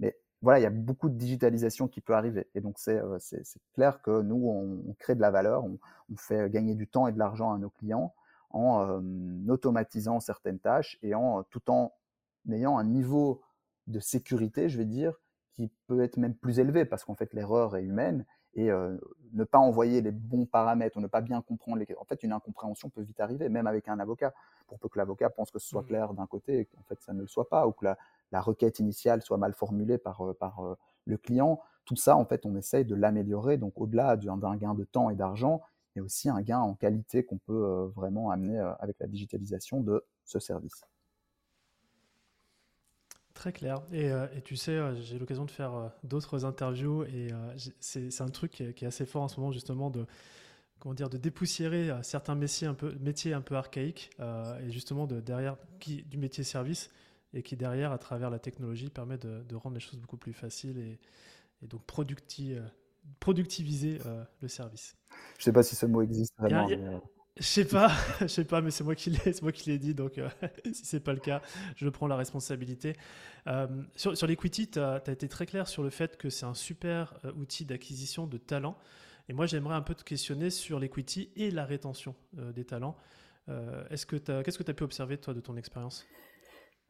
mais 0.00 0.16
voilà, 0.42 0.58
il 0.58 0.62
y 0.62 0.66
a 0.66 0.70
beaucoup 0.70 1.08
de 1.08 1.16
digitalisation 1.16 1.88
qui 1.88 2.00
peut 2.00 2.14
arriver. 2.14 2.48
Et 2.54 2.60
donc, 2.60 2.78
c'est 2.78 3.00
clair 3.74 4.02
que 4.02 4.20
nous, 4.22 4.48
on, 4.48 4.92
crée 4.98 5.14
de 5.14 5.20
la 5.20 5.30
valeur, 5.30 5.64
on, 5.64 5.78
on, 6.12 6.16
fait 6.16 6.50
gagner 6.50 6.74
du 6.74 6.86
temps 6.86 7.06
et 7.06 7.12
de 7.12 7.18
l'argent 7.18 7.52
à 7.52 7.58
nos 7.58 7.70
clients 7.70 8.14
en 8.50 9.02
automatisant 9.48 10.20
certaines 10.20 10.58
tâches 10.58 10.98
et 11.02 11.14
en 11.14 11.44
tout 11.44 11.70
en 11.70 11.92
ayant 12.50 12.76
un 12.76 12.84
niveau 12.84 13.42
de 13.86 14.00
sécurité, 14.00 14.68
je 14.68 14.78
vais 14.78 14.84
dire, 14.84 15.14
qui 15.54 15.70
peut 15.86 16.02
être 16.02 16.16
même 16.16 16.34
plus 16.34 16.58
élevé 16.58 16.84
parce 16.84 17.04
qu'en 17.04 17.14
fait 17.14 17.32
l'erreur 17.32 17.76
est 17.76 17.82
humaine 17.82 18.24
et 18.54 18.70
ne 19.32 19.44
pas 19.44 19.58
envoyer 19.58 20.00
les 20.00 20.12
bons 20.12 20.46
paramètres 20.46 20.96
ou 20.96 21.00
ne 21.00 21.06
pas 21.06 21.20
bien 21.20 21.42
comprendre 21.42 21.78
les 21.78 21.96
en 21.96 22.04
fait 22.04 22.22
une 22.22 22.32
incompréhension 22.32 22.88
peut 22.88 23.02
vite 23.02 23.20
arriver 23.20 23.48
même 23.48 23.66
avec 23.66 23.88
un 23.88 23.98
avocat 23.98 24.32
pour 24.66 24.78
peu 24.78 24.88
que 24.88 24.98
l'avocat 24.98 25.30
pense 25.30 25.50
que 25.50 25.58
ce 25.58 25.68
soit 25.68 25.82
mmh. 25.82 25.86
clair 25.86 26.14
d'un 26.14 26.26
côté 26.26 26.60
et 26.60 26.64
qu'en 26.66 26.82
fait 26.84 27.00
ça 27.00 27.12
ne 27.12 27.20
le 27.20 27.26
soit 27.26 27.48
pas 27.48 27.66
ou 27.66 27.72
que 27.72 27.84
la, 27.84 27.98
la 28.32 28.40
requête 28.40 28.78
initiale 28.78 29.22
soit 29.22 29.38
mal 29.38 29.54
formulée 29.54 29.98
par, 29.98 30.22
par 30.38 30.76
le 31.04 31.16
client 31.16 31.60
tout 31.84 31.96
ça 31.96 32.16
en 32.16 32.24
fait 32.24 32.46
on 32.46 32.54
essaye 32.56 32.84
de 32.84 32.94
l'améliorer 32.94 33.56
donc 33.56 33.80
au-delà 33.80 34.16
d'un 34.16 34.56
gain 34.56 34.74
de 34.74 34.84
temps 34.84 35.10
et 35.10 35.16
d'argent 35.16 35.60
il 35.94 35.98
y 35.98 36.00
a 36.00 36.04
aussi 36.04 36.28
un 36.28 36.40
gain 36.40 36.60
en 36.60 36.74
qualité 36.74 37.24
qu'on 37.24 37.38
peut 37.38 37.92
vraiment 37.94 38.30
amener 38.30 38.58
avec 38.80 38.98
la 38.98 39.06
digitalisation 39.06 39.80
de 39.80 40.04
ce 40.24 40.40
service. 40.40 40.84
Très 43.34 43.52
clair. 43.52 43.82
Et, 43.92 44.10
euh, 44.10 44.26
et 44.36 44.42
tu 44.42 44.54
sais, 44.54 44.70
euh, 44.70 44.94
j'ai 45.02 45.18
l'occasion 45.18 45.44
de 45.44 45.50
faire 45.50 45.74
euh, 45.74 45.88
d'autres 46.04 46.44
interviews 46.44 47.02
et 47.02 47.28
c'est 47.80 48.20
un 48.20 48.28
truc 48.28 48.52
qui 48.52 48.62
est, 48.62 48.86
assez 48.86 49.04
fort 49.04 49.22
en 49.22 49.28
ce 49.28 49.40
moment 49.40 49.52
justement 49.52 49.90
de 49.90 50.06
comment 50.78 50.94
dire 50.94 51.10
de 51.10 51.18
dépoussiérer 51.18 51.90
certains 52.02 52.36
métiers 52.36 52.68
un 52.68 52.74
peu 52.74 52.94
métiers 53.00 53.32
un 53.32 53.40
peu 53.40 53.56
archaïques 53.56 54.10
et 54.20 54.70
justement 54.70 55.06
de 55.06 55.20
derrière 55.20 55.56
qui 55.80 56.02
du 56.02 56.18
métier 56.18 56.44
service 56.44 56.90
et 57.32 57.42
qui 57.42 57.56
derrière 57.56 57.90
à 57.90 57.98
travers 57.98 58.30
la 58.30 58.38
technologie 58.38 58.90
permet 58.90 59.18
de, 59.18 59.42
de 59.42 59.56
rendre 59.56 59.74
les 59.74 59.80
choses 59.80 59.98
beaucoup 59.98 60.18
plus 60.18 60.32
faciles 60.32 60.78
et, 60.78 60.98
et 61.62 61.66
donc 61.66 61.82
producti, 61.86 62.54
productiviser 63.18 63.98
le 64.40 64.48
service. 64.48 64.96
Je 65.38 65.42
ne 65.42 65.44
sais 65.44 65.52
pas 65.52 65.62
si 65.62 65.74
ce 65.74 65.86
mot 65.86 66.02
existe 66.02 66.34
vraiment. 66.38 66.68
Je 67.36 67.42
sais 67.42 67.64
pas, 67.64 67.90
sais 68.28 68.44
pas, 68.44 68.60
mais 68.60 68.70
c'est 68.70 68.84
moi 68.84 68.94
qui 68.94 69.10
l'ai, 69.10 69.32
l'ai 69.66 69.78
dit, 69.78 69.94
donc 69.94 70.18
euh, 70.18 70.28
si 70.72 70.84
c'est 70.84 71.00
pas 71.00 71.12
le 71.12 71.18
cas, 71.18 71.42
je 71.74 71.88
prends 71.88 72.06
la 72.06 72.16
responsabilité. 72.16 72.94
Euh, 73.48 73.66
sur, 73.96 74.16
sur 74.16 74.28
l'equity, 74.28 74.70
tu 74.70 74.78
as, 74.78 75.02
été 75.08 75.28
très 75.28 75.46
clair 75.46 75.66
sur 75.66 75.82
le 75.82 75.90
fait 75.90 76.16
que 76.16 76.30
c'est 76.30 76.46
un 76.46 76.54
super 76.54 77.14
euh, 77.24 77.32
outil 77.32 77.64
d'acquisition 77.64 78.28
de 78.28 78.38
talents. 78.38 78.78
Et 79.28 79.32
moi, 79.32 79.46
j'aimerais 79.46 79.74
un 79.74 79.82
peu 79.82 79.94
te 79.94 80.04
questionner 80.04 80.50
sur 80.50 80.78
l'equity 80.78 81.30
et 81.34 81.50
la 81.50 81.64
rétention 81.64 82.14
des 82.34 82.66
talents. 82.66 82.94
est-ce 83.88 84.04
que 84.04 84.16
qu'est-ce 84.16 84.58
que 84.58 84.62
tu 84.62 84.70
as 84.70 84.74
pu 84.74 84.84
observer 84.84 85.16
toi 85.16 85.32
de 85.32 85.40
ton 85.40 85.56
expérience? 85.56 86.06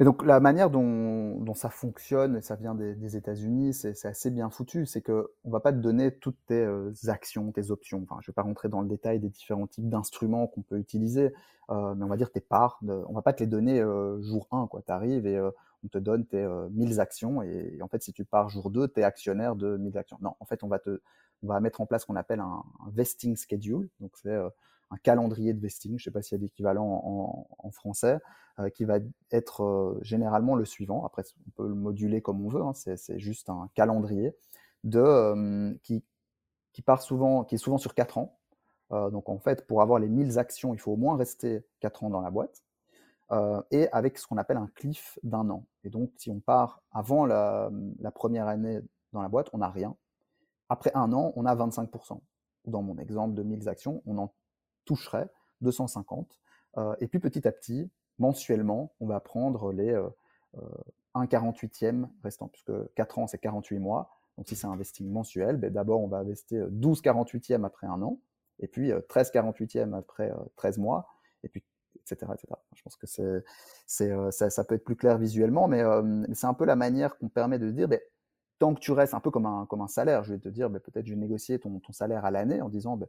Mais 0.00 0.04
donc 0.04 0.24
la 0.24 0.40
manière 0.40 0.70
dont, 0.70 1.54
ça 1.54 1.70
fonctionne, 1.70 2.36
et 2.36 2.40
ça 2.40 2.56
vient 2.56 2.74
des, 2.74 3.16
États-Unis, 3.16 3.74
c'est 3.74 4.06
assez 4.06 4.30
bien 4.30 4.50
foutu. 4.50 4.86
C'est 4.86 5.02
que 5.02 5.30
on 5.44 5.50
va 5.50 5.60
pas 5.60 5.72
te 5.72 5.78
donner 5.78 6.10
toutes 6.10 6.38
tes 6.46 6.62
euh, 6.62 6.92
actions, 7.06 7.52
tes 7.52 7.70
options. 7.70 8.02
Enfin, 8.02 8.20
je 8.20 8.30
vais 8.30 8.34
pas 8.34 8.42
rentrer 8.42 8.68
dans 8.68 8.80
le 8.80 8.88
détail 8.88 9.20
des 9.20 9.28
différents 9.28 9.68
types 9.68 9.88
d'instruments 9.88 10.48
qu'on 10.48 10.62
peut 10.62 10.78
utiliser, 10.78 11.32
euh, 11.70 11.94
mais 11.94 12.04
on 12.04 12.08
va 12.08 12.16
dire 12.16 12.32
tes 12.32 12.40
parts. 12.40 12.80
On 12.82 13.12
va 13.12 13.22
pas 13.22 13.32
te 13.32 13.44
les 13.44 13.46
donner 13.46 13.80
euh, 13.80 14.20
jour 14.20 14.48
1. 14.50 14.68
Tu 14.84 14.92
arrives 14.92 15.26
et 15.26 15.40
on 15.84 15.88
te 15.88 15.98
donne 15.98 16.26
tes 16.26 16.44
1000 16.72 17.00
actions. 17.00 17.42
Et, 17.42 17.78
en 17.80 17.88
fait, 17.88 18.02
si 18.02 18.12
tu 18.12 18.24
pars 18.24 18.48
jour 18.48 18.70
2, 18.70 18.88
tu 18.88 19.00
es 19.00 19.04
actionnaire 19.04 19.54
de 19.54 19.76
1000 19.76 19.96
actions. 19.96 20.18
Non, 20.20 20.34
en 20.40 20.44
fait, 20.44 20.64
on 20.64 20.68
va, 20.68 20.80
te, 20.80 21.00
on 21.44 21.46
va 21.46 21.60
mettre 21.60 21.80
en 21.80 21.86
place 21.86 22.02
ce 22.02 22.06
qu'on 22.06 22.16
appelle 22.16 22.40
un, 22.40 22.64
un, 22.84 22.90
vesting 22.90 23.36
schedule. 23.36 23.88
Donc, 24.00 24.10
c'est 24.16 24.36
un 24.90 24.96
calendrier 24.96 25.52
de 25.52 25.60
vesting, 25.60 25.92
je 25.92 25.94
ne 25.94 26.04
sais 26.04 26.10
pas 26.10 26.22
s'il 26.22 26.38
y 26.38 26.40
a 26.40 26.42
d'équivalent 26.42 27.46
en, 27.58 27.70
français, 27.70 28.18
euh, 28.60 28.70
qui 28.70 28.84
va 28.84 28.98
être 29.30 29.62
euh, 29.62 29.98
généralement 30.02 30.54
le 30.54 30.64
suivant. 30.64 31.04
Après, 31.04 31.22
on 31.46 31.50
peut 31.50 31.68
le 31.68 31.74
moduler 31.74 32.22
comme 32.22 32.44
on 32.44 32.48
veut, 32.48 32.62
hein, 32.62 32.72
c'est 32.74 33.18
juste 33.18 33.50
un 33.50 33.68
calendrier 33.74 34.36
de, 34.84 35.00
euh, 35.00 35.74
qui, 35.82 36.04
qui, 36.72 36.82
part 36.82 37.02
souvent, 37.02 37.44
qui 37.44 37.56
est 37.56 37.58
souvent 37.58 37.78
sur 37.78 37.94
4 37.94 38.18
ans. 38.18 38.38
donc 38.90 39.28
en 39.28 39.38
fait, 39.38 39.66
pour 39.66 39.82
avoir 39.82 39.98
les 39.98 40.08
1000 40.08 40.38
actions, 40.38 40.74
il 40.74 40.78
faut 40.78 40.92
au 40.92 40.96
moins 40.96 41.16
rester 41.16 41.64
4 41.80 42.04
ans 42.04 42.10
dans 42.10 42.20
la 42.20 42.30
boîte. 42.30 42.62
et 43.70 43.88
avec 43.90 44.18
ce 44.18 44.26
qu'on 44.26 44.36
appelle 44.36 44.58
un 44.58 44.68
cliff 44.74 45.18
d'un 45.22 45.48
an. 45.50 45.66
Et 45.82 45.90
donc, 45.90 46.12
si 46.16 46.30
on 46.30 46.40
part 46.40 46.82
avant 46.92 47.26
la, 47.26 47.70
la 47.98 48.10
première 48.12 48.46
année 48.46 48.80
dans 49.12 49.22
la 49.22 49.28
boîte, 49.28 49.48
on 49.52 49.58
n'a 49.58 49.70
rien. 49.70 49.96
Après 50.68 50.92
un 50.94 51.12
an, 51.12 51.32
on 51.36 51.46
a 51.46 51.54
25%. 51.56 52.20
Dans 52.66 52.82
mon 52.82 52.96
exemple 52.98 53.34
de 53.34 53.42
1000 53.42 53.68
actions, 53.68 54.02
on 54.06 54.18
en 54.18 54.32
toucherait 54.84 55.28
250. 55.60 56.40
Euh, 56.76 56.94
et 57.00 57.08
puis 57.08 57.18
petit 57.18 57.46
à 57.46 57.52
petit, 57.52 57.90
mensuellement, 58.18 58.94
on 59.00 59.06
va 59.06 59.20
prendre 59.20 59.72
les 59.72 59.90
euh, 59.90 60.08
1 61.14 61.26
48e 61.26 62.08
restant, 62.22 62.48
puisque 62.48 62.72
4 62.94 63.18
ans, 63.18 63.26
c'est 63.26 63.38
48 63.38 63.78
mois. 63.78 64.10
Donc 64.36 64.48
si 64.48 64.56
c'est 64.56 64.66
un 64.66 64.72
investing 64.72 65.08
mensuel, 65.10 65.56
ben, 65.56 65.72
d'abord 65.72 66.00
on 66.00 66.08
va 66.08 66.18
investir 66.18 66.66
12 66.70 67.02
48e 67.02 67.64
après 67.64 67.86
un 67.86 68.02
an, 68.02 68.20
et 68.58 68.66
puis 68.66 68.90
13 69.08 69.30
euh, 69.34 69.40
48e 69.40 69.94
après 69.94 70.32
13 70.56 70.78
mois, 70.78 71.08
et 71.44 71.48
puis 71.48 71.62
etc. 71.96 72.32
etc. 72.34 72.54
Je 72.74 72.82
pense 72.82 72.96
que 72.96 73.06
c'est, 73.06 73.44
c'est, 73.86 74.10
euh, 74.10 74.30
ça, 74.30 74.50
ça, 74.50 74.64
peut 74.64 74.74
être 74.74 74.84
plus 74.84 74.96
clair 74.96 75.18
visuellement, 75.18 75.68
mais, 75.68 75.82
c'est 76.34 76.46
un 76.46 76.54
peu 76.54 76.64
la 76.64 76.76
manière 76.76 77.16
qu'on 77.16 77.28
permet 77.28 77.58
de 77.58 77.70
dire, 77.70 77.88
ben, 77.88 78.00
tant 78.58 78.74
que 78.74 78.80
tu 78.80 78.92
restes 78.92 79.14
un 79.14 79.20
peu 79.20 79.30
comme 79.30 79.46
un, 79.46 79.66
comme 79.66 79.80
un 79.80 79.88
salaire, 79.88 80.24
je 80.24 80.34
vais 80.34 80.40
te 80.40 80.48
dire, 80.48 80.68
ben, 80.68 80.80
peut-être 80.80 81.06
je 81.06 81.12
vais 81.12 81.18
négocier 81.18 81.58
ton, 81.58 81.78
ton 81.78 81.92
salaire 81.92 82.24
à 82.24 82.30
l'année 82.30 82.60
en 82.60 82.68
disant, 82.68 82.96
ben, 82.96 83.08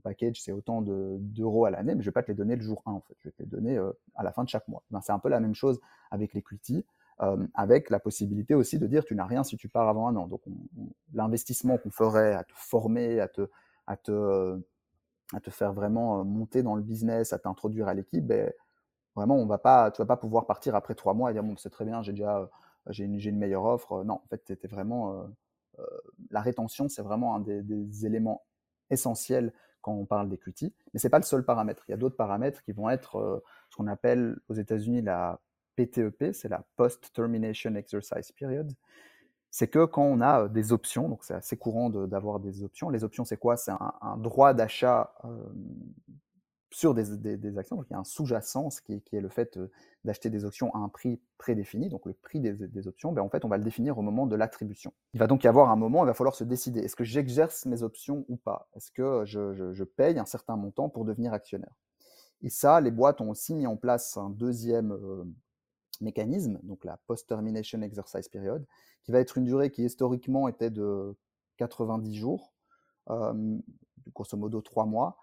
package, 0.00 0.40
c'est 0.40 0.52
autant 0.52 0.82
d'euros 0.82 1.64
à 1.66 1.70
l'année, 1.70 1.94
mais 1.94 2.02
je 2.02 2.06
ne 2.06 2.10
vais 2.10 2.12
pas 2.12 2.22
te 2.22 2.28
les 2.28 2.34
donner 2.34 2.56
le 2.56 2.62
jour 2.62 2.82
1, 2.86 2.92
en 2.92 3.00
fait. 3.00 3.14
Je 3.20 3.28
vais 3.28 3.32
te 3.32 3.42
les 3.42 3.48
donner 3.48 3.76
euh, 3.76 3.92
à 4.14 4.22
la 4.22 4.32
fin 4.32 4.44
de 4.44 4.48
chaque 4.48 4.66
mois. 4.68 4.82
Ben, 4.90 5.00
c'est 5.00 5.12
un 5.12 5.18
peu 5.18 5.28
la 5.28 5.40
même 5.40 5.54
chose 5.54 5.80
avec 6.10 6.34
l'equity, 6.34 6.84
euh, 7.22 7.46
avec 7.54 7.90
la 7.90 8.00
possibilité 8.00 8.54
aussi 8.54 8.78
de 8.78 8.86
dire 8.86 9.04
tu 9.04 9.14
n'as 9.14 9.26
rien 9.26 9.44
si 9.44 9.56
tu 9.56 9.68
pars 9.68 9.88
avant 9.88 10.08
un 10.08 10.16
an. 10.16 10.26
Donc, 10.26 10.42
l'investissement 11.12 11.78
qu'on 11.78 11.90
ferait 11.90 12.34
à 12.34 12.44
te 12.44 12.52
former, 12.54 13.20
à 13.20 13.28
te, 13.28 13.48
à 13.86 13.96
te, 13.96 14.60
à 15.32 15.40
te 15.40 15.50
faire 15.50 15.72
vraiment 15.72 16.20
euh, 16.20 16.24
monter 16.24 16.62
dans 16.62 16.76
le 16.76 16.82
business, 16.82 17.32
à 17.32 17.38
t'introduire 17.38 17.88
à 17.88 17.94
l'équipe, 17.94 18.26
ben, 18.26 18.52
vraiment, 19.16 19.36
on 19.36 19.46
va 19.46 19.58
pas, 19.58 19.90
tu 19.90 20.02
vas 20.02 20.06
pas 20.06 20.16
pouvoir 20.16 20.46
partir 20.46 20.74
après 20.74 20.94
trois 20.94 21.14
mois 21.14 21.30
et 21.30 21.34
dire 21.34 21.44
bon, 21.44 21.56
c'est 21.56 21.70
très 21.70 21.84
bien, 21.84 22.02
j'ai 22.02 22.12
déjà 22.12 22.50
j'ai 22.90 23.04
une, 23.04 23.18
une, 23.18 23.38
meilleure 23.38 23.64
offre. 23.64 24.04
Non, 24.04 24.14
en 24.14 24.26
fait, 24.28 24.42
c'était 24.46 24.68
vraiment 24.68 25.26
la 26.30 26.40
rétention, 26.42 26.88
c'est 26.88 27.02
vraiment 27.02 27.34
un 27.34 27.40
des 27.40 28.06
éléments 28.06 28.44
essentiels 28.90 29.52
quand 29.84 29.92
on 29.92 30.06
parle 30.06 30.30
d'equity, 30.30 30.72
mais 30.92 30.98
ce 30.98 31.06
n'est 31.06 31.10
pas 31.10 31.18
le 31.18 31.24
seul 31.24 31.44
paramètre. 31.44 31.84
Il 31.86 31.90
y 31.90 31.94
a 31.94 31.98
d'autres 31.98 32.16
paramètres 32.16 32.62
qui 32.62 32.72
vont 32.72 32.88
être 32.88 33.16
euh, 33.16 33.44
ce 33.68 33.76
qu'on 33.76 33.86
appelle 33.86 34.38
aux 34.48 34.54
États-Unis 34.54 35.02
la 35.02 35.38
PTEP, 35.76 36.22
e 36.22 36.32
c'est 36.32 36.48
la 36.48 36.64
Post-Termination 36.76 37.74
Exercise 37.74 38.32
Period. 38.32 38.72
C'est 39.50 39.68
que 39.68 39.84
quand 39.84 40.04
on 40.04 40.22
a 40.22 40.44
euh, 40.44 40.48
des 40.48 40.72
options, 40.72 41.10
donc 41.10 41.22
c'est 41.22 41.34
assez 41.34 41.58
courant 41.58 41.90
d'avoir 41.90 42.40
des 42.40 42.64
options. 42.64 42.88
Les 42.88 43.04
options, 43.04 43.26
c'est 43.26 43.36
quoi? 43.36 43.58
C'est 43.58 43.72
un, 43.72 44.16
droit 44.16 44.54
d'achat 44.54 45.12
euh, 45.26 45.36
sur 46.74 46.92
des, 46.92 47.56
actions. 47.56 47.84
Il 47.88 47.92
y 47.92 47.94
a 47.94 48.00
un 48.00 48.04
sous-jacent 48.04 48.68
qui, 48.84 49.00
qui, 49.02 49.14
est 49.14 49.20
le 49.20 49.28
fait 49.28 49.56
euh, 49.56 49.70
d'acheter 50.04 50.28
des 50.28 50.44
options 50.44 50.74
à 50.74 50.78
un 50.78 50.88
prix 50.88 51.20
prédéfini. 51.38 51.88
Donc, 51.88 52.04
le 52.04 52.14
prix 52.14 52.40
des, 52.40 52.88
options, 52.88 53.12
ben, 53.12 53.22
en 53.22 53.28
fait, 53.28 53.44
on 53.44 53.48
va 53.48 53.58
le 53.58 53.62
définir 53.62 53.96
au 53.96 54.02
moment 54.02 54.26
de 54.26 54.34
l'attribution. 54.34 54.92
Il 55.12 55.20
va 55.20 55.28
donc 55.28 55.44
y 55.44 55.46
avoir 55.46 55.70
un 55.70 55.76
moment, 55.76 56.02
il 56.02 56.08
va 56.08 56.14
falloir 56.14 56.34
se 56.34 56.42
décider. 56.42 56.80
Est-ce 56.80 56.96
que 56.96 57.04
j'exerce 57.04 57.64
mes 57.66 57.84
options 57.84 58.24
ou 58.28 58.36
pas? 58.36 58.68
Est-ce 58.74 58.90
que 58.90 59.24
je, 59.24 59.84
paye 59.84 60.18
un 60.18 60.24
certain 60.24 60.56
montant 60.56 60.88
pour 60.88 61.04
devenir 61.04 61.32
actionnaire? 61.32 61.76
Et 62.42 62.50
ça, 62.50 62.80
les 62.80 62.90
boîtes 62.90 63.20
ont 63.20 63.30
aussi 63.30 63.54
mis 63.54 63.68
en 63.68 63.76
place 63.76 64.16
un 64.16 64.30
deuxième 64.30 64.90
euh, 64.90 65.24
mécanisme, 66.00 66.58
donc 66.64 66.84
la 66.84 66.98
Post-Termination 67.06 67.82
Exercise 67.82 68.28
Period, 68.28 68.66
qui 69.04 69.12
va 69.12 69.20
être 69.20 69.38
une 69.38 69.44
durée 69.44 69.70
qui 69.70 69.84
historiquement 69.84 70.48
était 70.48 70.70
de 70.70 71.16
90 71.58 72.16
jours, 72.16 72.52
euh, 73.10 73.58
grosso 74.12 74.36
modo 74.36 74.60
3 74.60 74.86
mois, 74.86 75.16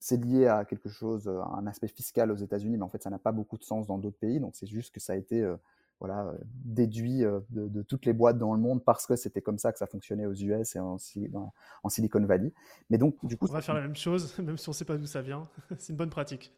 c'est 0.00 0.16
lié 0.16 0.46
à 0.46 0.64
quelque 0.64 0.88
chose, 0.88 1.28
à 1.28 1.58
un 1.58 1.66
aspect 1.66 1.88
fiscal 1.88 2.32
aux 2.32 2.36
États-Unis, 2.36 2.78
mais 2.78 2.82
en 2.82 2.88
fait, 2.88 3.02
ça 3.02 3.10
n'a 3.10 3.18
pas 3.18 3.32
beaucoup 3.32 3.58
de 3.58 3.64
sens 3.64 3.86
dans 3.86 3.98
d'autres 3.98 4.18
pays. 4.18 4.40
Donc, 4.40 4.56
c'est 4.56 4.66
juste 4.66 4.94
que 4.94 4.98
ça 4.98 5.12
a 5.12 5.16
été 5.16 5.46
voilà, 6.00 6.32
déduit 6.64 7.20
de, 7.50 7.82
toutes 7.82 8.06
les 8.06 8.14
boîtes 8.14 8.38
dans 8.38 8.54
le 8.54 8.60
monde 8.60 8.82
parce 8.82 9.06
que 9.06 9.14
c'était 9.14 9.42
comme 9.42 9.58
ça 9.58 9.72
que 9.72 9.78
ça 9.78 9.86
fonctionnait 9.86 10.24
aux 10.24 10.32
US 10.32 10.74
et 10.74 10.80
en, 10.80 10.96
en 11.82 11.88
Silicon 11.90 12.24
Valley. 12.24 12.52
Mais 12.88 12.96
donc, 12.96 13.14
du 13.26 13.36
coup, 13.36 13.46
on 13.50 13.52
va 13.52 13.60
faire 13.60 13.74
la 13.74 13.82
même 13.82 13.94
chose, 13.94 14.36
même 14.38 14.56
si 14.56 14.68
on 14.70 14.72
ne 14.72 14.76
sait 14.76 14.86
pas 14.86 14.96
d'où 14.96 15.06
ça 15.06 15.20
vient. 15.20 15.46
c'est 15.78 15.90
une 15.90 15.98
bonne 15.98 16.10
pratique. 16.10 16.54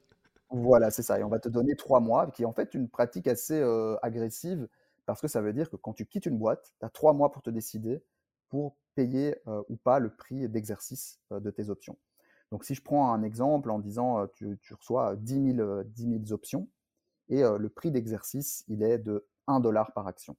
Voilà, 0.49 0.93
c'est 0.93 1.03
ça. 1.03 1.19
Et 1.19 1.25
on 1.25 1.29
va 1.29 1.41
te 1.41 1.49
donner 1.49 1.75
trois 1.75 1.99
mois, 1.99 2.31
qui 2.31 2.43
est 2.43 2.47
en 2.47 2.53
fait 2.53 2.75
une 2.75 2.89
pratique 2.89 3.27
assez 3.27 3.61
agressive 4.03 4.69
parce 5.05 5.21
que 5.21 5.27
ça 5.27 5.41
veut 5.41 5.53
dire 5.53 5.69
que 5.69 5.77
quand 5.77 5.95
tu 5.95 6.07
quittes 6.07 6.27
une 6.27 6.39
boîte, 6.39 6.73
tu 6.79 6.87
as 6.87 6.91
trois 6.91 7.13
mois 7.13 7.33
pour 7.33 7.43
te 7.43 7.51
décider 7.51 8.05
pour 8.49 8.77
payer 8.95 9.37
ou 9.69 9.77
pas 9.77 9.99
le 9.99 10.15
prix 10.15 10.49
d'exercice 10.49 11.19
de 11.31 11.51
tes 11.51 11.71
options. 11.71 11.97
Donc, 12.53 12.65
si 12.65 12.75
je 12.75 12.83
prends 12.83 13.15
un 13.15 13.23
exemple 13.23 13.71
en 13.71 13.79
disant 13.79 14.27
tu, 14.35 14.59
reçois 14.79 15.17
10 15.17 15.55
000, 15.57 15.83
10 15.85 16.33
options 16.33 16.69
et 17.31 17.41
le 17.41 17.69
prix 17.71 17.91
d'exercice, 17.91 18.65
il 18.69 18.83
est 18.83 18.99
de 18.99 19.27
1 19.47 19.61
dollar 19.61 19.93
par 19.95 20.07
action. 20.07 20.37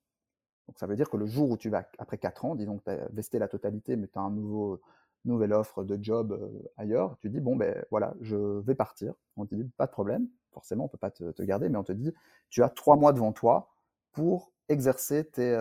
Donc, 0.68 0.78
ça 0.78 0.86
veut 0.86 0.96
dire 0.96 1.10
que 1.10 1.18
le 1.18 1.26
jour 1.26 1.50
où 1.50 1.58
tu 1.58 1.70
vas, 1.70 1.90
après 1.98 2.20
4 2.20 2.46
ans, 2.46 2.56
disons 2.56 2.78
que 2.78 2.84
tu 2.84 2.92
as 2.92 3.08
vesté 3.10 3.40
la 3.40 3.48
totalité, 3.48 3.96
mais 3.96 4.08
tu 4.08 4.20
as 4.20 4.22
un 4.22 4.30
nouveau, 4.30 4.80
nouvelle 5.26 5.54
offre 5.54 5.84
de 5.84 5.98
job 6.00 6.40
ailleurs, 6.78 7.18
tu 7.20 7.32
dis 7.32 7.40
bon, 7.40 7.56
ben 7.56 7.84
voilà, 7.90 8.14
je 8.22 8.60
vais 8.60 8.76
partir. 8.76 9.16
On 9.36 9.48
te 9.48 9.56
dit 9.56 9.64
pas 9.76 9.88
de 9.88 9.92
problème, 9.92 10.28
forcément, 10.52 10.86
on 10.86 10.88
peut 10.90 11.00
pas 11.00 11.10
te, 11.10 11.42
garder, 11.42 11.68
mais 11.68 11.80
on 11.80 11.84
te 11.84 11.94
dit 11.94 12.14
tu 12.50 12.62
as 12.62 12.70
3 12.70 12.96
mois 12.96 13.14
devant 13.14 13.32
toi 13.32 13.74
pour 14.12 14.52
exercer 14.70 15.26
tes, 15.26 15.58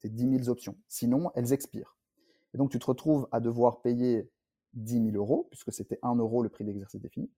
tes 0.00 0.08
10 0.08 0.38
000 0.44 0.48
options. 0.48 0.76
Sinon, 0.88 1.30
elles 1.34 1.52
expirent. 1.52 1.94
Et 2.54 2.58
donc, 2.58 2.70
tu 2.70 2.78
te 2.78 2.86
retrouves 2.86 3.28
à 3.32 3.40
devoir 3.40 3.82
payer 3.82 4.30
10 4.74 5.12
000 5.12 5.16
euros, 5.16 5.46
puisque 5.50 5.72
c'était 5.72 5.98
1 6.02 6.16
euro 6.16 6.42
le 6.42 6.48
prix 6.48 6.64
d'exercice 6.64 7.00
défini. 7.00 7.30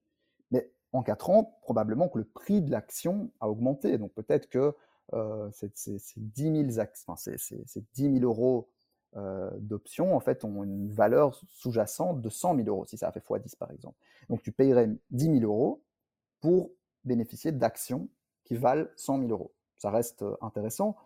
Mais 0.50 0.70
en 0.92 1.02
4 1.02 1.30
ans, 1.30 1.58
probablement 1.62 2.08
que 2.08 2.18
le 2.18 2.24
prix 2.24 2.62
de 2.62 2.70
l'action 2.70 3.30
a 3.40 3.48
augmenté. 3.48 3.98
Donc 3.98 4.12
peut-être 4.12 4.48
que 4.48 4.74
euh, 5.12 5.50
ces, 5.52 5.70
10 6.16 6.72
000 6.72 6.86
enfin, 7.06 7.16
ces, 7.16 7.60
10 7.94 8.18
000 8.20 8.24
euros 8.24 8.70
euh, 9.16 9.50
d'options 9.58 10.16
en 10.16 10.20
fait 10.20 10.44
ont 10.44 10.64
une 10.64 10.88
valeur 10.88 11.38
sous-jacente 11.48 12.20
de 12.20 12.28
100 12.28 12.56
000 12.56 12.68
euros 12.68 12.84
si 12.86 12.96
ça 12.96 13.08
a 13.08 13.12
fait 13.12 13.24
x10 13.24 13.56
par 13.56 13.70
exemple. 13.70 13.96
Donc 14.28 14.42
tu 14.42 14.50
payerais 14.50 14.88
10 15.10 15.40
000 15.40 15.40
euros 15.40 15.84
pour 16.40 16.70
bénéficier 17.04 17.52
d'actions 17.52 18.08
qui 18.44 18.56
valent 18.56 18.86
100 18.96 19.18
000 19.20 19.30
euros. 19.30 19.52
Ça 19.76 19.90
reste 19.90 20.24
intéressant, 20.40 20.96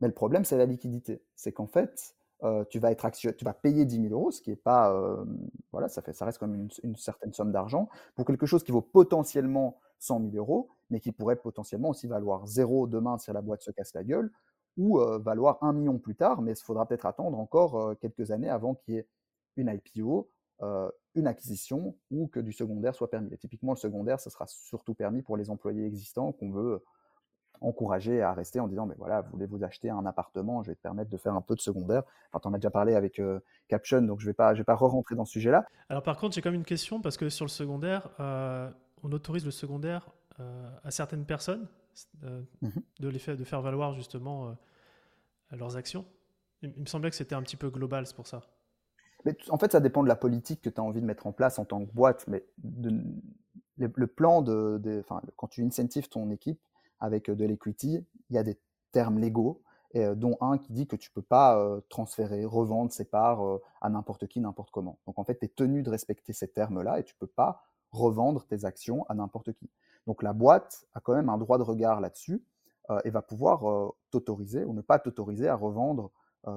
mais 0.00 0.08
le 0.08 0.14
problème 0.14 0.44
c'est 0.44 0.58
la 0.58 0.66
liquidité. 0.66 1.22
C'est 1.36 1.52
qu'en 1.52 1.66
fait 1.66 2.16
euh, 2.42 2.64
tu 2.70 2.78
vas 2.78 2.90
être 2.90 3.10
tu 3.10 3.44
vas 3.44 3.52
payer 3.52 3.84
10 3.84 4.08
000 4.08 4.14
euros, 4.14 4.30
ce 4.30 4.40
qui 4.40 4.50
est 4.50 4.56
pas, 4.56 4.92
euh, 4.92 5.24
voilà, 5.72 5.88
ça 5.88 6.00
fait, 6.00 6.12
ça 6.12 6.24
reste 6.24 6.38
comme 6.38 6.54
une, 6.54 6.68
une, 6.82 6.96
certaine 6.96 7.32
somme 7.32 7.52
d'argent 7.52 7.88
pour 8.14 8.24
quelque 8.24 8.46
chose 8.46 8.64
qui 8.64 8.72
vaut 8.72 8.80
potentiellement 8.80 9.78
100 9.98 10.30
000 10.30 10.36
euros, 10.36 10.70
mais 10.88 11.00
qui 11.00 11.12
pourrait 11.12 11.36
potentiellement 11.36 11.90
aussi 11.90 12.06
valoir 12.06 12.46
zéro 12.46 12.86
demain 12.86 13.18
si 13.18 13.30
la 13.30 13.42
boîte 13.42 13.62
se 13.62 13.70
casse 13.70 13.92
la 13.94 14.04
gueule, 14.04 14.32
ou 14.78 15.00
euh, 15.00 15.18
valoir 15.18 15.58
un 15.62 15.72
million 15.72 15.98
plus 15.98 16.16
tard, 16.16 16.40
mais 16.40 16.52
il 16.52 16.62
faudra 16.62 16.86
peut-être 16.86 17.06
attendre 17.06 17.38
encore 17.38 17.94
quelques 18.00 18.30
années 18.30 18.48
avant 18.48 18.74
qu'il 18.74 18.94
y 18.94 18.98
ait 18.98 19.08
une 19.56 19.68
IPO, 19.68 20.30
une 21.14 21.26
acquisition 21.26 21.96
ou 22.10 22.28
que 22.28 22.40
du 22.40 22.52
secondaire 22.52 22.94
soit 22.94 23.10
permis. 23.10 23.32
Et 23.32 23.38
typiquement, 23.38 23.72
le 23.72 23.78
secondaire, 23.78 24.20
ce 24.20 24.30
sera 24.30 24.46
surtout 24.46 24.94
permis 24.94 25.22
pour 25.22 25.36
les 25.36 25.50
employés 25.50 25.86
existants 25.86 26.32
qu'on 26.32 26.50
veut 26.50 26.84
encourager 27.60 28.22
à 28.22 28.32
rester 28.32 28.60
en 28.60 28.68
disant, 28.68 28.86
mais 28.86 28.94
voilà, 28.98 29.22
vous 29.22 29.30
voulez 29.32 29.46
vous 29.46 29.62
acheter 29.64 29.90
un 29.90 30.06
appartement, 30.06 30.62
je 30.62 30.70
vais 30.70 30.74
te 30.74 30.82
permettre 30.82 31.10
de 31.10 31.16
faire 31.16 31.34
un 31.34 31.40
peu 31.40 31.54
de 31.54 31.60
secondaire. 31.60 32.02
Enfin, 32.28 32.40
tu 32.40 32.48
en 32.48 32.54
as 32.54 32.58
déjà 32.58 32.70
parlé 32.70 32.94
avec 32.94 33.18
euh, 33.18 33.40
Caption, 33.68 34.02
donc 34.02 34.20
je 34.20 34.26
ne 34.26 34.30
vais 34.30 34.34
pas, 34.34 34.54
je 34.54 34.60
vais 34.60 34.64
pas 34.64 34.74
re-rentrer 34.74 35.14
dans 35.14 35.24
ce 35.24 35.32
sujet-là. 35.32 35.66
Alors 35.88 36.02
par 36.02 36.16
contre, 36.16 36.34
j'ai 36.34 36.42
quand 36.42 36.50
même 36.50 36.60
une 36.60 36.66
question, 36.66 37.00
parce 37.00 37.16
que 37.16 37.28
sur 37.28 37.44
le 37.44 37.50
secondaire, 37.50 38.08
euh, 38.20 38.70
on 39.02 39.12
autorise 39.12 39.44
le 39.44 39.50
secondaire 39.50 40.10
euh, 40.40 40.70
à 40.84 40.90
certaines 40.90 41.24
personnes 41.24 41.66
mmh 42.62 42.68
de, 43.00 43.08
les 43.08 43.18
faire, 43.18 43.36
de 43.36 43.44
faire 43.44 43.60
valoir 43.60 43.92
justement 43.94 44.54
leurs 45.50 45.76
actions. 45.76 46.06
Il, 46.62 46.72
me 46.78 46.86
semblait 46.86 47.10
que 47.10 47.16
c'était 47.16 47.34
un 47.34 47.42
petit 47.42 47.56
peu 47.56 47.68
global, 47.68 48.06
c'est 48.06 48.14
pour 48.14 48.28
ça. 48.28 48.42
Mais, 49.24 49.36
en 49.50 49.58
fait, 49.58 49.72
ça 49.72 49.80
dépend 49.80 50.02
de 50.02 50.08
la 50.08 50.16
politique 50.16 50.62
que 50.62 50.70
tu 50.70 50.80
as 50.80 50.84
envie 50.84 51.00
de 51.00 51.06
mettre 51.06 51.26
en 51.26 51.32
place 51.32 51.58
en 51.58 51.64
tant 51.64 51.84
que 51.84 51.92
boîte. 51.92 52.26
Mais 52.28 52.44
le, 53.76 54.06
plan 54.06 54.40
de, 54.40 54.78
de 54.78 55.04
quand 55.36 55.48
tu 55.48 55.62
incentives 55.62 56.08
ton 56.08 56.30
équipe, 56.30 56.60
avec 57.00 57.30
de 57.30 57.44
l'equity, 57.44 58.04
il 58.28 58.36
y 58.36 58.38
a 58.38 58.42
des 58.42 58.58
termes 58.92 59.18
légaux, 59.18 59.62
dont 59.94 60.36
un 60.40 60.58
qui 60.58 60.72
dit 60.72 60.86
que 60.86 60.94
tu 60.94 61.10
ne 61.10 61.14
peux 61.14 61.26
pas 61.26 61.80
transférer, 61.88 62.44
revendre 62.44 62.92
ses 62.92 63.04
parts 63.04 63.42
à 63.80 63.90
n'importe 63.90 64.26
qui, 64.28 64.40
n'importe 64.40 64.70
comment. 64.70 64.98
Donc 65.06 65.18
en 65.18 65.24
fait, 65.24 65.38
tu 65.38 65.46
es 65.46 65.48
tenu 65.48 65.82
de 65.82 65.90
respecter 65.90 66.32
ces 66.32 66.48
termes-là 66.48 67.00
et 67.00 67.04
tu 67.04 67.14
ne 67.14 67.18
peux 67.18 67.32
pas 67.32 67.64
revendre 67.90 68.46
tes 68.46 68.64
actions 68.64 69.04
à 69.08 69.14
n'importe 69.14 69.52
qui. 69.52 69.68
Donc 70.06 70.22
la 70.22 70.32
boîte 70.32 70.86
a 70.94 71.00
quand 71.00 71.14
même 71.14 71.28
un 71.28 71.38
droit 71.38 71.58
de 71.58 71.64
regard 71.64 72.00
là-dessus 72.00 72.42
et 73.04 73.10
va 73.10 73.22
pouvoir 73.22 73.92
t'autoriser 74.10 74.64
ou 74.64 74.74
ne 74.74 74.80
pas 74.80 74.98
t'autoriser 74.98 75.48
à 75.48 75.54
revendre, 75.54 76.10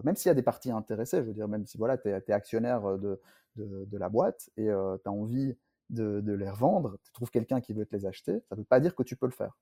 même 0.04 0.16
s'il 0.16 0.30
y 0.30 0.32
a 0.32 0.36
des 0.36 0.44
parties 0.44 0.72
intéressées, 0.72 1.18
je 1.18 1.24
veux 1.24 1.34
dire, 1.34 1.48
même 1.48 1.66
si 1.66 1.78
voilà, 1.78 1.98
tu 1.98 2.10
es, 2.10 2.32
actionnaire 2.32 2.98
de, 2.98 3.20
de, 3.56 3.98
la 3.98 4.10
boîte 4.10 4.50
et 4.58 4.66
tu 4.66 4.72
as 4.72 5.12
envie 5.12 5.56
de, 5.90 6.22
de, 6.22 6.34
les 6.34 6.50
revendre, 6.50 6.98
tu 7.04 7.12
trouves 7.12 7.30
quelqu'un 7.30 7.62
qui 7.62 7.74
veut 7.74 7.86
te 7.86 7.96
les 7.96 8.06
acheter, 8.06 8.40
ça 8.50 8.56
ne 8.56 8.58
veut 8.58 8.66
pas 8.66 8.80
dire 8.80 8.96
que 8.96 9.04
tu 9.04 9.16
peux 9.16 9.28
le 9.28 9.32
faire. 9.32 9.58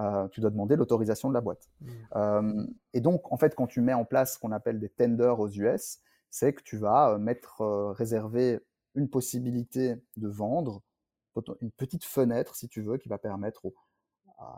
Euh, 0.00 0.28
tu 0.28 0.40
dois 0.40 0.50
demander 0.50 0.76
l'autorisation 0.76 1.28
de 1.28 1.34
la 1.34 1.40
boîte. 1.40 1.68
Mmh. 1.80 1.88
Euh, 2.16 2.66
et 2.94 3.00
donc, 3.00 3.30
en 3.30 3.36
fait, 3.36 3.54
quand 3.54 3.66
tu 3.66 3.80
mets 3.80 3.92
en 3.92 4.04
place 4.04 4.34
ce 4.34 4.38
qu'on 4.38 4.52
appelle 4.52 4.80
des 4.80 4.88
tenders 4.88 5.38
aux 5.38 5.48
US, 5.48 5.98
c'est 6.30 6.54
que 6.54 6.62
tu 6.62 6.78
vas 6.78 7.10
euh, 7.10 7.18
mettre 7.18 7.62
réserver 7.92 8.60
une 8.94 9.10
possibilité 9.10 9.96
de 10.16 10.28
vendre, 10.28 10.82
une 11.60 11.70
petite 11.70 12.04
fenêtre, 12.04 12.54
si 12.56 12.68
tu 12.68 12.82
veux, 12.82 12.96
qui 12.96 13.08
va 13.08 13.18
permettre 13.18 13.62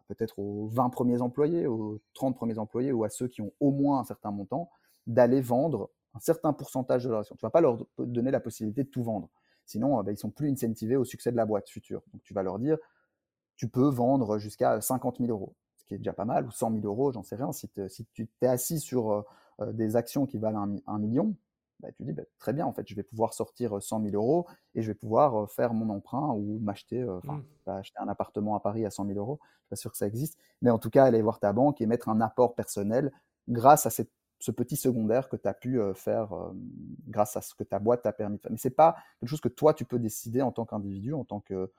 peut-être 0.07 0.39
aux 0.39 0.69
20 0.69 0.91
premiers 0.91 1.21
employés, 1.21 1.67
aux 1.67 2.01
30 2.15 2.37
premiers 2.37 2.59
employés 2.59 2.93
ou 2.93 3.05
à 3.05 3.09
ceux 3.09 3.27
qui 3.27 3.43
ont 3.43 3.53
au 3.59 3.73
moins 3.73 3.99
un 3.99 4.05
certain 4.05 4.31
montant, 4.31 4.71
d'aller 5.07 5.41
vendre 5.41 5.91
un 6.15 6.21
certain 6.21 6.53
pourcentage 6.53 7.05
de 7.05 7.11
leur 7.11 7.21
action. 7.21 7.35
Tu 7.37 7.45
ne 7.45 7.49
vas 7.49 7.51
pas 7.51 7.61
leur 7.61 7.85
donner 7.99 8.31
la 8.31 8.41
possibilité 8.41 8.85
de 8.85 8.89
tout 8.89 9.03
vendre. 9.03 9.29
Sinon, 9.67 10.03
ben, 10.03 10.13
ils 10.13 10.19
sont 10.19 10.31
plus 10.31 10.51
incentivés 10.51 10.97
au 10.97 11.05
succès 11.05 11.31
de 11.31 11.37
la 11.37 11.47
boîte 11.47 11.69
future. 11.69 12.03
Donc, 12.13 12.23
tu 12.23 12.33
vas 12.33 12.43
leur 12.43 12.59
dire, 12.59 12.79
tu 13.63 13.69
peux 13.69 13.89
vendre 13.89 14.39
jusqu'à 14.39 14.81
50 14.81 15.19
000 15.19 15.31
euros, 15.31 15.55
ce 15.77 15.85
qui 15.85 15.95
est 15.95 15.99
déjà 15.99 16.13
pas 16.13 16.25
mal, 16.25 16.49
ou 16.49 16.51
100 16.51 16.73
000 16.73 16.85
euros, 16.85 17.13
j'en 17.13 17.23
sais 17.23 17.37
rien. 17.37 17.53
Si, 17.53 17.71
tu 18.13 18.27
t'es 18.41 18.49
assis 18.49 18.81
sur 18.81 19.13
euh, 19.13 19.23
euh, 19.61 19.73
des 19.73 19.95
actions 19.95 20.27
qui 20.27 20.37
valent 20.37 20.67
un, 20.85 20.99
million, 20.99 21.37
bah, 21.79 21.93
tu 21.93 22.03
dis 22.03 22.13
bah, 22.13 22.25
très 22.41 22.53
bien, 22.53 22.67
en 22.67 22.73
fait, 22.73 22.89
je 22.89 22.97
vais 22.97 23.05
pouvoir 23.05 23.35
sortir 23.35 23.81
100 23.81 24.03
000 24.03 24.17
euros 24.17 24.49
et 24.75 24.83
je 24.83 24.89
vais 24.89 24.97
pouvoir 24.97 25.45
euh, 25.45 25.47
faire 25.47 25.75
mon 25.75 25.91
emprunt 25.91 26.33
ou 26.33 26.59
m'acheter, 26.59 27.05
mmh. 27.05 27.71
acheter 27.71 28.01
un 28.01 28.09
appartement 28.09 28.57
à 28.57 28.61
Paris 28.61 28.85
à 28.85 28.91
100 28.91 29.07
000 29.07 29.17
euros. 29.17 29.39
Je 29.45 29.47
suis 29.47 29.69
pas 29.69 29.77
sûr 29.77 29.93
que 29.93 29.97
ça 29.97 30.09
existe, 30.09 30.37
mais 30.61 30.71
en 30.71 30.81
tout 30.81 30.91
cas, 30.91 31.05
aller 31.05 31.23
voir 31.23 31.39
ta 31.39 31.53
banque 31.53 31.81
et 31.81 31.87
mettre 31.87 32.09
un 32.09 32.21
apport 32.21 32.57
personnel 32.57 33.13
grâce 33.47 33.87
à 33.87 33.91
ce 33.91 34.51
petit 34.51 34.75
secondaire 34.75 35.29
que 35.29 35.37
tu 35.37 35.47
as 35.47 35.55
pu 35.55 35.81
faire 35.95 36.35
grâce 37.07 37.37
à 37.37 37.41
ce 37.43 37.55
que 37.55 37.63
ta 37.63 37.79
boîte 37.79 38.03
t'a 38.03 38.13
permis 38.13 38.39
de 38.39 38.43
faire. 38.43 38.51
Mais 38.51 38.59
c'est 38.59 38.71
pas 38.71 38.97
quelque 39.21 39.31
chose 39.31 39.41
que 39.41 39.49
toi 39.49 39.73
tu 39.73 39.85
peux 39.85 40.01
décider 40.01 40.43
en 40.43 40.51
tant 40.51 40.65
qu'individu, 40.65 41.15
en 41.15 41.23
tant 41.23 41.39
que, 41.39 41.71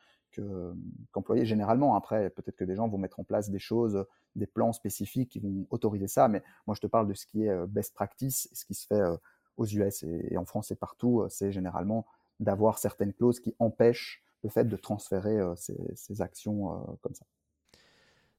qu'employés 1.11 1.45
généralement. 1.45 1.95
Après, 1.95 2.29
peut-être 2.29 2.55
que 2.55 2.63
des 2.63 2.75
gens 2.75 2.87
vont 2.87 2.97
mettre 2.97 3.19
en 3.19 3.23
place 3.23 3.49
des 3.49 3.59
choses, 3.59 4.05
des 4.35 4.47
plans 4.47 4.73
spécifiques 4.73 5.29
qui 5.29 5.39
vont 5.39 5.67
autoriser 5.69 6.07
ça, 6.07 6.27
mais 6.27 6.43
moi 6.67 6.75
je 6.75 6.81
te 6.81 6.87
parle 6.87 7.07
de 7.07 7.13
ce 7.13 7.25
qui 7.25 7.43
est 7.43 7.49
euh, 7.49 7.65
best 7.67 7.93
practice, 7.93 8.49
ce 8.53 8.65
qui 8.65 8.73
se 8.73 8.87
fait 8.87 9.01
euh, 9.01 9.15
aux 9.57 9.65
US 9.65 10.03
et, 10.03 10.37
en 10.37 10.45
France 10.45 10.71
et 10.71 10.75
partout, 10.75 11.21
euh, 11.21 11.29
c'est 11.29 11.51
généralement 11.51 12.05
d'avoir 12.39 12.79
certaines 12.79 13.13
clauses 13.13 13.39
qui 13.39 13.55
empêchent 13.59 14.23
le 14.43 14.49
fait 14.49 14.65
de 14.65 14.75
transférer 14.75 15.39
ces, 15.55 16.21
actions 16.21 16.97
comme 17.01 17.13
ça. 17.13 17.25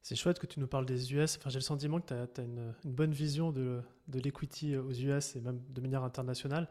C'est 0.03 0.17
chouette 0.17 0.39
que 0.39 0.47
tu 0.47 0.61
nous 0.61 0.67
parles 0.67 0.85
des 0.85 1.15
US. 1.15 1.39
Enfin, 1.39 1.49
j'ai 1.49 1.61
le 1.61 1.63
sentiment 1.63 1.99
que 1.99 2.27
tu 2.27 2.41
as, 2.41 2.45
une, 2.45 2.75
bonne 2.85 3.13
vision 3.13 3.53
de, 3.53 3.81
de 4.09 4.21
l'equity 4.21 4.77
aux 4.77 4.93
US 4.93 5.35
et 5.37 5.41
même 5.41 5.63
de 5.71 5.81
manière 5.81 6.03
internationale. 6.03 6.69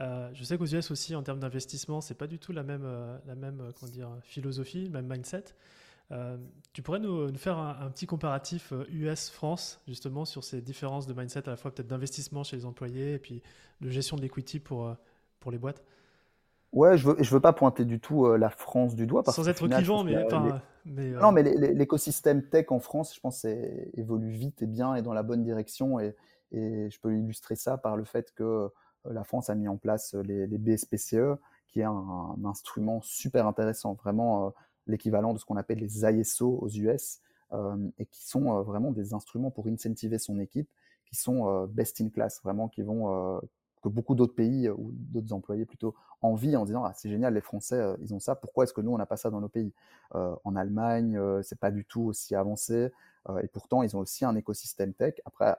Euh, 0.00 0.28
je 0.34 0.42
sais 0.42 0.58
qu'aux 0.58 0.66
US 0.66 0.90
aussi, 0.90 1.14
en 1.14 1.22
termes 1.22 1.38
d'investissement, 1.38 2.00
c'est 2.00 2.14
pas 2.14 2.26
du 2.26 2.38
tout 2.38 2.52
la 2.52 2.62
même, 2.62 2.84
euh, 2.84 3.16
la 3.26 3.34
même 3.34 3.60
euh, 3.60 3.70
comment 3.78 3.90
dire, 3.90 4.10
philosophie, 4.22 4.84
le 4.84 4.90
même 4.90 5.06
mindset. 5.06 5.44
tu 6.72 6.82
pourrais 6.82 6.98
nous, 6.98 7.32
faire 7.36 7.58
un, 7.58 7.90
petit 7.90 8.06
comparatif 8.06 8.72
US-France, 8.90 9.80
justement, 9.86 10.24
sur 10.24 10.42
ces 10.44 10.60
différences 10.60 11.06
de 11.06 11.14
mindset, 11.14 11.46
à 11.46 11.50
la 11.50 11.56
fois 11.56 11.72
peut-être 11.72 11.88
d'investissement 11.88 12.44
chez 12.44 12.56
les 12.56 12.66
employés 12.66 13.14
et 13.14 13.18
puis 13.18 13.42
de 13.80 13.90
gestion 13.90 14.16
de 14.16 14.22
l'equity 14.22 14.58
pour, 14.58 14.94
pour 15.40 15.50
les 15.50 15.58
boîtes? 15.58 15.82
Ouais, 16.72 16.98
je 16.98 17.08
veux, 17.08 17.16
je 17.20 17.30
veux 17.32 17.40
pas 17.40 17.52
pointer 17.52 17.84
du 17.84 18.00
tout 18.00 18.26
la 18.34 18.50
France 18.50 18.96
du 18.96 19.06
doigt. 19.06 19.22
Parce 19.22 19.36
Sans 19.36 19.48
être 19.48 19.68
clivant, 19.68 20.02
mais, 20.02 20.16
mais 20.84 21.10
Non, 21.10 21.30
mais 21.30 21.42
l'écosystème 21.42 22.42
tech 22.42 22.66
en 22.70 22.80
France, 22.80 23.14
je 23.14 23.20
pense, 23.20 23.44
évolue 23.94 24.30
vite 24.30 24.60
et 24.62 24.66
bien 24.66 24.96
et 24.96 25.02
dans 25.02 25.12
la 25.12 25.22
bonne 25.22 25.44
direction. 25.44 26.00
Et, 26.00 26.16
et 26.50 26.90
je 26.90 27.00
peux 27.00 27.16
illustrer 27.16 27.54
ça 27.54 27.78
par 27.78 27.96
le 27.96 28.04
fait 28.04 28.32
que 28.34 28.70
la 29.10 29.24
France 29.24 29.50
a 29.50 29.54
mis 29.54 29.68
en 29.68 29.76
place 29.76 30.14
euh, 30.14 30.22
les, 30.22 30.58
BSPCE, 30.58 31.38
qui 31.68 31.80
est 31.80 31.84
un, 31.84 32.36
instrument 32.44 33.00
super 33.02 33.46
intéressant, 33.46 33.94
vraiment 33.94 34.46
euh, 34.46 34.50
l'équivalent 34.86 35.34
de 35.34 35.38
ce 35.38 35.44
qu'on 35.44 35.56
appelle 35.56 35.78
les 35.78 36.04
ISO 36.04 36.58
aux 36.60 36.68
US, 36.68 37.20
et 37.98 38.06
qui 38.06 38.26
sont 38.26 38.62
vraiment 38.62 38.90
des 38.90 39.14
instruments 39.14 39.52
pour 39.52 39.68
incentiver 39.68 40.18
son 40.18 40.40
équipe, 40.40 40.68
qui 41.04 41.14
sont 41.14 41.66
best 41.66 42.00
in 42.00 42.08
class, 42.08 42.40
vraiment, 42.42 42.66
qui 42.66 42.82
vont 42.82 43.40
que 43.80 43.88
beaucoup 43.88 44.16
d'autres 44.16 44.34
pays 44.34 44.68
ou 44.68 44.90
d'autres 44.92 45.32
employés 45.32 45.64
plutôt 45.64 45.94
envient 46.20 46.56
en 46.56 46.64
disant 46.64 46.82
ah, 46.84 46.92
c'est 46.96 47.08
génial 47.08 47.32
les 47.32 47.40
Français 47.40 47.80
ils 48.00 48.12
ont 48.12 48.18
ça 48.18 48.34
pourquoi 48.34 48.64
est-ce 48.64 48.72
que 48.72 48.80
nous 48.80 48.92
on 48.92 48.98
n'a 48.98 49.06
pas 49.06 49.16
ça 49.16 49.30
dans 49.30 49.40
nos 49.40 49.48
pays? 49.48 49.72
En 50.12 50.56
Allemagne 50.56 51.16
c'est 51.44 51.60
pas 51.60 51.70
du 51.70 51.84
tout 51.84 52.02
aussi 52.02 52.34
avancé 52.34 52.90
et 53.40 53.46
pourtant 53.46 53.84
ils 53.84 53.96
ont 53.96 54.00
aussi 54.00 54.24
un 54.24 54.34
écosystème 54.34 54.92
tech. 54.92 55.14
Après 55.24 55.54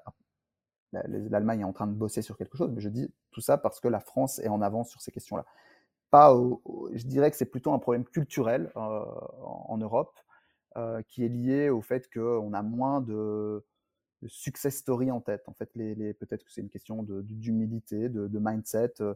l'Allemagne 0.93 1.61
est 1.61 1.65
en 1.65 1.73
train 1.73 1.87
de 1.87 1.93
bosser 1.93 2.21
sur 2.21 2.37
quelque 2.37 2.57
chose, 2.57 2.71
mais 2.73 2.81
je 2.81 2.89
dis 2.89 3.11
tout 3.31 3.41
ça 3.41 3.57
parce 3.57 3.79
que 3.79 3.87
la 3.87 3.99
France 3.99 4.39
est 4.39 4.47
en 4.47 4.61
avance 4.61 4.89
sur 4.89 5.01
ces 5.01 5.11
questions-là. 5.11 5.45
Pas, 6.11 6.35
je 6.93 7.05
dirais 7.05 7.31
que 7.31 7.37
c'est 7.37 7.45
plutôt 7.45 7.73
un 7.73 7.79
problème 7.79 8.05
culturel 8.05 8.71
euh, 8.77 9.05
en, 9.41 9.77
Europe 9.77 10.17
euh, 10.77 11.01
qui 11.07 11.25
est 11.25 11.29
lié 11.29 11.69
au 11.69 11.81
fait 11.81 12.09
qu'on 12.13 12.53
a 12.53 12.61
moins 12.61 13.01
de, 13.01 13.65
success 14.27 14.77
story 14.77 15.11
en 15.11 15.19
tête. 15.19 15.43
En 15.47 15.53
fait, 15.53 15.71
peut-être 15.73 16.43
que 16.43 16.51
c'est 16.51 16.61
une 16.61 16.69
question 16.69 17.03
d'humilité, 17.03 18.09
de, 18.09 18.39
mindset. 18.39 18.93
Euh, 19.01 19.13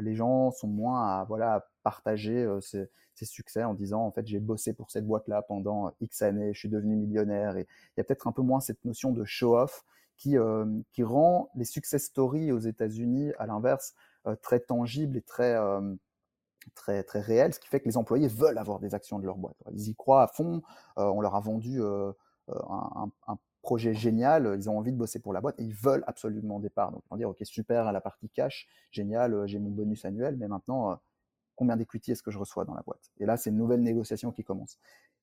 les 0.00 0.14
gens 0.14 0.50
sont 0.50 0.68
moins 0.68 1.20
à 1.20 1.24
voilà 1.24 1.68
partager 1.82 2.46
ces, 2.60 2.88
succès 3.24 3.64
en 3.64 3.74
disant 3.74 4.02
en 4.04 4.10
fait 4.10 4.26
j'ai 4.26 4.40
bossé 4.40 4.74
pour 4.74 4.90
cette 4.90 5.06
boîte-là 5.06 5.40
pendant 5.42 5.94
X 6.00 6.20
années, 6.20 6.52
je 6.52 6.58
suis 6.58 6.68
devenu 6.68 6.94
millionnaire. 6.96 7.56
Il 7.56 7.66
y 7.96 8.00
a 8.00 8.04
peut-être 8.04 8.26
un 8.26 8.32
peu 8.32 8.42
moins 8.42 8.60
cette 8.60 8.84
notion 8.84 9.12
de 9.12 9.24
show-off 9.24 9.84
qui, 10.16 10.38
euh, 10.38 10.66
qui 10.92 11.02
rend 11.02 11.50
les 11.54 11.64
success 11.64 12.04
stories 12.04 12.52
aux 12.52 12.58
États-Unis, 12.58 13.32
à 13.38 13.46
l'inverse, 13.46 13.94
euh, 14.26 14.36
très 14.36 14.60
tangibles 14.60 15.16
et 15.16 15.22
très, 15.22 15.54
euh, 15.54 15.94
très, 16.74 17.02
très 17.02 17.22
ce 17.52 17.58
qui 17.58 17.68
fait 17.68 17.80
que 17.80 17.86
les 17.86 17.96
employés 17.96 18.28
veulent 18.28 18.58
avoir 18.58 18.80
des 18.80 18.94
actions 18.94 19.18
de 19.18 19.26
leur 19.26 19.36
boîte. 19.36 19.56
Ils 19.72 19.88
y 19.88 19.94
croient 19.94 20.22
à 20.22 20.28
fond, 20.28 20.62
on 20.96 21.20
leur 21.20 21.34
a 21.34 21.40
vendu 21.40 21.82
un, 21.82 22.14
projet 23.62 23.94
génial, 23.94 24.54
ils 24.58 24.68
ont 24.68 24.76
envie 24.78 24.92
de 24.92 24.96
bosser 24.98 25.20
pour 25.20 25.32
la 25.32 25.40
boîte 25.40 25.58
et 25.58 25.62
ils 25.62 25.74
veulent 25.74 26.04
absolument 26.06 26.60
des 26.60 26.68
parts. 26.68 26.92
Donc, 26.92 27.02
on 27.10 27.16
dire, 27.16 27.30
ok, 27.30 27.38
super, 27.44 27.90
la 27.92 28.00
partie 28.02 28.28
cash, 28.28 28.66
génial, 28.90 29.46
j'ai 29.46 29.58
mon 29.58 29.70
bonus 29.70 30.04
annuel, 30.04 30.36
mais 30.36 30.48
maintenant, 30.48 30.98
combien 31.56 31.76
d'equity 31.76 32.12
est-ce 32.12 32.22
que 32.22 32.30
je 32.30 32.38
reçois 32.38 32.64
dans 32.64 32.74
la 32.74 32.82
boîte? 32.82 33.10
Et 33.20 33.26
là, 33.26 33.38
c'est 33.38 33.50
une 33.50 33.56
nouvelle 33.56 33.82
négociation 33.82 34.32
qui 34.32 34.44
commence. 34.44 34.78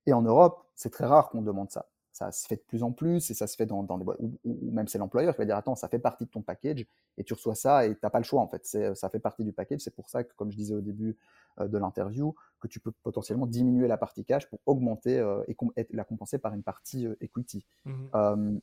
Et 0.07 0.13
en 0.13 0.23
Europe, 0.23 0.65
c'est 0.75 0.89
très 0.89 1.05
rare 1.05 1.29
qu'on 1.29 1.41
demande 1.41 1.69
ça 1.69 1.87
ça 2.11 2.31
se 2.31 2.47
fait 2.47 2.57
de 2.57 2.61
plus 2.61 2.83
en 2.83 2.91
plus 2.91 3.29
et 3.31 3.33
ça 3.33 3.47
se 3.47 3.55
fait 3.55 3.65
dans, 3.65 3.83
des 3.83 4.03
boîtes, 4.03 4.19
ou, 4.19 4.37
même 4.43 4.87
c'est 4.87 4.97
l'employeur 4.97 5.33
qui 5.33 5.39
va 5.39 5.45
dire 5.45 5.55
attends, 5.55 5.75
ça 5.75 5.87
fait 5.87 5.99
partie 5.99 6.25
de 6.25 6.29
ton 6.29 6.41
package 6.41 6.85
et 7.17 7.23
tu 7.23 7.33
reçois 7.33 7.55
ça 7.55 7.85
et 7.85 7.93
tu 7.93 7.99
n'as 8.03 8.09
pas 8.09 8.19
le 8.19 8.25
choix 8.25 8.41
en 8.41 8.47
fait. 8.47 8.65
Ça 8.65 9.09
fait 9.09 9.19
partie 9.19 9.43
du 9.43 9.53
package. 9.53 9.79
C'est 9.79 9.95
pour 9.95 10.09
ça 10.09 10.23
que, 10.23 10.33
comme 10.35 10.51
je 10.51 10.57
disais 10.57 10.73
au 10.73 10.81
début 10.81 11.17
euh, 11.59 11.67
de 11.67 11.77
l'interview, 11.77 12.35
que 12.61 12.67
tu 12.67 12.79
peux 12.79 12.91
potentiellement 13.03 13.47
diminuer 13.47 13.87
la 13.87 13.97
partie 13.97 14.23
cash 14.23 14.47
pour 14.47 14.59
augmenter 14.65 15.17
euh, 15.19 15.43
et, 15.47 15.87
la 15.91 16.03
compenser 16.03 16.37
par 16.37 16.53
une 16.53 16.63
partie 16.63 17.07
euh, 17.07 17.15
equity. 17.19 17.65
Mmh 17.85 17.91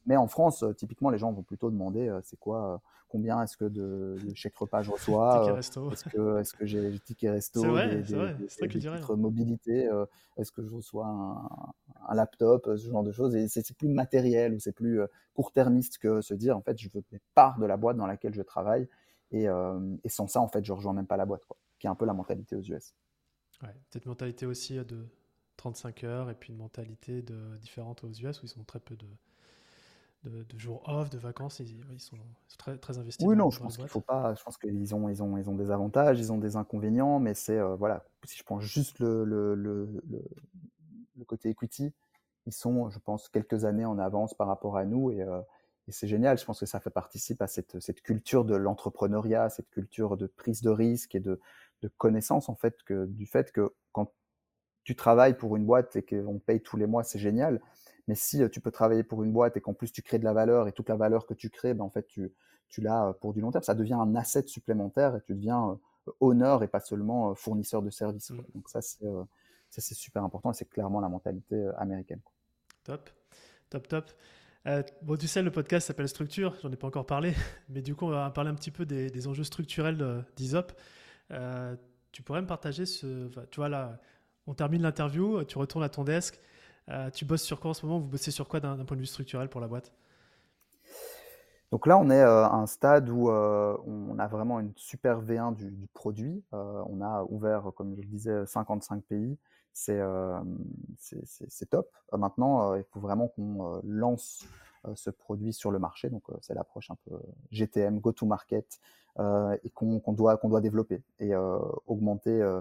mais 0.06 0.16
en 0.16 0.28
France, 0.28 0.64
typiquement, 0.76 1.10
les 1.10 1.18
gens 1.18 1.32
vont 1.32 1.42
plutôt 1.42 1.70
demander 1.70 2.10
c'est 2.22 2.38
quoi, 2.38 2.80
combien 3.08 3.42
est-ce 3.42 3.56
que 3.56 3.64
de, 3.64 4.16
chèque 4.34 4.56
repas 4.56 4.82
je 4.82 4.90
reçois 4.90 5.58
Est-ce 5.58 6.04
que, 6.04 6.40
est 6.40 6.56
que 6.56 6.66
j'ai 6.66 6.90
des 6.90 6.98
tickets 7.00 7.32
resto, 7.32 7.62
des, 7.62 8.02
des, 8.02 8.68
titres 8.68 9.16
mobilité 9.16 9.88
Est-ce 10.36 10.52
que 10.52 10.62
je 10.62 10.74
reçois 10.74 11.06
un, 11.06 11.48
un, 12.08 12.14
laptop, 12.14 12.64
ce 12.76 12.88
genre 12.88 13.02
de 13.02 13.12
choses. 13.12 13.34
Et 13.34 13.48
c'est 13.48 13.76
plus 13.76 13.88
matériel 13.88 14.54
ou 14.54 14.60
c'est 14.60 14.72
plus 14.72 15.00
court-termiste 15.34 15.98
que 15.98 16.20
se 16.20 16.34
dire 16.34 16.56
en 16.56 16.62
fait 16.62 16.78
je 16.78 16.88
veux 16.92 17.02
des 17.10 17.20
parts 17.34 17.58
de 17.58 17.66
la 17.66 17.76
boîte 17.76 17.96
dans 17.96 18.06
laquelle 18.06 18.34
je 18.34 18.42
travaille. 18.42 18.88
Et, 19.32 19.44
et 19.44 20.08
sans 20.08 20.28
ça 20.28 20.40
en 20.40 20.48
fait 20.48 20.64
je 20.64 20.72
rejoins 20.72 20.92
même 20.92 21.06
pas 21.06 21.16
la 21.16 21.26
boîte 21.26 21.44
quoi, 21.46 21.56
qui 21.78 21.86
est 21.86 21.90
un 21.90 21.96
peu 21.96 22.06
la 22.06 22.14
mentalité 22.14 22.56
aux 22.56 22.62
US. 22.62 22.94
Ouais, 23.62 23.74
peut-être 23.90 24.06
mentalité 24.06 24.46
aussi 24.46 24.74
de 24.76 25.06
35 25.56 26.04
heures 26.04 26.30
et 26.30 26.34
puis 26.34 26.52
une 26.52 26.58
mentalité 26.58 27.22
de, 27.22 27.56
différente 27.60 28.04
aux 28.04 28.12
US 28.12 28.42
où 28.42 28.46
ils 28.46 28.58
ont 28.58 28.64
très 28.64 28.78
peu 28.78 28.96
de, 28.96 30.44
de, 30.44 30.58
jours 30.58 30.82
off, 30.88 31.10
de 31.10 31.18
vacances. 31.18 31.58
Ils, 31.60 31.80
ils, 31.92 32.00
sont, 32.00 32.16
très, 32.56 32.78
très, 32.78 32.98
investis. 32.98 33.26
Oui, 33.26 33.36
non, 33.36 33.50
je 33.50 33.60
pense 33.60 33.76
qu'il 33.76 33.88
faut 33.88 34.00
pas. 34.00 34.34
Je 34.34 34.42
pense 34.42 34.56
qu'ils 34.56 34.94
ont, 34.94 35.08
ils 35.08 35.22
ont, 35.22 35.36
ils 35.36 35.50
ont 35.50 35.56
des 35.56 35.70
avantages, 35.70 36.18
ils 36.18 36.32
ont 36.32 36.38
des 36.38 36.56
inconvénients, 36.56 37.18
mais 37.18 37.34
c'est 37.34 37.60
voilà. 37.76 38.04
Si 38.24 38.38
je 38.38 38.44
prends 38.44 38.60
juste 38.60 39.00
le, 39.00 39.24
le, 39.24 39.54
le, 39.54 40.02
le, 41.16 41.24
côté 41.24 41.50
equity, 41.50 41.92
ils 42.46 42.52
sont, 42.52 42.88
je 42.90 42.98
pense, 43.00 43.28
quelques 43.28 43.64
années 43.64 43.84
en 43.84 43.98
avance 43.98 44.34
par 44.34 44.46
rapport 44.46 44.76
à 44.76 44.84
nous 44.84 45.10
et, 45.10 45.24
et 45.88 45.92
c'est 45.92 46.06
génial. 46.06 46.38
Je 46.38 46.44
pense 46.44 46.60
que 46.60 46.66
ça 46.66 46.78
fait 46.78 46.90
participe 46.90 47.42
à 47.42 47.48
cette, 47.48 47.80
cette 47.80 48.02
culture 48.02 48.44
de 48.44 48.54
l'entrepreneuriat, 48.54 49.48
cette 49.48 49.70
culture 49.70 50.16
de 50.16 50.26
prise 50.26 50.62
de 50.62 50.70
risque 50.70 51.14
et 51.14 51.20
de, 51.20 51.40
de 51.82 51.88
connaissance 51.88 52.48
en 52.48 52.54
fait 52.54 52.82
que 52.84 53.06
du 53.06 53.26
fait 53.26 53.52
que 53.52 53.72
quand 53.92 54.12
tu 54.84 54.96
travailles 54.96 55.36
pour 55.36 55.56
une 55.56 55.64
boîte 55.64 55.96
et 55.96 56.02
qu'on 56.02 56.38
paye 56.38 56.60
tous 56.60 56.76
les 56.76 56.86
mois, 56.86 57.04
c'est 57.04 57.18
génial. 57.18 57.60
Mais 58.06 58.14
si 58.14 58.42
tu 58.50 58.60
peux 58.60 58.70
travailler 58.70 59.02
pour 59.02 59.22
une 59.22 59.32
boîte 59.32 59.56
et 59.56 59.60
qu'en 59.60 59.74
plus 59.74 59.92
tu 59.92 60.02
crées 60.02 60.18
de 60.18 60.24
la 60.24 60.32
valeur 60.32 60.66
et 60.66 60.72
toute 60.72 60.88
la 60.88 60.96
valeur 60.96 61.26
que 61.26 61.34
tu 61.34 61.50
crées, 61.50 61.74
ben 61.74 61.84
en 61.84 61.90
fait 61.90 62.06
tu, 62.06 62.32
tu 62.68 62.80
l'as 62.80 63.14
pour 63.20 63.34
du 63.34 63.40
long 63.40 63.50
terme, 63.50 63.64
ça 63.64 63.74
devient 63.74 63.94
un 63.94 64.14
asset 64.14 64.46
supplémentaire 64.46 65.14
et 65.16 65.20
tu 65.26 65.34
deviens 65.34 65.78
honneur 66.20 66.62
et 66.62 66.68
pas 66.68 66.80
seulement 66.80 67.34
fournisseur 67.34 67.82
de 67.82 67.90
services. 67.90 68.30
Mmh. 68.30 68.42
Donc 68.54 68.68
ça 68.68 68.80
c'est 68.80 69.04
c'est 69.70 69.94
super 69.94 70.24
important 70.24 70.50
et 70.50 70.54
c'est 70.54 70.68
clairement 70.68 71.00
la 71.00 71.10
mentalité 71.10 71.70
américaine. 71.76 72.20
Top, 72.84 73.10
top, 73.68 73.88
top. 73.88 74.10
Euh, 74.66 74.82
bon, 75.02 75.16
tu 75.16 75.28
sais, 75.28 75.42
le 75.42 75.50
podcast 75.50 75.86
s'appelle 75.86 76.08
Structure, 76.08 76.56
j'en 76.62 76.72
ai 76.72 76.76
pas 76.76 76.86
encore 76.86 77.06
parlé, 77.06 77.34
mais 77.68 77.82
du 77.82 77.94
coup, 77.94 78.06
on 78.06 78.10
va 78.10 78.30
parler 78.30 78.50
un 78.50 78.54
petit 78.54 78.70
peu 78.70 78.86
des, 78.86 79.10
des 79.10 79.28
enjeux 79.28 79.44
structurels 79.44 80.24
d'ISOP. 80.36 80.72
Euh, 81.30 81.76
tu 82.12 82.22
pourrais 82.22 82.42
me 82.42 82.46
partager 82.46 82.86
ce. 82.86 83.28
tu 83.50 83.60
vois, 83.60 83.68
là, 83.68 83.98
on 84.46 84.54
termine 84.54 84.82
l'interview, 84.82 85.44
tu 85.44 85.58
retournes 85.58 85.84
à 85.84 85.88
ton 85.88 86.04
desk. 86.04 86.40
Euh, 86.88 87.10
tu 87.10 87.24
bosses 87.24 87.42
sur 87.42 87.60
quoi 87.60 87.70
en 87.70 87.74
ce 87.74 87.84
moment? 87.84 87.98
Vous 87.98 88.08
bossez 88.08 88.30
sur 88.30 88.48
quoi 88.48 88.60
d'un 88.60 88.84
point 88.84 88.96
de 88.96 89.02
vue 89.02 89.06
structurel 89.06 89.48
pour 89.48 89.60
la 89.60 89.68
boîte? 89.68 89.92
Donc 91.70 91.86
là, 91.86 91.98
on 91.98 92.08
est 92.08 92.22
à 92.22 92.50
un 92.54 92.66
stade 92.66 93.10
où 93.10 93.28
on 93.28 94.18
a 94.18 94.26
vraiment 94.26 94.58
une 94.58 94.72
super 94.76 95.22
V1 95.22 95.54
du, 95.54 95.70
du 95.70 95.86
produit. 95.88 96.42
on 96.52 97.02
a 97.02 97.24
ouvert, 97.28 97.72
comme 97.76 97.94
je 97.94 98.00
le 98.00 98.06
disais, 98.06 98.46
55 98.46 99.02
pays. 99.04 99.36
C'est 99.74 100.00
top. 101.68 101.90
maintenant, 102.12 102.74
il 102.74 102.84
faut 102.84 103.00
vraiment 103.00 103.28
qu'on 103.28 103.82
lance 103.84 104.48
ce 104.94 105.10
produit 105.10 105.52
sur 105.52 105.70
le 105.70 105.78
marché. 105.78 106.10
Donc, 106.10 106.24
c'est 106.40 106.54
l'approche 106.54 106.90
un 106.90 106.96
peu 107.08 107.18
GTM, 107.50 108.00
go-to-market, 108.00 108.80
et 109.62 109.70
qu'on 109.70 110.12
doit, 110.12 110.36
doit 110.42 110.60
développer 110.60 111.02
et 111.18 111.34
augmenter 111.86 112.60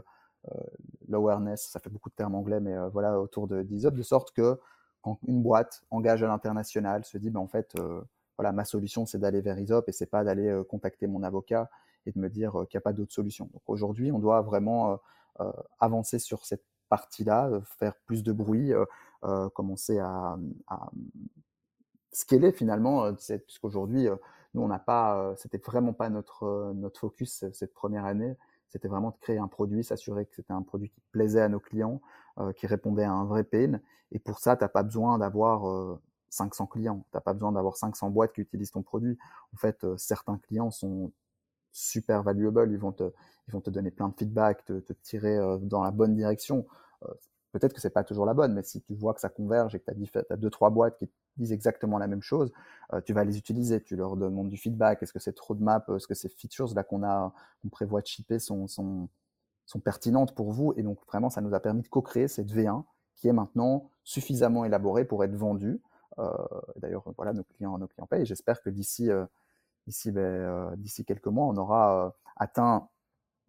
l'awareness. 1.07 1.69
Ça 1.69 1.79
fait 1.79 1.89
beaucoup 1.89 2.09
de 2.09 2.15
termes 2.15 2.35
anglais, 2.35 2.59
mais 2.59 2.75
voilà, 2.89 3.19
autour 3.19 3.47
de 3.47 3.61
d'ISOP, 3.61 3.93
de 3.95 4.03
sorte 4.03 4.31
que 4.31 4.59
quand 5.01 5.19
une 5.27 5.41
boîte 5.41 5.83
engage 5.91 6.23
à 6.23 6.27
l'international, 6.27 7.05
se 7.05 7.17
dit, 7.17 7.29
ben, 7.29 7.39
en 7.39 7.47
fait, 7.47 7.75
voilà, 8.37 8.51
ma 8.51 8.65
solution, 8.65 9.05
c'est 9.05 9.19
d'aller 9.19 9.41
vers 9.41 9.59
ISOP 9.59 9.87
et 9.87 9.91
c'est 9.91 10.05
pas 10.05 10.23
d'aller 10.23 10.61
contacter 10.69 11.07
mon 11.07 11.23
avocat 11.23 11.69
et 12.05 12.11
de 12.11 12.19
me 12.19 12.29
dire 12.29 12.51
qu'il 12.69 12.77
n'y 12.77 12.79
a 12.79 12.81
pas 12.81 12.93
d'autre 12.93 13.13
solution. 13.13 13.49
Donc 13.53 13.61
aujourd'hui, 13.67 14.11
on 14.11 14.19
doit 14.19 14.41
vraiment 14.41 14.99
avancer 15.79 16.19
sur 16.19 16.45
cette 16.45 16.63
partie-là, 16.89 17.51
faire 17.77 17.95
plus 18.05 18.23
de 18.23 18.31
bruit, 18.31 18.71
commencer 19.53 19.99
à 19.99 20.37
scaler 22.11 22.51
finalement, 22.51 23.13
puisqu'aujourd'hui, 23.13 24.07
nous, 24.53 24.61
on 24.61 24.67
n'a 24.67 24.79
pas, 24.79 25.33
c'était 25.37 25.57
vraiment 25.57 25.93
pas 25.93 26.09
notre, 26.09 26.73
notre 26.75 26.99
focus 26.99 27.45
cette 27.53 27.73
première 27.73 28.05
année. 28.05 28.35
C'était 28.69 28.87
vraiment 28.87 29.11
de 29.11 29.17
créer 29.21 29.37
un 29.37 29.47
produit, 29.47 29.83
s'assurer 29.83 30.25
que 30.25 30.35
c'était 30.35 30.53
un 30.53 30.61
produit 30.61 30.89
qui 30.89 31.01
plaisait 31.11 31.41
à 31.41 31.49
nos 31.49 31.59
clients, 31.59 32.01
qui 32.55 32.67
répondait 32.67 33.03
à 33.03 33.11
un 33.11 33.25
vrai 33.25 33.43
pain. 33.43 33.79
Et 34.11 34.19
pour 34.19 34.39
ça, 34.39 34.57
tu 34.57 34.63
n'as 34.63 34.69
pas 34.69 34.83
besoin 34.83 35.17
d'avoir 35.19 35.99
500 36.29 36.65
clients. 36.67 37.05
Tu 37.11 37.17
n'as 37.17 37.21
pas 37.21 37.33
besoin 37.33 37.51
d'avoir 37.51 37.77
500 37.77 38.09
boîtes 38.09 38.33
qui 38.33 38.41
utilisent 38.41 38.71
ton 38.71 38.83
produit. 38.83 39.17
En 39.53 39.57
fait, 39.57 39.85
certains 39.97 40.37
clients 40.37 40.71
sont 40.71 41.11
super 41.71 42.23
valuable. 42.23 42.71
Ils 42.71 42.79
vont 42.79 42.91
te, 42.91 43.03
ils 43.47 43.51
vont 43.51 43.61
te 43.61 43.69
donner 43.69 43.91
plein 43.91 44.09
de 44.09 44.15
feedback, 44.15 44.65
te, 44.65 44.79
te 44.79 44.93
tirer 44.93 45.37
dans 45.61 45.83
la 45.83 45.91
bonne 45.91 46.15
direction. 46.15 46.65
Peut-être 47.51 47.73
que 47.73 47.81
c'est 47.81 47.91
pas 47.91 48.03
toujours 48.03 48.25
la 48.25 48.33
bonne, 48.33 48.53
mais 48.53 48.63
si 48.63 48.81
tu 48.81 48.93
vois 48.93 49.13
que 49.13 49.21
ça 49.21 49.29
converge 49.29 49.73
et 49.75 49.79
que 49.79 49.91
tu 49.91 50.19
as, 50.29 50.37
deux, 50.37 50.49
trois 50.49 50.69
boîtes 50.69 50.97
qui 50.97 51.09
disent 51.37 51.51
exactement 51.51 51.97
la 51.97 52.07
même 52.07 52.21
chose, 52.21 52.51
tu 53.05 53.13
vas 53.13 53.23
les 53.23 53.37
utiliser. 53.37 53.81
Tu 53.81 53.95
leur 53.95 54.17
demandes 54.17 54.49
du 54.49 54.57
feedback. 54.57 55.01
Est-ce 55.01 55.13
que 55.13 55.19
c'est 55.19 55.33
trop 55.33 55.55
de 55.55 55.63
maps? 55.63 55.83
Est-ce 55.95 56.07
que 56.07 56.13
ces 56.13 56.29
features 56.29 56.73
là 56.75 56.83
qu'on 56.83 57.03
a, 57.03 57.33
qu'on 57.61 57.69
prévoit 57.69 58.01
de 58.01 58.07
shipper 58.07 58.39
sont, 58.39 59.09
pertinentes 59.83 60.35
pour 60.35 60.51
vous? 60.51 60.73
Et 60.75 60.83
donc, 60.83 60.99
vraiment, 61.07 61.29
ça 61.29 61.41
nous 61.41 61.53
a 61.53 61.59
permis 61.59 61.81
de 61.81 61.87
co-créer 61.87 62.27
cette 62.27 62.51
V1 62.51 62.83
qui 63.15 63.27
est 63.27 63.33
maintenant 63.33 63.89
suffisamment 64.03 64.65
élaborée 64.65 65.05
pour 65.05 65.23
être 65.23 65.35
vendue. 65.35 65.81
D'ailleurs, 66.75 67.03
voilà, 67.15 67.33
nos 67.33 67.43
clients, 67.43 67.77
nos 67.77 67.87
clients 67.87 68.07
payent. 68.07 68.25
J'espère 68.25 68.61
que 68.61 68.69
d'ici 68.69 69.09
d'ici 69.87 70.11
ben, 70.11 70.21
euh, 70.21 70.75
d'ici 70.75 71.05
quelques 71.05 71.27
mois, 71.27 71.45
on 71.45 71.57
aura 71.57 72.07
euh, 72.07 72.09
atteint 72.35 72.89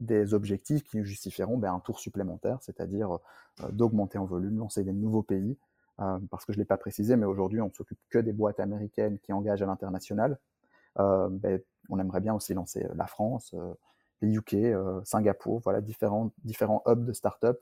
des 0.00 0.34
objectifs 0.34 0.84
qui 0.84 1.02
justifieront 1.02 1.58
ben, 1.58 1.72
un 1.72 1.80
tour 1.80 1.98
supplémentaire, 1.98 2.58
c'est-à-dire 2.62 3.14
euh, 3.14 3.68
d'augmenter 3.70 4.18
en 4.18 4.24
volume, 4.24 4.58
lancer 4.58 4.84
des 4.84 4.92
nouveaux 4.92 5.22
pays. 5.22 5.56
parce 6.30 6.44
que 6.44 6.52
je 6.52 6.58
ne 6.58 6.62
l'ai 6.62 6.66
pas 6.66 6.76
précisé, 6.76 7.16
mais 7.16 7.26
aujourd'hui, 7.26 7.60
on 7.60 7.68
ne 7.68 7.72
s'occupe 7.72 7.98
que 8.08 8.18
des 8.18 8.32
boîtes 8.32 8.60
américaines 8.60 9.18
qui 9.18 9.32
engagent 9.32 9.62
à 9.62 9.66
l'international. 9.66 10.38
Ben, 10.96 11.60
on 11.88 11.98
aimerait 11.98 12.20
bien 12.20 12.34
aussi 12.34 12.54
lancer 12.54 12.86
la 12.94 13.06
France, 13.08 13.52
les 14.22 14.32
UK, 14.32 14.56
Singapour, 15.04 15.60
voilà, 15.64 15.80
différents, 15.80 16.30
différents 16.44 16.82
hubs 16.86 17.04
de 17.04 17.12
start-up 17.12 17.60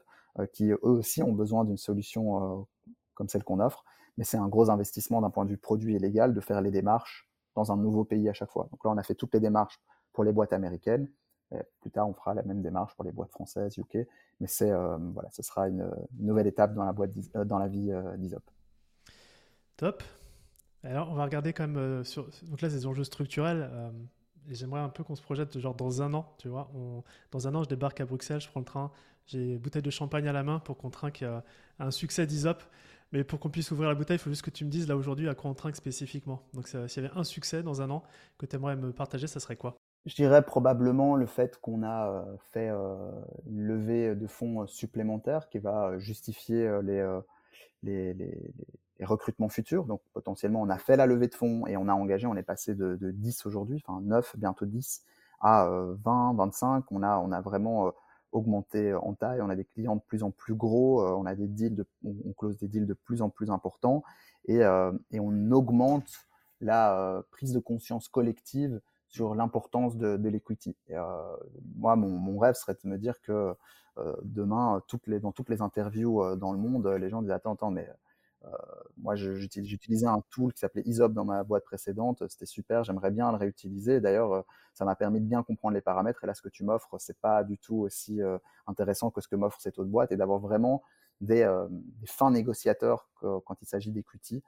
qui, 0.52 0.70
eux 0.70 0.78
aussi, 0.82 1.22
ont 1.22 1.32
besoin 1.32 1.64
d'une 1.64 1.78
solution 1.78 2.66
comme 3.14 3.28
celle 3.28 3.42
qu'on 3.42 3.58
offre. 3.60 3.84
Mais 4.16 4.24
c'est 4.24 4.36
un 4.36 4.48
gros 4.48 4.70
investissement 4.70 5.20
d'un 5.20 5.30
point 5.30 5.44
de 5.44 5.50
vue 5.50 5.58
produit 5.58 5.96
et 5.96 5.98
légal 5.98 6.32
de 6.32 6.40
faire 6.40 6.60
les 6.60 6.70
démarches 6.70 7.28
dans 7.54 7.72
un 7.72 7.76
nouveau 7.76 8.04
pays 8.04 8.28
à 8.28 8.32
chaque 8.32 8.50
fois. 8.50 8.68
Donc 8.70 8.84
là, 8.84 8.90
on 8.90 8.96
a 8.96 9.02
fait 9.02 9.14
toutes 9.14 9.34
les 9.34 9.40
démarches 9.40 9.80
pour 10.12 10.24
les 10.24 10.32
boîtes 10.32 10.52
américaines. 10.52 11.10
Et 11.52 11.58
plus 11.80 11.90
tard, 11.90 12.08
on 12.08 12.14
fera 12.14 12.34
la 12.34 12.42
même 12.42 12.60
démarche 12.60 12.94
pour 12.94 13.04
les 13.04 13.12
boîtes 13.12 13.30
françaises, 13.30 13.78
UK. 13.78 13.98
Mais 14.40 14.46
c'est 14.46 14.70
euh, 14.70 14.96
voilà, 14.98 15.30
ce 15.30 15.42
sera 15.42 15.68
une, 15.68 15.88
nouvelle 16.18 16.46
étape 16.46 16.74
dans 16.74 16.84
la 16.84 17.64
euh, 17.64 17.68
vie 17.68 17.92
euh, 17.92 18.16
d'Isop. 18.16 18.42
Top. 19.76 20.02
Alors, 20.82 21.10
on 21.10 21.14
va 21.14 21.24
regarder 21.24 21.52
quand 21.52 21.66
même 21.66 22.04
sur. 22.04 22.28
Donc 22.44 22.60
là, 22.60 22.68
des 22.68 22.86
enjeux 22.86 23.04
structurels. 23.04 23.70
j'aimerais 24.48 24.80
un 24.80 24.88
peu 24.88 25.02
qu'on 25.04 25.16
se 25.16 25.22
projette 25.22 25.58
genre 25.58 25.74
dans 25.74 26.02
un 26.02 26.14
an, 26.14 26.34
tu 26.38 26.48
vois. 26.48 26.70
dans 27.32 27.48
un 27.48 27.54
an, 27.54 27.64
je 27.64 27.68
débarque 27.68 28.00
à 28.00 28.06
Bruxelles, 28.06 28.40
je 28.40 28.48
prends 28.48 28.60
le 28.60 28.66
train, 28.66 28.92
j'ai 29.26 29.54
une 29.54 29.58
bouteille 29.58 29.82
de 29.82 29.90
champagne 29.90 30.28
à 30.28 30.32
la 30.32 30.44
main 30.44 30.60
pour 30.60 30.76
qu'on 30.76 30.90
trinque 30.90 31.24
un 31.78 31.90
succès 31.90 32.26
d'Isop. 32.26 32.62
Mais 33.12 33.24
pour 33.24 33.40
qu'on 33.40 33.50
puisse 33.50 33.70
ouvrir 33.72 33.88
la 33.88 33.94
bouteille, 33.96 34.16
il 34.16 34.20
faut 34.20 34.30
juste 34.30 34.42
que 34.42 34.50
tu 34.50 34.64
me 34.64 34.70
dises 34.70 34.86
là 34.88 34.96
aujourd'hui 34.96 35.28
à 35.28 35.34
quoi 35.34 35.50
on 35.50 35.54
trinque 35.54 35.76
spécifiquement. 35.76 36.42
Donc 36.54 36.68
s'il 36.68 37.02
y 37.02 37.06
avait 37.06 37.16
un 37.16 37.24
succès 37.24 37.62
dans 37.64 37.82
un 37.82 37.90
an 37.90 38.04
que 38.38 38.46
tu 38.46 38.54
aimerais 38.54 38.76
me 38.76 38.92
partager, 38.92 39.26
ça 39.26 39.40
serait 39.40 39.56
quoi? 39.56 39.76
Je 40.06 40.14
dirais 40.14 40.42
probablement 40.42 41.16
le 41.16 41.26
fait 41.26 41.58
qu'on 41.60 41.82
a 41.82 42.08
euh, 42.08 42.36
fait 42.52 42.68
euh, 42.70 42.96
une 43.46 43.62
levée 43.62 44.14
de 44.14 44.26
fonds 44.26 44.62
euh, 44.62 44.66
supplémentaires 44.66 45.48
qui 45.48 45.58
va 45.58 45.98
justifier 45.98 46.80
les, 46.82 47.04
recrutements 49.02 49.48
futurs. 49.48 49.84
Donc 49.84 50.00
potentiellement, 50.14 50.62
on 50.62 50.70
a 50.70 50.78
fait 50.78 50.96
la 50.96 51.06
levée 51.06 51.28
de 51.28 51.34
fonds 51.34 51.66
et 51.66 51.76
on 51.76 51.88
a 51.88 51.92
engagé, 51.92 52.26
on 52.26 52.36
est 52.36 52.42
passé 52.42 52.74
de, 52.74 52.96
de 52.96 53.10
10 53.10 53.44
aujourd'hui, 53.46 53.82
enfin 53.86 54.00
9, 54.00 54.36
bientôt 54.38 54.64
10, 54.64 55.02
à 55.40 55.68
20, 56.04 56.34
25. 56.34 56.84
On 56.92 57.02
a, 57.02 57.18
on 57.18 57.30
a 57.30 57.40
vraiment 57.42 57.92
augmenter 58.36 58.94
en 58.94 59.14
taille, 59.14 59.40
on 59.40 59.48
a 59.48 59.56
des 59.56 59.64
clients 59.64 59.96
de 59.96 60.02
plus 60.06 60.22
en 60.22 60.30
plus 60.30 60.54
gros, 60.54 61.02
euh, 61.02 61.10
on 61.16 61.26
a 61.26 61.34
des 61.34 61.48
deals, 61.48 61.74
de, 61.74 61.86
on 62.04 62.32
close 62.32 62.56
des 62.58 62.68
deals 62.68 62.86
de 62.86 62.94
plus 62.94 63.22
en 63.22 63.30
plus 63.30 63.50
importants 63.50 64.02
et, 64.46 64.62
euh, 64.62 64.92
on 65.14 65.50
augmente 65.50 66.26
la 66.60 66.98
euh, 66.98 67.22
prise 67.30 67.52
de 67.52 67.58
conscience 67.58 68.08
collective 68.08 68.80
sur 69.16 69.34
l'importance 69.34 69.96
de, 69.96 70.16
de 70.16 70.28
l'equity. 70.28 70.76
moi, 71.76 71.96
mon, 71.96 72.38
rêve 72.38 72.54
serait 72.54 72.76
de 72.82 72.88
me 72.88 72.98
dire 72.98 73.20
que 73.20 73.54
demain, 74.22 74.82
toutes 74.88 75.06
les, 75.06 75.20
dans 75.20 75.32
toutes 75.32 75.48
les 75.48 75.62
interviews 75.62 76.36
dans 76.36 76.52
le 76.52 76.58
monde, 76.58 76.86
les 76.86 77.08
gens 77.08 77.22
disent 77.22 77.30
attends, 77.30 77.70
mais 77.70 77.88
euh, 78.46 78.56
moi, 78.98 79.14
j'utilisais 79.16 80.06
un 80.06 80.22
tool 80.30 80.52
qui 80.52 80.60
s'appelait 80.60 80.82
Isop 80.86 81.12
dans 81.12 81.24
ma 81.24 81.44
boîte 81.44 81.64
précédente. 81.64 82.26
C'était 82.28 82.46
super. 82.46 82.84
J'aimerais 82.84 83.10
bien 83.10 83.30
le 83.30 83.36
réutiliser. 83.36 84.00
D'ailleurs, 84.00 84.32
euh, 84.32 84.42
ça 84.74 84.84
m'a 84.84 84.94
permis 84.94 85.20
de 85.20 85.26
bien 85.26 85.42
comprendre 85.42 85.74
les 85.74 85.80
paramètres. 85.80 86.24
Et 86.24 86.26
là, 86.26 86.34
ce 86.34 86.42
que 86.42 86.48
tu 86.48 86.64
m'offres, 86.64 86.96
c'est 86.98 87.18
pas 87.18 87.44
du 87.44 87.58
tout 87.58 87.76
aussi 87.76 88.22
euh, 88.22 88.38
intéressant 88.66 89.10
que 89.10 89.20
ce 89.20 89.28
que 89.28 89.36
m'offre 89.36 89.60
cette 89.60 89.78
autre 89.78 89.90
boîte 89.90 90.12
et 90.12 90.16
d'avoir 90.16 90.38
vraiment 90.40 90.82
des, 91.20 91.48
fins 92.04 92.30
négociateurs 92.30 93.08
quand 93.22 93.56
il 93.62 93.66
s'agit 93.66 93.90
d'equity 93.90 94.42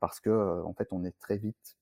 parce 0.00 0.20
que 0.20 0.62
en 0.64 0.74
fait, 0.74 0.92
on 0.92 1.02
est 1.02 1.18
très 1.18 1.38
vite, 1.38 1.78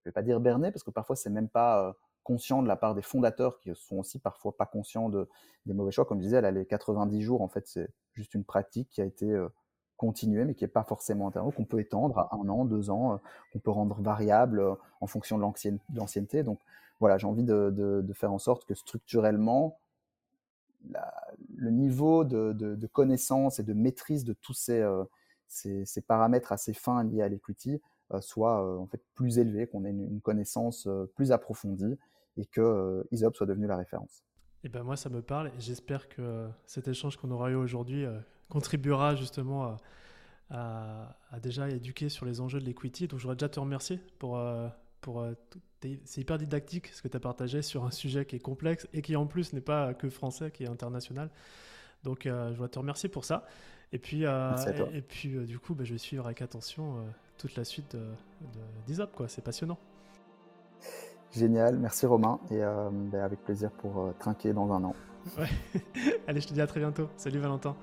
je 0.00 0.10
vais 0.10 0.12
pas 0.12 0.22
dire 0.22 0.40
berné 0.40 0.70
parce 0.70 0.82
que 0.82 0.90
parfois 0.90 1.16
c'est 1.16 1.30
même 1.30 1.48
pas 1.48 1.94
conscient 2.22 2.62
de 2.62 2.68
la 2.68 2.76
part 2.76 2.94
des 2.94 3.02
fondateurs 3.02 3.58
qui 3.58 3.74
sont 3.74 3.96
aussi 3.96 4.18
parfois 4.18 4.56
pas 4.56 4.66
conscients 4.66 5.08
de, 5.08 5.28
des 5.66 5.72
mauvais 5.72 5.90
choix. 5.90 6.04
Comme 6.04 6.18
je 6.18 6.24
disais, 6.24 6.40
là, 6.42 6.50
les 6.50 6.66
90 6.66 7.22
jours, 7.22 7.40
en 7.40 7.48
fait, 7.48 7.66
c'est 7.66 7.88
juste 8.12 8.34
une 8.34 8.44
pratique 8.44 8.90
qui 8.90 9.00
a 9.00 9.06
été 9.06 9.34
continuer, 9.98 10.44
mais 10.44 10.54
qui 10.54 10.64
n'est 10.64 10.68
pas 10.68 10.84
forcément 10.84 11.28
interne, 11.28 11.52
qu'on 11.52 11.64
peut 11.66 11.80
étendre 11.80 12.18
à 12.18 12.34
un 12.34 12.48
an, 12.48 12.64
deux 12.64 12.88
ans, 12.88 13.20
qu'on 13.52 13.58
peut 13.58 13.70
rendre 13.70 14.00
variable 14.00 14.64
en 15.02 15.06
fonction 15.06 15.36
de 15.36 15.44
l'ancienneté. 15.94 16.42
Donc 16.42 16.60
voilà, 17.00 17.18
j'ai 17.18 17.26
envie 17.26 17.44
de, 17.44 18.12
faire 18.14 18.32
en 18.32 18.38
sorte 18.38 18.64
que 18.64 18.74
structurellement, 18.74 19.78
le 21.56 21.70
niveau 21.70 22.24
de, 22.24 22.86
connaissance 22.86 23.58
et 23.58 23.64
de 23.64 23.74
maîtrise 23.74 24.24
de 24.24 24.32
tous 24.32 24.54
ces, 24.54 24.86
ces, 25.48 26.00
paramètres 26.00 26.52
assez 26.52 26.72
fins 26.72 27.02
liés 27.04 27.22
à 27.22 27.28
l'equity 27.28 27.82
soit 28.20 28.78
en 28.78 28.86
fait 28.86 29.00
plus 29.14 29.38
élevé, 29.38 29.66
qu'on 29.66 29.84
ait 29.84 29.90
une, 29.90 30.20
connaissance 30.20 30.88
plus 31.14 31.32
approfondie 31.32 31.98
et 32.36 32.46
que 32.46 33.06
ISOP 33.10 33.36
soit 33.36 33.46
devenu 33.46 33.66
la 33.66 33.76
référence. 33.76 34.24
Et 34.64 34.66
eh 34.66 34.68
ben 34.68 34.82
moi 34.82 34.96
ça 34.96 35.08
me 35.08 35.22
parle 35.22 35.48
et 35.48 35.60
j'espère 35.60 36.08
que 36.08 36.48
cet 36.66 36.88
échange 36.88 37.16
qu'on 37.16 37.30
aura 37.30 37.50
eu 37.50 37.54
aujourd'hui 37.54 38.06
contribuera 38.48 39.14
justement 39.14 39.76
à, 40.50 41.16
déjà 41.42 41.68
éduquer 41.68 42.08
sur 42.08 42.26
les 42.26 42.40
enjeux 42.40 42.60
de 42.60 42.64
l'equity. 42.64 43.06
Donc, 43.08 43.18
je 43.18 43.24
voudrais 43.24 43.36
déjà 43.36 43.48
te 43.48 43.60
remercier 43.60 44.00
pour. 44.18 44.38
Euh, 44.38 44.68
pour 45.00 45.20
euh, 45.20 45.34
c'est 46.04 46.20
hyper 46.20 46.38
didactique 46.38 46.88
ce 46.88 47.02
que 47.02 47.06
tu 47.06 47.16
as 47.16 47.20
partagé 47.20 47.62
sur 47.62 47.84
un 47.84 47.92
sujet 47.92 48.24
qui 48.24 48.34
est 48.34 48.40
complexe 48.40 48.88
et 48.92 49.00
qui 49.00 49.14
en 49.14 49.26
plus 49.26 49.52
n'est 49.52 49.60
pas 49.60 49.94
que 49.94 50.08
français, 50.08 50.50
qui 50.50 50.64
est 50.64 50.68
international. 50.68 51.30
Donc, 52.02 52.26
euh, 52.26 52.48
je 52.48 52.54
voudrais 52.54 52.68
te 52.68 52.80
remercier 52.80 53.08
pour 53.08 53.24
ça. 53.24 53.46
Et 53.92 53.98
puis, 54.00 54.24
et, 54.24 55.02
puis 55.02 55.46
du 55.46 55.58
coup, 55.60 55.74
bah, 55.74 55.84
je 55.84 55.92
vais 55.92 55.98
suivre 55.98 56.26
avec 56.26 56.42
attention 56.42 57.06
toute 57.38 57.56
la 57.56 57.64
suite 57.64 57.96
de, 57.96 58.04
d'ISOP. 58.86 59.12
Quoi. 59.12 59.28
C'est 59.28 59.42
passionnant. 59.42 59.78
Génial, 61.32 61.78
merci 61.78 62.06
Romain. 62.06 62.40
Et 62.50 62.58
bah, 62.58 63.24
avec 63.24 63.42
plaisir 63.44 63.70
pour 63.70 64.12
trinquer 64.18 64.52
dans 64.52 64.70
un 64.72 64.84
an. 64.84 64.94
Ouais. 65.38 65.48
Allez, 66.26 66.40
je 66.40 66.48
te 66.48 66.54
dis 66.54 66.60
à 66.60 66.66
très 66.66 66.80
bientôt. 66.80 67.08
Salut 67.16 67.38
Valentin. 67.38 67.76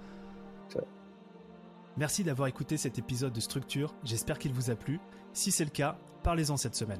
Merci 1.97 2.26
d'avoir 2.26 2.49
écouté 2.49 2.76
cet 2.76 2.99
épisode 2.99 3.32
de 3.32 3.39
Structure, 3.39 3.95
j'espère 4.03 4.38
qu'il 4.38 4.51
vous 4.51 4.70
a 4.70 4.76
plu. 4.76 4.99
Si 5.32 5.49
c'est 5.51 5.64
le 5.64 5.70
cas, 5.70 5.97
parlez-en 6.24 6.58
cette 6.58 6.76
semaine, 6.76 6.99